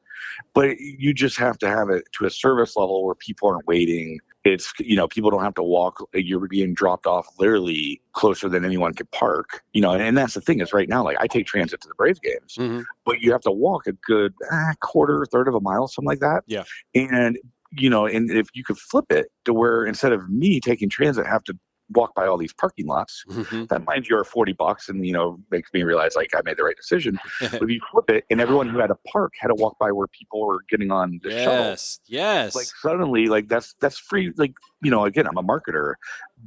but 0.55 0.79
you 0.79 1.13
just 1.15 1.39
have 1.39 1.59
to 1.59 1.69
have 1.69 1.89
it 1.91 2.05
to 2.13 2.25
a 2.27 2.31
service 2.31 2.77
level 2.77 3.05
where 3.05 3.15
people 3.15 3.49
aren't 3.49 3.67
waiting 3.67 4.19
it's 4.45 4.73
you 4.79 4.97
know 4.97 5.09
people 5.09 5.31
don't 5.31 5.43
have 5.43 5.55
to 5.55 5.63
walk 5.63 6.03
you're 6.15 6.47
being 6.49 6.73
dropped 6.73 7.07
off 7.07 7.27
literally 7.39 8.01
closer 8.13 8.49
than 8.49 8.65
anyone 8.65 8.95
could 8.95 9.11
park 9.11 9.63
you 9.73 9.81
know 9.83 9.91
and, 9.93 10.03
and 10.03 10.17
that's 10.17 10.35
the 10.35 10.41
thing 10.41 10.61
is 10.61 10.73
right 10.73 10.89
now 10.89 11.03
like 11.05 11.17
i 11.21 11.27
take 11.27 11.47
transit 11.47 11.81
to 11.81 11.89
the 11.89 11.95
braves 11.95 12.19
games 12.21 12.55
Mhm. 12.57 12.85
but 13.05 13.21
you 13.21 13.33
have 13.33 13.41
to 13.43 13.51
walk 13.51 13.87
a 13.87 13.93
good 13.93 14.33
ah, 14.53 14.73
quarter 14.81 15.27
third 15.31 15.49
of 15.49 15.55
a 15.55 15.61
mile 15.61 15.89
something 15.89 16.07
like 16.09 16.21
that 16.21 16.45
Yeah. 16.47 16.65
and 16.95 17.39
you 17.73 17.91
know 17.91 18.07
and 18.07 18.31
if 18.31 18.47
you 18.55 18.65
could 18.65 18.79
flip 18.79 19.07
it 19.11 19.27
to 19.45 19.53
where 19.53 19.85
instead 19.85 20.13
of 20.13 20.31
me 20.31 20.61
taking 20.61 20.89
transit 20.89 21.27
have 21.27 21.45
to 21.45 21.59
walk 21.95 22.15
by 22.15 22.27
all 22.27 22.37
these 22.37 22.53
parking 22.53 22.87
lots 22.87 23.25
Mhm. 23.29 23.69
that 23.69 23.85
mind 23.87 24.07
you 24.09 24.17
are 24.17 24.25
40 24.25 24.53
bucks 24.53 24.89
and 24.89 25.07
you 25.07 25.13
know 25.13 25.41
makes 25.51 25.73
me 25.73 25.83
realize 25.83 26.15
like 26.17 26.35
i 26.35 26.41
made 26.45 26.57
the 26.57 26.63
right 26.65 26.77
decision 26.77 27.19
but 27.41 27.63
if 27.63 27.71
you 27.71 27.81
flip 27.91 28.11
it 28.11 28.25
and 28.31 28.41
everyone 28.41 28.69
who 28.69 28.79
had 28.79 28.91
a 28.91 28.97
park 29.11 29.33
had 29.41 29.49
to 29.49 29.55
walk 29.55 29.79
by 29.79 29.91
where 29.91 30.07
people 30.09 30.47
were 30.47 30.59
getting 30.69 30.91
on 30.91 31.19
the 31.23 31.31
shuttle 31.31 31.65
yes, 31.67 32.01
yes. 32.07 32.55
like 32.55 32.67
suddenly 32.83 33.27
like 33.27 33.49
that's 33.49 33.75
that's 33.81 33.99
free 33.99 34.33
like 34.37 34.53
you 34.83 34.91
know 34.91 35.05
again 35.07 35.27
i'm 35.27 35.39
a 35.39 35.43
marketer 35.43 35.95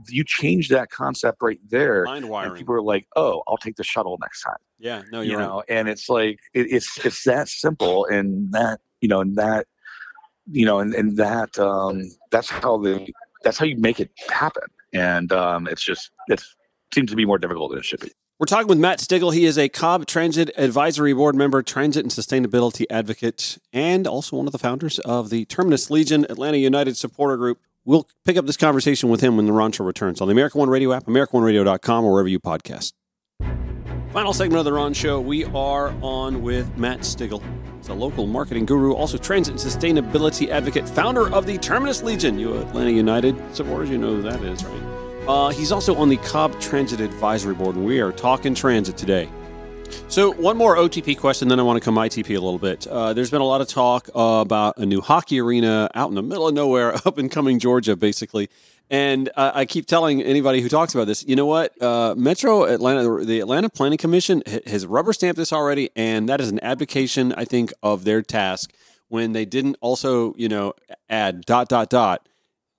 you 0.10 0.24
change 0.24 0.70
that 0.70 0.90
concept 0.92 1.40
right 1.42 1.60
there 1.70 2.04
Mind 2.06 2.24
and 2.26 2.32
wiring. 2.32 2.56
people 2.58 2.76
are 2.76 2.82
like 2.82 3.08
oh 3.16 3.42
i'll 3.48 3.58
take 3.58 3.76
the 3.78 3.84
shuttle 3.84 4.18
next 4.22 4.44
time 4.44 4.58
yeah, 4.80 5.04
no, 5.12 5.22
you 5.22 5.38
right. 5.38 5.44
know 5.44 5.64
and 5.70 5.88
it's 5.88 6.10
like 6.10 6.40
it, 6.54 6.66
it's 6.72 7.04
it's 7.06 7.24
that 7.26 7.48
simple 7.48 8.06
and 8.06 8.52
that 8.52 8.80
you 9.00 9.08
know 9.08 9.22
and 9.22 9.36
that 9.36 9.68
you 10.52 10.66
know 10.66 10.80
and, 10.80 10.94
and 10.96 11.18
that 11.18 11.58
um 11.60 12.02
that's 12.32 12.50
how 12.50 12.78
the 12.78 13.08
that's 13.44 13.58
how 13.60 13.66
you 13.66 13.78
make 13.78 14.00
it 14.00 14.10
happen 14.30 14.64
and 14.94 15.32
um 15.32 15.68
it's 15.68 15.84
just 15.84 16.12
it 16.28 16.42
seems 16.94 17.10
to 17.10 17.16
be 17.16 17.26
more 17.26 17.38
difficult 17.38 17.72
than 17.72 17.80
it 17.80 17.86
should 17.86 18.00
be 18.00 18.12
We're 18.40 18.46
talking 18.46 18.68
with 18.68 18.80
Matt 18.80 19.00
Stigall. 19.00 19.34
He 19.34 19.46
is 19.46 19.58
a 19.58 19.70
Cobb 19.70 20.06
Transit 20.08 20.50
Advisory 20.58 21.14
Board 21.14 21.36
member, 21.36 21.62
transit 21.62 22.04
and 22.04 22.12
sustainability 22.12 22.86
advocate, 22.90 23.58
and 23.72 24.08
also 24.08 24.38
one 24.38 24.48
of 24.48 24.52
the 24.52 24.58
founders 24.58 24.98
of 25.00 25.30
the 25.30 25.46
Terminus 25.46 25.90
Legion 25.92 26.26
Atlanta 26.30 26.58
United 26.58 26.98
supporter 26.98 27.38
group. 27.38 27.60
We'll 27.86 28.08
pick 28.26 28.38
up 28.38 28.46
this 28.48 28.58
conversation 28.58 29.10
with 29.10 29.22
him 29.22 29.38
when 29.38 29.46
the 29.46 29.54
Ron 29.54 29.72
Show 29.72 29.84
returns 29.86 30.22
on 30.22 30.28
the 30.28 30.34
American 30.34 30.60
One 30.60 30.70
Radio 30.70 30.92
app, 30.92 31.06
AmericanOneRadio.com, 31.06 32.06
or 32.06 32.12
wherever 32.12 32.28
you 32.30 32.40
podcast. 32.40 32.94
Final 34.12 34.34
segment 34.34 34.60
of 34.60 34.66
the 34.66 34.74
Ron 34.74 34.94
Show. 34.94 35.22
We 35.22 35.46
are 35.46 35.94
on 36.02 36.42
with 36.42 36.78
Matt 36.78 37.00
Stigall. 37.00 37.42
He's 37.78 37.88
a 37.88 37.94
local 37.94 38.28
marketing 38.28 38.66
guru, 38.66 38.94
also 38.94 39.18
transit 39.18 39.54
and 39.54 39.74
sustainability 39.74 40.50
advocate, 40.50 40.88
founder 40.88 41.34
of 41.34 41.46
the 41.46 41.58
Terminus 41.58 42.04
Legion. 42.04 42.38
You 42.38 42.58
Atlanta 42.58 42.92
United 42.92 43.56
supporters, 43.56 43.90
you 43.90 43.98
know 43.98 44.16
who 44.16 44.22
that 44.24 44.44
is, 44.44 44.66
right? 44.66 45.28
Uh, 45.30 45.50
he's 45.52 45.72
also 45.72 45.96
on 45.96 46.10
the 46.10 46.18
Cobb 46.18 46.60
Transit 46.60 47.00
Advisory 47.00 47.56
Board, 47.56 47.78
and 47.78 47.86
we 47.86 48.02
are 48.02 48.12
talking 48.12 48.54
transit 48.54 48.98
today. 48.98 49.30
So, 50.08 50.34
one 50.34 50.58
more 50.58 50.76
OTP 50.76 51.18
question, 51.18 51.48
then 51.48 51.60
I 51.60 51.64
want 51.64 51.78
to 51.78 51.86
come 51.86 51.96
ITP 51.96 52.30
a 52.30 52.34
little 52.34 52.60
bit. 52.60 52.86
Uh, 52.86 53.14
there's 53.14 53.32
been 53.32 53.42
a 53.42 53.46
lot 53.46 53.62
of 53.62 53.68
talk 53.68 54.10
uh, 54.16 54.42
about 54.42 54.78
a 54.78 54.86
new 54.86 55.02
hockey 55.02 55.40
arena 55.40 55.90
out 55.96 56.10
in 56.10 56.16
the 56.16 56.22
middle 56.22 56.48
of 56.48 56.54
nowhere, 56.54 56.94
up 57.06 57.18
and 57.18 57.32
coming 57.32 57.60
Georgia, 57.60 57.96
basically. 57.96 58.50
And 58.90 59.30
uh, 59.38 59.52
I 59.56 59.66
keep 59.66 59.86
telling 59.86 60.22
anybody 60.22 60.60
who 60.60 60.68
talks 60.68 60.94
about 60.94 61.08
this, 61.08 61.24
you 61.26 61.38
know 61.38 61.46
what? 61.46 61.82
Uh, 61.82 62.14
Metro 62.18 62.66
Atlanta, 62.66 63.24
the 63.24 63.40
Atlanta 63.40 63.70
Planning 63.70 63.98
Commission 63.98 64.44
has 64.66 64.86
rubber 64.86 65.14
stamped 65.14 65.38
this 65.38 65.54
already, 65.54 65.90
and 65.96 66.28
that 66.28 66.42
is 66.42 66.50
an 66.50 66.60
abdication, 66.62 67.34
I 67.38 67.46
think, 67.46 67.72
of 67.82 68.04
their 68.04 68.22
task 68.22 68.74
when 69.08 69.32
they 69.32 69.46
didn't 69.46 69.78
also, 69.80 70.34
you 70.36 70.50
know, 70.50 70.74
add 71.10 71.46
dot 71.46 71.70
dot 71.70 71.90
dot 71.90 72.28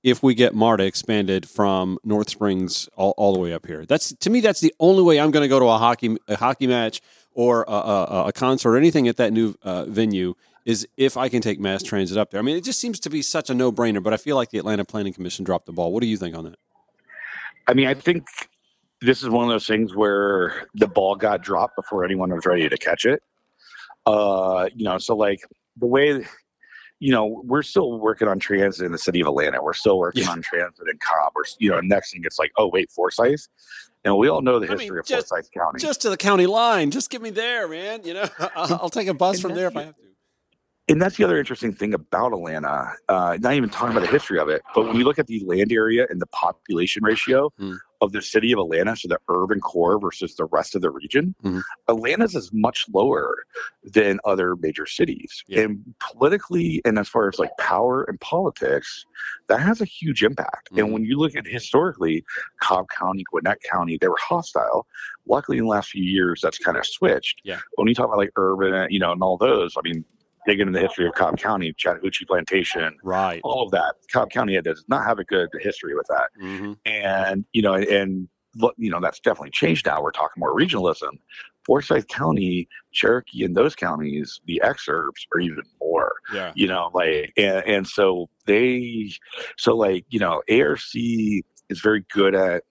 if 0.02 0.22
we 0.22 0.34
get 0.34 0.54
MARTA 0.54 0.84
expanded 0.84 1.48
from 1.48 1.98
North 2.04 2.28
Springs 2.30 2.88
all, 2.96 3.14
all 3.16 3.32
the 3.32 3.38
way 3.38 3.52
up 3.52 3.66
here. 3.66 3.86
That's 3.86 4.12
to 4.14 4.30
me, 4.30 4.40
that's 4.40 4.60
the 4.60 4.74
only 4.80 5.02
way 5.02 5.20
I'm 5.20 5.30
going 5.30 5.44
to 5.44 5.48
go 5.48 5.58
to 5.58 5.66
a 5.66 5.78
hockey 5.78 6.16
a 6.28 6.36
hockey 6.36 6.66
match 6.66 7.00
or 7.32 7.64
a, 7.68 7.72
a, 7.72 8.24
a 8.28 8.32
concert 8.32 8.70
or 8.70 8.76
anything 8.76 9.08
at 9.08 9.16
that 9.16 9.32
new 9.32 9.54
uh, 9.62 9.84
venue 9.84 10.34
is 10.64 10.86
if 10.96 11.16
I 11.16 11.28
can 11.28 11.42
take 11.42 11.58
mass 11.58 11.82
transit 11.82 12.16
up 12.16 12.30
there. 12.30 12.38
I 12.38 12.42
mean, 12.42 12.56
it 12.56 12.64
just 12.64 12.80
seems 12.80 13.00
to 13.00 13.10
be 13.10 13.22
such 13.22 13.50
a 13.50 13.54
no 13.54 13.72
brainer. 13.72 14.02
But 14.02 14.12
I 14.12 14.16
feel 14.16 14.36
like 14.36 14.50
the 14.50 14.58
Atlanta 14.58 14.84
Planning 14.84 15.12
Commission 15.12 15.44
dropped 15.44 15.66
the 15.66 15.72
ball. 15.72 15.92
What 15.92 16.02
do 16.02 16.06
you 16.06 16.16
think 16.16 16.36
on 16.36 16.44
that? 16.44 16.58
i 17.68 17.74
mean 17.74 17.86
i 17.86 17.94
think 17.94 18.26
this 19.00 19.22
is 19.22 19.28
one 19.28 19.44
of 19.44 19.50
those 19.50 19.66
things 19.66 19.94
where 19.94 20.68
the 20.74 20.86
ball 20.86 21.14
got 21.16 21.42
dropped 21.42 21.76
before 21.76 22.04
anyone 22.04 22.32
was 22.32 22.46
ready 22.46 22.68
to 22.68 22.76
catch 22.76 23.04
it 23.04 23.22
uh 24.06 24.68
you 24.74 24.84
know 24.84 24.98
so 24.98 25.14
like 25.14 25.40
the 25.76 25.86
way 25.86 26.24
you 27.02 27.10
know 27.10 27.42
we're 27.44 27.62
still 27.62 27.98
working 27.98 28.28
on 28.28 28.38
transit 28.38 28.86
in 28.86 28.92
the 28.92 28.98
city 28.98 29.20
of 29.20 29.26
atlanta 29.26 29.60
we're 29.62 29.72
still 29.72 29.98
working 29.98 30.22
Yeah. 30.22 30.30
on 30.30 30.40
transit 30.42 30.86
in 30.88 30.98
cobb 30.98 31.32
we're 31.34 31.42
you 31.58 31.70
know 31.70 31.80
next 31.80 32.12
thing 32.12 32.22
it's 32.24 32.38
like 32.38 32.52
oh 32.56 32.68
wait 32.68 32.90
forsyth 32.92 33.48
and 34.04 34.16
we 34.16 34.28
all 34.28 34.40
know 34.40 34.58
the 34.60 34.66
I 34.66 34.70
mean, 34.70 34.78
history 34.80 34.98
of 35.00 35.06
just- 35.06 35.28
forsyth 35.28 35.50
county 35.52 35.78
Just 35.80 36.00
to 36.02 36.10
the 36.10 36.16
county 36.16 36.46
line. 36.46 36.90
Just 36.90 37.08
get 37.10 37.22
me 37.22 37.30
there, 37.30 37.68
man. 37.68 38.02
You 38.04 38.14
know, 38.14 38.24
I'll, 38.56 38.74
I'll 38.82 38.90
take 38.90 39.06
a 39.08 39.14
bus 39.14 39.38
from 39.40 39.54
there 39.54 39.68
if 39.68 39.76
I 39.76 39.82
have 39.84 39.94
to. 39.96 40.02
and 40.88 41.00
that's 41.00 41.16
the 41.16 41.22
other 41.24 41.38
interesting 41.38 41.72
thing 41.72 41.94
about 41.94 42.32
Atlanta. 42.32 42.94
Uh, 43.08 43.36
not 43.40 43.54
even 43.54 43.70
talking 43.70 43.96
about 43.96 44.00
the 44.04 44.10
history 44.12 44.40
of 44.40 44.48
it, 44.48 44.62
but 44.74 44.86
when 44.88 44.96
you 44.96 45.04
look 45.04 45.20
at 45.20 45.28
the 45.28 45.40
land 45.46 45.70
area 45.72 46.06
and 46.10 46.20
the 46.20 46.26
population 46.26 47.04
ratio 47.04 47.50
Hmm. 47.58 47.74
Of 48.02 48.12
the 48.12 48.20
city 48.20 48.52
of 48.52 48.58
Atlanta, 48.58 48.96
so 48.96 49.06
the 49.08 49.18
urban 49.28 49.60
core 49.60 49.98
versus 49.98 50.34
the 50.34 50.44
rest 50.46 50.74
of 50.74 50.82
the 50.82 50.90
region, 50.90 51.34
Mhm. 51.44 51.62
Atlanta's 51.88 52.34
is 52.34 52.50
much 52.52 52.84
lower 52.92 53.32
than 53.84 54.18
other 54.24 54.56
major 54.56 54.86
cities. 54.86 55.42
Yeah. 55.46 55.60
And 55.62 55.94
politically, 56.00 56.82
and 56.84 56.98
as 56.98 57.08
far 57.08 57.28
as 57.28 57.38
like 57.38 57.56
power 57.58 58.02
and 58.02 58.20
politics, 58.20 59.06
that 59.46 59.60
has 59.60 59.80
a 59.80 59.84
huge 59.84 60.22
impact. 60.24 60.72
Mhm. 60.72 60.78
And 60.78 60.92
when 60.92 61.04
you 61.04 61.16
look 61.16 61.36
at 61.36 61.46
historically, 61.46 62.24
Cobb 62.60 62.88
County, 62.88 63.24
Gwinnett 63.30 63.62
County, 63.62 63.96
they 63.98 64.08
were 64.08 64.16
hostile. 64.20 64.86
Luckily, 65.26 65.58
in 65.58 65.64
the 65.64 65.70
last 65.70 65.90
few 65.90 66.02
years, 66.02 66.40
that's 66.42 66.58
kind 66.58 66.76
of 66.76 66.84
switched. 66.84 67.40
Yeah. 67.44 67.60
When 67.76 67.86
you 67.86 67.94
talk 67.94 68.06
about 68.06 68.18
like 68.18 68.32
urban, 68.36 68.90
you 68.90 68.98
know, 68.98 69.12
and 69.12 69.22
all 69.22 69.36
those, 69.38 69.74
I 69.78 69.80
mean, 69.82 70.04
digging 70.46 70.66
into 70.66 70.72
the 70.78 70.84
history 70.86 71.06
of 71.06 71.14
Cobb 71.14 71.38
County, 71.38 71.72
Chattahoochee 71.76 72.24
Plantation, 72.24 72.96
Right. 73.02 73.40
all 73.44 73.64
of 73.64 73.70
that. 73.72 73.94
Cobb 74.12 74.30
County 74.30 74.60
does 74.62 74.84
not 74.88 75.04
have 75.06 75.18
a 75.18 75.24
good 75.24 75.48
history 75.60 75.94
with 75.94 76.06
that 76.08 76.28
hmm 76.40 76.72
and 76.84 77.44
you 77.52 77.62
know 77.62 77.74
and 77.74 78.28
look 78.56 78.74
you 78.76 78.90
know 78.90 79.00
that's 79.00 79.20
definitely 79.20 79.50
changed 79.50 79.86
now 79.86 80.02
we're 80.02 80.10
talking 80.10 80.40
more 80.40 80.54
regionalism 80.54 81.10
forsyth 81.64 82.06
county 82.08 82.68
cherokee 82.92 83.44
and 83.44 83.56
those 83.56 83.74
counties 83.76 84.40
the 84.46 84.60
exurbs 84.64 85.26
are 85.34 85.40
even 85.40 85.62
more 85.80 86.12
Yeah. 86.34 86.52
you 86.56 86.66
know 86.66 86.90
like 86.92 87.32
and, 87.36 87.64
and 87.66 87.86
so 87.86 88.28
they 88.46 89.10
so 89.56 89.76
like 89.76 90.04
you 90.10 90.18
know 90.18 90.42
arc 90.50 90.80
is 90.94 91.80
very 91.82 92.04
good 92.12 92.34
at 92.34 92.64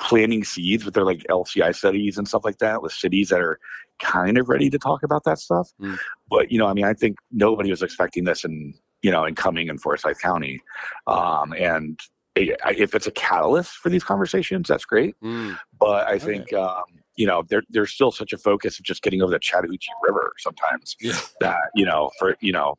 planting 0.00 0.44
seeds 0.44 0.84
with 0.84 0.94
their 0.94 1.04
like 1.04 1.24
lci 1.30 1.74
studies 1.74 2.18
and 2.18 2.26
stuff 2.28 2.44
like 2.44 2.58
that 2.58 2.82
with 2.82 2.92
cities 2.92 3.28
that 3.28 3.40
are 3.40 3.58
kind 4.00 4.36
of 4.38 4.48
ready 4.48 4.68
to 4.70 4.78
talk 4.78 5.02
about 5.02 5.24
that 5.24 5.38
stuff 5.38 5.70
Mm. 5.80 5.98
but 6.28 6.50
you 6.52 6.58
know 6.58 6.66
i 6.66 6.72
mean 6.74 6.84
i 6.84 6.92
think 6.94 7.18
nobody 7.30 7.70
was 7.70 7.82
expecting 7.82 8.24
this 8.24 8.44
in 8.44 8.74
you 9.02 9.10
know 9.10 9.24
in 9.24 9.34
coming 9.34 9.68
in 9.68 9.78
forsyth 9.78 10.20
county 10.20 10.60
um 11.06 11.52
and 11.54 12.00
if 12.36 12.94
it's 12.96 13.06
a 13.06 13.12
catalyst 13.12 13.72
for 13.74 13.90
these 13.90 14.02
conversations 14.02 14.66
that's 14.68 14.84
great 14.84 15.14
Mm. 15.22 15.56
but 15.78 16.06
I 16.08 16.14
Okay. 16.14 16.24
think 16.26 16.52
um, 16.52 16.82
you 17.16 17.26
know 17.28 17.44
there, 17.48 17.62
there's 17.70 17.92
still 17.92 18.10
such 18.10 18.32
a 18.32 18.38
focus 18.38 18.78
of 18.78 18.84
just 18.84 19.02
getting 19.02 19.22
over 19.22 19.30
the 19.30 19.38
Chattahoochee 19.38 19.92
River 20.02 20.32
sometimes 20.38 20.96
Yeah. 21.00 21.12
that 21.40 21.58
you 21.76 21.84
know 21.84 22.10
for 22.18 22.36
you 22.40 22.50
know 22.52 22.74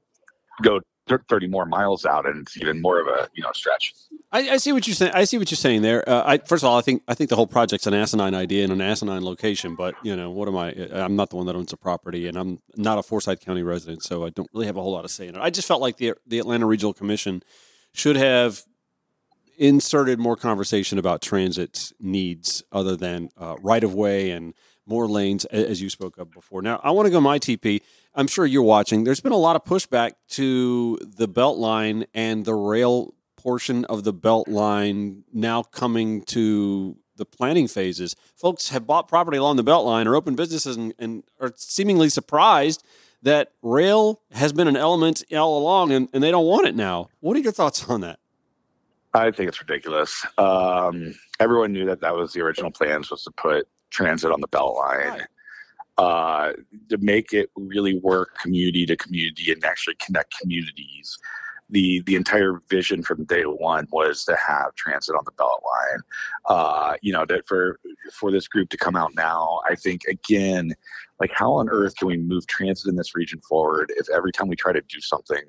go 0.62 0.82
30 1.08 1.47
more 1.47 1.66
miles 1.66 2.06
out 2.06 2.26
and 2.26 2.41
it's 2.41 2.58
even 2.58 2.82
more 2.82 2.99
of 2.99 3.08
a 3.08 3.30
you 3.34 3.43
know 3.43 3.51
stretch. 3.53 3.93
I, 4.32 4.49
I 4.51 4.58
see 4.58 4.72
what 4.74 4.88
you're 4.88 4.95
saying. 4.95 5.12
I 5.14 5.24
see 5.24 5.38
what 5.38 5.49
you're 5.51 5.56
saying 5.56 5.82
there. 5.82 6.08
Uh, 6.08 6.24
I, 6.26 6.38
first 6.39 6.64
of 6.64 6.70
all, 6.70 6.78
I 6.78 6.82
think 6.82 7.03
I 7.08 7.14
think 7.14 7.30
the 7.30 7.36
whole 7.36 7.47
project's 7.47 7.88
an 7.88 7.93
asinine 7.93 8.34
idea 8.34 8.64
and 8.64 8.74
an 8.74 8.82
asinine 8.82 9.24
location. 9.24 9.76
But 9.76 9.95
you 10.03 10.16
know, 10.16 10.30
what 10.32 10.47
am 10.47 10.58
I? 10.58 10.72
I'm 10.91 11.16
not 11.16 11.30
the 11.30 11.38
one 11.38 11.45
that 11.45 11.56
owns 11.56 11.72
the 11.72 11.78
property, 11.78 12.28
and 12.28 12.38
I'm 12.38 12.60
not 12.76 12.97
a 12.97 13.03
Forsyth 13.03 13.39
County 13.39 13.64
resident, 13.64 14.03
so 14.03 14.26
I 14.26 14.30
don't 14.30 14.49
really 14.53 14.66
have 14.66 14.78
a 14.78 14.82
whole 14.82 14.91
lot 14.91 15.06
of 15.06 15.12
say 15.12 15.28
in 15.28 15.36
it. 15.36 15.41
I 15.41 15.49
just 15.49 15.68
felt 15.68 15.82
like 15.82 15.97
the 15.97 16.14
the 16.26 16.39
Atlanta 16.39 16.66
Regional 16.66 16.93
Commission 16.93 17.43
should 17.93 18.18
have 18.18 18.64
inserted 19.58 20.20
more 20.20 20.36
conversation 20.36 20.99
about 20.99 21.22
transit 21.22 21.93
needs 21.99 22.64
other 22.72 22.95
than 22.95 23.30
uh, 23.38 23.56
right 23.62 23.84
of 23.84 23.93
way 23.93 24.32
and 24.32 24.53
more 24.86 25.07
lanes, 25.07 25.45
as 25.45 25.81
you 25.81 25.89
spoke 25.89 26.17
of 26.17 26.31
before. 26.31 26.61
Now, 26.61 26.79
I 26.83 26.91
want 26.91 27.07
to 27.07 27.09
go 27.09 27.19
my 27.19 27.39
TP. 27.39 27.81
I'm 28.13 28.27
sure 28.27 28.45
you're 28.45 28.63
watching. 28.63 29.03
There's 29.03 29.19
been 29.19 29.31
a 29.31 29.38
lot 29.38 29.55
of 29.55 29.63
pushback 29.63 30.13
to 30.29 30.97
the 31.01 31.27
belt 31.27 31.57
line 31.57 32.05
and 32.13 32.45
the 32.45 32.53
rail 32.53 33.13
portion 33.36 33.86
of 33.86 34.03
the 34.03 34.13
belt 34.13 34.47
line 34.47 35.23
now 35.33 35.63
coming 35.63 36.21
to 36.23 36.97
the 37.17 37.25
planning 37.25 37.67
phases. 37.67 38.15
Folks 38.36 38.69
have 38.69 38.86
bought 38.86 39.07
property 39.07 39.38
along 39.38 39.55
the 39.55 39.63
belt 39.63 39.86
line 39.86 40.07
or 40.07 40.15
open 40.15 40.36
businesses 40.36 40.75
and, 40.75 40.93
and 40.99 41.23
are 41.39 41.53
seemingly 41.55 42.09
surprised 42.09 42.83
that 43.21 43.51
rail 43.61 44.21
has 44.31 44.53
been 44.53 44.67
an 44.67 44.75
element 44.75 45.23
all 45.33 45.57
along 45.57 45.91
and, 45.91 46.09
and 46.13 46.21
they 46.21 46.31
don't 46.31 46.45
want 46.45 46.67
it 46.67 46.75
now. 46.75 47.09
What 47.21 47.36
are 47.38 47.39
your 47.39 47.51
thoughts 47.51 47.88
on 47.89 48.01
that? 48.01 48.19
I 49.13 49.31
think 49.31 49.47
it's 49.47 49.61
ridiculous. 49.61 50.25
Um, 50.38 51.15
everyone 51.39 51.71
knew 51.71 51.86
that 51.86 52.01
that 52.01 52.15
was 52.15 52.33
the 52.33 52.41
original 52.41 52.69
plans 52.69 53.09
was 53.09 53.23
to 53.23 53.31
put 53.31 53.67
transit 53.96 54.32
on 54.32 54.41
the 54.41 54.48
belt 54.48 54.76
line. 54.76 55.26
Uh, 55.98 56.52
to 56.89 56.98
make 56.98 57.32
it 57.32 57.50
really 57.56 57.98
work 58.00 58.38
community 58.41 58.86
to 58.86 58.98
community 58.98 59.50
and 59.50 59.64
actually 59.64 59.96
connect 60.06 60.38
communities. 60.41 61.18
The 61.70 62.01
the 62.05 62.16
entire 62.16 62.61
vision 62.70 63.01
from 63.01 63.26
day 63.26 63.43
one 63.43 63.88
was 63.91 64.24
to 64.26 64.36
have 64.36 64.76
transit 64.76 65.16
on 65.16 65.24
the 65.26 65.32
belt 65.32 65.63
line. 65.63 65.99
Uh, 66.45 66.93
you 67.01 67.11
know, 67.11 67.26
that 67.26 67.47
for 67.47 67.80
for 68.13 68.32
this 68.32 68.47
group 68.47 68.70
to 68.70 68.78
come 68.78 68.95
out 68.95 69.16
now, 69.16 69.59
I 69.70 69.76
think 69.76 70.01
again, 70.07 70.76
like 71.20 71.32
how 71.34 71.53
on 71.53 71.70
earth 71.70 71.95
can 71.95 72.07
we 72.07 72.18
move 72.18 72.45
transit 72.47 72.89
in 72.89 72.95
this 72.95 73.16
region 73.16 73.39
forward 73.41 73.91
if 73.97 74.07
every 74.09 74.32
time 74.32 74.47
we 74.47 74.55
try 74.55 74.74
to 74.74 74.82
do 74.82 74.99
something, 74.99 75.41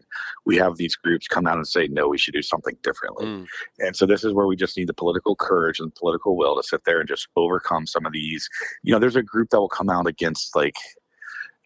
we 0.45 0.57
have 0.57 0.77
these 0.77 0.97
groups 0.97 1.27
come 1.27 1.47
out 1.47 1.57
and 1.57 1.67
say 1.67 1.89
no, 1.89 2.09
we 2.09 2.19
should 2.19 2.35
do 2.35 2.43
something 2.43 2.77
differently. 2.83 3.27
Mm. 3.27 3.47
And 3.81 3.97
so 3.97 4.07
this 4.07 4.25
is 4.25 4.33
where 4.33 4.47
we 4.47 4.57
just 4.57 4.77
need 4.77 4.89
the 4.89 4.95
political 4.95 5.35
courage 5.37 5.81
and 5.81 5.95
political 5.95 6.37
will 6.37 6.57
to 6.57 6.63
sit 6.63 6.85
there 6.85 7.01
and 7.01 7.09
just 7.09 7.29
overcome 7.37 7.87
some 7.87 8.07
of 8.07 8.13
these. 8.13 8.49
You 8.83 8.93
know, 8.93 8.99
there's 8.99 9.17
a 9.17 9.23
group 9.23 9.51
that 9.51 9.61
will 9.61 9.69
come 9.69 9.91
out 9.91 10.07
against 10.07 10.55
like 10.55 10.77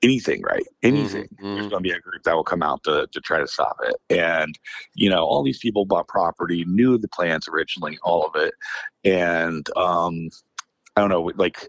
anything, 0.02 0.42
right? 0.42 0.66
Anything. 0.82 1.28
Mhm, 1.40 1.54
There's 1.54 1.68
going 1.68 1.82
to 1.82 1.88
be 1.88 1.90
a 1.90 2.00
group 2.00 2.22
that 2.24 2.34
will 2.34 2.44
come 2.44 2.62
out 2.62 2.82
to, 2.84 3.06
to 3.12 3.20
try 3.20 3.38
to 3.38 3.46
stop 3.46 3.78
it. 3.82 3.96
And, 4.08 4.58
you 4.94 5.10
know, 5.10 5.24
all 5.24 5.42
these 5.42 5.58
people 5.58 5.84
bought 5.84 6.08
property, 6.08 6.64
knew 6.66 6.98
the 6.98 7.08
plans 7.08 7.48
originally, 7.48 7.98
all 8.02 8.24
of 8.24 8.40
it. 8.40 8.54
And 9.04 9.66
um, 9.76 10.30
I 10.96 11.00
don't 11.00 11.10
know, 11.10 11.30
like 11.36 11.68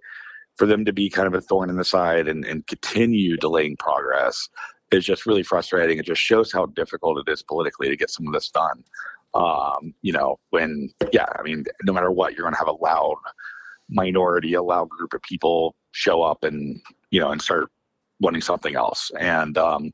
for 0.57 0.65
them 0.65 0.85
to 0.85 0.93
be 0.93 1.09
kind 1.09 1.27
of 1.27 1.33
a 1.33 1.41
thorn 1.41 1.69
in 1.69 1.77
the 1.77 1.83
side 1.83 2.27
and, 2.27 2.45
and 2.45 2.65
continue 2.67 3.37
delaying 3.37 3.77
progress 3.77 4.47
is 4.91 5.05
just 5.05 5.25
really 5.25 5.43
frustrating. 5.43 5.97
It 5.97 6.05
just 6.05 6.21
shows 6.21 6.51
how 6.51 6.67
difficult 6.67 7.25
it 7.25 7.31
is 7.31 7.41
politically 7.41 7.89
to 7.89 7.97
get 7.97 8.09
some 8.09 8.27
of 8.27 8.33
this 8.33 8.49
done. 8.49 8.83
Um, 9.33 9.93
you 10.01 10.11
know, 10.11 10.39
when, 10.49 10.89
yeah, 11.13 11.27
I 11.39 11.41
mean, 11.41 11.63
no 11.83 11.93
matter 11.93 12.11
what, 12.11 12.33
you're 12.33 12.43
going 12.43 12.53
to 12.53 12.59
have 12.59 12.67
a 12.67 12.73
loud 12.73 13.15
minority, 13.89 14.53
a 14.53 14.61
loud 14.61 14.89
group 14.89 15.13
of 15.13 15.21
people 15.21 15.75
show 15.91 16.21
up 16.21 16.43
and, 16.43 16.81
you 17.11 17.19
know, 17.19 17.31
and 17.31 17.41
start 17.41 17.69
wanting 18.21 18.41
something 18.41 18.75
else. 18.75 19.11
And, 19.19 19.57
um, 19.57 19.91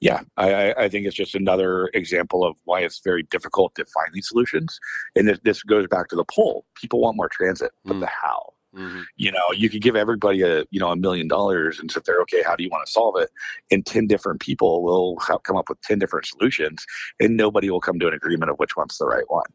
yeah, 0.00 0.20
I, 0.36 0.72
I- 0.74 0.88
think 0.88 1.06
it's 1.06 1.16
just 1.16 1.34
another 1.34 1.90
example 1.92 2.42
of 2.44 2.56
why 2.64 2.80
it's 2.80 3.00
very 3.04 3.22
difficult 3.24 3.74
to 3.74 3.84
find 3.86 4.08
these 4.14 4.28
solutions. 4.28 4.78
And 5.16 5.28
this, 5.28 5.38
this 5.44 5.62
goes 5.62 5.86
back 5.88 6.08
to 6.08 6.16
the 6.16 6.24
poll. 6.24 6.64
People 6.80 7.00
want 7.00 7.16
more 7.16 7.28
transit, 7.28 7.72
but 7.84 7.96
Mm. 7.96 8.00
the 8.00 8.06
how? 8.06 8.54
Mhm. 8.74 9.04
you 9.16 9.30
know 9.30 9.42
you 9.54 9.68
could 9.70 9.82
give 9.82 9.96
everybody 9.96 10.42
a 10.42 10.64
you 10.70 10.80
know 10.80 10.90
a 10.90 10.96
million 10.96 11.28
dollars 11.28 11.78
and 11.78 11.90
sit 11.90 12.04
there 12.04 12.20
okay 12.22 12.42
how 12.42 12.56
do 12.56 12.62
you 12.62 12.70
want 12.70 12.86
to 12.86 12.92
solve 12.92 13.16
it 13.18 13.30
and 13.70 13.84
10 13.84 14.06
different 14.06 14.40
people 14.40 14.82
will 14.82 15.16
come 15.16 15.56
up 15.56 15.68
with 15.68 15.80
10 15.82 15.98
different 15.98 16.26
solutions 16.26 16.84
and 17.20 17.36
nobody 17.36 17.70
will 17.70 17.80
come 17.80 17.98
to 17.98 18.08
an 18.08 18.14
agreement 18.14 18.50
of 18.50 18.56
which 18.58 18.76
one's 18.76 18.98
the 18.98 19.06
right 19.06 19.28
one 19.28 19.46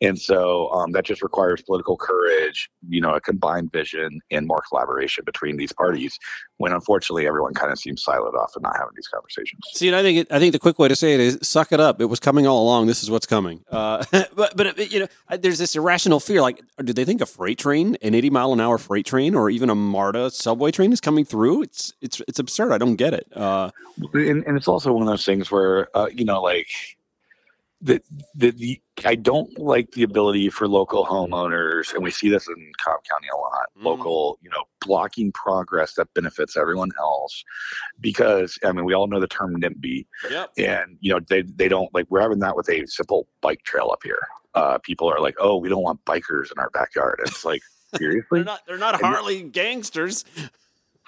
and 0.00 0.18
so 0.20 0.70
um, 0.72 0.92
that 0.92 1.04
just 1.04 1.22
requires 1.22 1.62
political 1.62 1.96
courage 1.96 2.70
you 2.88 3.00
know 3.00 3.14
a 3.14 3.20
combined 3.20 3.70
vision 3.72 4.20
and 4.30 4.46
more 4.46 4.62
collaboration 4.68 5.22
between 5.24 5.56
these 5.56 5.72
parties 5.72 6.18
when 6.58 6.72
unfortunately 6.72 7.26
everyone 7.26 7.54
kind 7.54 7.70
of 7.70 7.78
seems 7.78 8.04
siloed 8.04 8.34
off 8.34 8.52
and 8.54 8.62
not 8.62 8.76
having 8.76 8.92
these 8.96 9.08
conversations 9.08 9.60
See, 9.72 9.88
and 9.88 9.96
I 9.96 10.02
think 10.02 10.18
it, 10.18 10.32
I 10.32 10.38
think 10.38 10.52
the 10.52 10.58
quick 10.58 10.78
way 10.78 10.88
to 10.88 10.96
say 10.96 11.14
it 11.14 11.20
is 11.20 11.38
suck 11.42 11.70
it 11.70 11.80
up. 11.80 12.00
It 12.00 12.06
was 12.06 12.18
coming 12.18 12.46
all 12.46 12.62
along. 12.62 12.86
This 12.86 13.02
is 13.02 13.10
what's 13.10 13.26
coming. 13.26 13.62
Uh, 13.70 14.04
but 14.34 14.56
but 14.56 14.90
you 14.90 15.00
know, 15.00 15.06
there's 15.38 15.58
this 15.58 15.76
irrational 15.76 16.18
fear. 16.18 16.40
Like, 16.40 16.62
do 16.82 16.92
they 16.92 17.04
think 17.04 17.20
a 17.20 17.26
freight 17.26 17.58
train, 17.58 17.96
an 18.00 18.14
80 18.14 18.30
mile 18.30 18.52
an 18.54 18.60
hour 18.60 18.65
freight 18.78 19.06
train, 19.06 19.34
or 19.34 19.48
even 19.50 19.70
a 19.70 19.74
MARTA 19.74 20.30
subway 20.30 20.70
train 20.70 20.92
is 20.92 21.00
coming 21.00 21.24
through? 21.24 21.62
It's 21.62 21.92
it's 22.00 22.20
it's 22.26 22.38
absurd. 22.38 22.72
I 22.72 22.78
don't 22.78 22.96
get 22.96 23.14
it. 23.14 23.26
Uh, 23.34 23.70
and, 24.12 24.44
and 24.44 24.56
it's 24.56 24.68
also 24.68 24.92
one 24.92 25.02
of 25.02 25.08
those 25.08 25.24
things 25.24 25.50
where 25.50 25.88
uh, 25.96 26.08
you 26.12 26.24
know 26.24 26.42
like 26.42 26.68
the, 27.80 28.00
the 28.34 28.50
the 28.50 28.80
I 29.04 29.14
don't 29.14 29.58
like 29.58 29.92
the 29.92 30.02
ability 30.02 30.48
for 30.48 30.66
local 30.66 31.04
homeowners, 31.04 31.92
and 31.92 32.02
we 32.02 32.10
see 32.10 32.30
this 32.30 32.48
in 32.48 32.72
Cobb 32.78 33.00
County 33.10 33.28
a 33.32 33.36
lot. 33.36 33.66
Mm. 33.78 33.84
Local, 33.84 34.38
you 34.40 34.48
know, 34.48 34.64
blocking 34.80 35.30
progress 35.32 35.94
that 35.94 36.12
benefits 36.14 36.56
everyone 36.56 36.90
else, 36.98 37.44
because 38.00 38.58
I 38.64 38.72
mean, 38.72 38.86
we 38.86 38.94
all 38.94 39.06
know 39.06 39.20
the 39.20 39.26
term 39.26 39.60
NIMBY, 39.60 40.06
yep. 40.30 40.50
and 40.56 40.96
you 41.00 41.12
know 41.12 41.20
they 41.28 41.42
they 41.42 41.68
don't 41.68 41.92
like 41.94 42.06
we're 42.08 42.22
having 42.22 42.38
that 42.40 42.56
with 42.56 42.68
a 42.70 42.86
simple 42.86 43.28
bike 43.42 43.62
trail 43.64 43.90
up 43.92 44.00
here. 44.02 44.20
Uh, 44.54 44.78
people 44.78 45.10
are 45.12 45.20
like, 45.20 45.34
oh, 45.38 45.56
we 45.56 45.68
don't 45.68 45.82
want 45.82 46.02
bikers 46.06 46.50
in 46.50 46.58
our 46.58 46.70
backyard. 46.70 47.20
It's 47.26 47.44
like 47.44 47.60
seriously, 47.96 48.38
They're 48.40 48.44
not 48.44 48.60
they're 48.66 48.78
not 48.78 49.00
Harley 49.00 49.42
gangsters. 49.42 50.24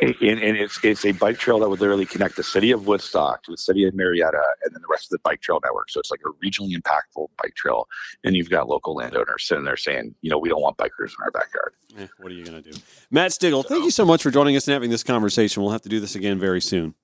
and, 0.01 0.15
and 0.21 0.57
it's 0.57 0.79
it's 0.85 1.05
a 1.05 1.11
bike 1.13 1.39
trail 1.39 1.59
that 1.59 1.69
would 1.69 1.81
literally 1.81 2.07
connect 2.07 2.37
the 2.37 2.43
city 2.45 2.71
of 2.71 2.87
Woodstock 2.87 3.43
to 3.43 3.51
the 3.51 3.57
city 3.57 3.85
of 3.85 3.95
Marietta 3.95 4.41
and 4.65 4.73
then 4.75 4.81
the 4.81 4.87
rest 4.89 5.07
of 5.07 5.11
the 5.11 5.19
bike 5.25 5.41
trail 5.41 5.59
network. 5.65 5.91
So 5.91 5.99
it's 5.99 6.11
like 6.11 6.21
a 6.25 6.31
regionally 6.47 6.77
impactful 6.77 7.27
bike 7.43 7.55
trail. 7.57 7.89
And 8.23 8.37
you've 8.37 8.49
got 8.51 8.69
local 8.69 8.95
landowners 8.95 9.43
sitting 9.45 9.65
there 9.65 9.77
saying, 9.77 10.15
you 10.21 10.31
know, 10.31 10.39
we 10.39 10.49
don't 10.49 10.63
want 10.63 10.77
bikers 10.77 11.09
in 11.11 11.17
our 11.25 11.31
backyard. 11.33 11.73
Eh, 11.99 12.07
what 12.19 12.31
are 12.31 12.35
you 12.37 12.45
going 12.45 12.63
to 12.63 12.71
do? 12.71 12.79
Matt 13.11 13.33
Stigall, 13.33 13.65
thank 13.67 13.83
you 13.85 13.91
so 13.91 14.05
much 14.05 14.23
for 14.23 14.31
joining 14.31 14.55
us 14.55 14.69
and 14.69 14.73
having 14.75 14.91
this 14.91 15.03
conversation. 15.03 15.63
We'll 15.65 15.73
have 15.73 15.83
to 15.83 15.89
do 15.89 15.99
this 15.99 16.15
again 16.15 16.39
very 16.39 16.61
soon. 16.61 16.95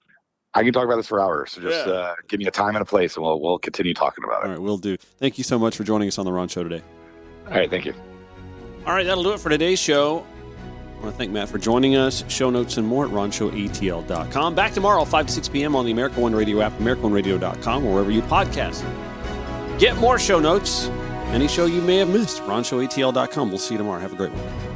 I 0.56 0.62
can 0.62 0.72
talk 0.72 0.84
about 0.84 0.96
this 0.98 1.08
for 1.08 1.20
hours. 1.20 1.50
So 1.50 1.62
just 1.62 1.84
Yeah. 1.88 1.92
uh, 1.92 2.14
give 2.28 2.38
me 2.38 2.46
a 2.46 2.50
time 2.52 2.76
and 2.76 2.82
a 2.82 2.84
place, 2.84 3.16
and 3.16 3.24
we'll 3.24 3.40
we'll 3.40 3.58
continue 3.58 3.92
talking 3.92 4.22
about 4.22 4.44
it. 4.44 4.46
All 4.46 4.50
right, 4.52 4.60
we'll 4.62 4.78
do. 4.78 4.96
Thank 4.96 5.36
you 5.36 5.42
so 5.42 5.58
much 5.58 5.76
for 5.76 5.82
joining 5.82 6.06
us 6.06 6.16
on 6.16 6.24
the 6.26 6.32
Ron 6.32 6.46
Show 6.46 6.62
today. 6.62 6.80
All 7.48 7.54
right, 7.54 7.68
thank 7.68 7.84
you. 7.86 8.13
All 8.86 8.92
right, 8.92 9.06
that'll 9.06 9.22
do 9.22 9.32
it 9.32 9.40
for 9.40 9.48
today's 9.48 9.78
show. 9.78 10.26
I 10.96 11.00
want 11.00 11.12
to 11.12 11.18
thank 11.18 11.32
Matt 11.32 11.48
for 11.48 11.58
joining 11.58 11.96
us. 11.96 12.24
Show 12.28 12.50
notes 12.50 12.76
and 12.76 12.86
more 12.86 13.04
at 13.06 13.10
ronshowatl.com. 13.10 14.54
Back 14.54 14.72
tomorrow, 14.72 15.04
5 15.04 15.26
to 15.26 15.32
6 15.32 15.48
p.m. 15.48 15.76
on 15.76 15.84
the 15.84 15.92
America 15.92 16.20
One 16.20 16.34
Radio 16.34 16.60
app, 16.60 16.72
americaoneradio.com, 16.78 17.86
or 17.86 17.92
wherever 17.92 18.10
you 18.10 18.22
podcast. 18.22 18.82
Get 19.78 19.96
more 19.96 20.18
show 20.18 20.40
notes 20.40 20.88
any 21.34 21.48
show 21.48 21.66
you 21.66 21.82
may 21.82 21.96
have 21.96 22.08
missed. 22.08 22.42
RonShowATL.com. 22.42 23.48
We'll 23.48 23.58
see 23.58 23.74
you 23.74 23.78
tomorrow. 23.78 24.00
Have 24.00 24.12
a 24.12 24.16
great 24.16 24.32
one. 24.32 24.73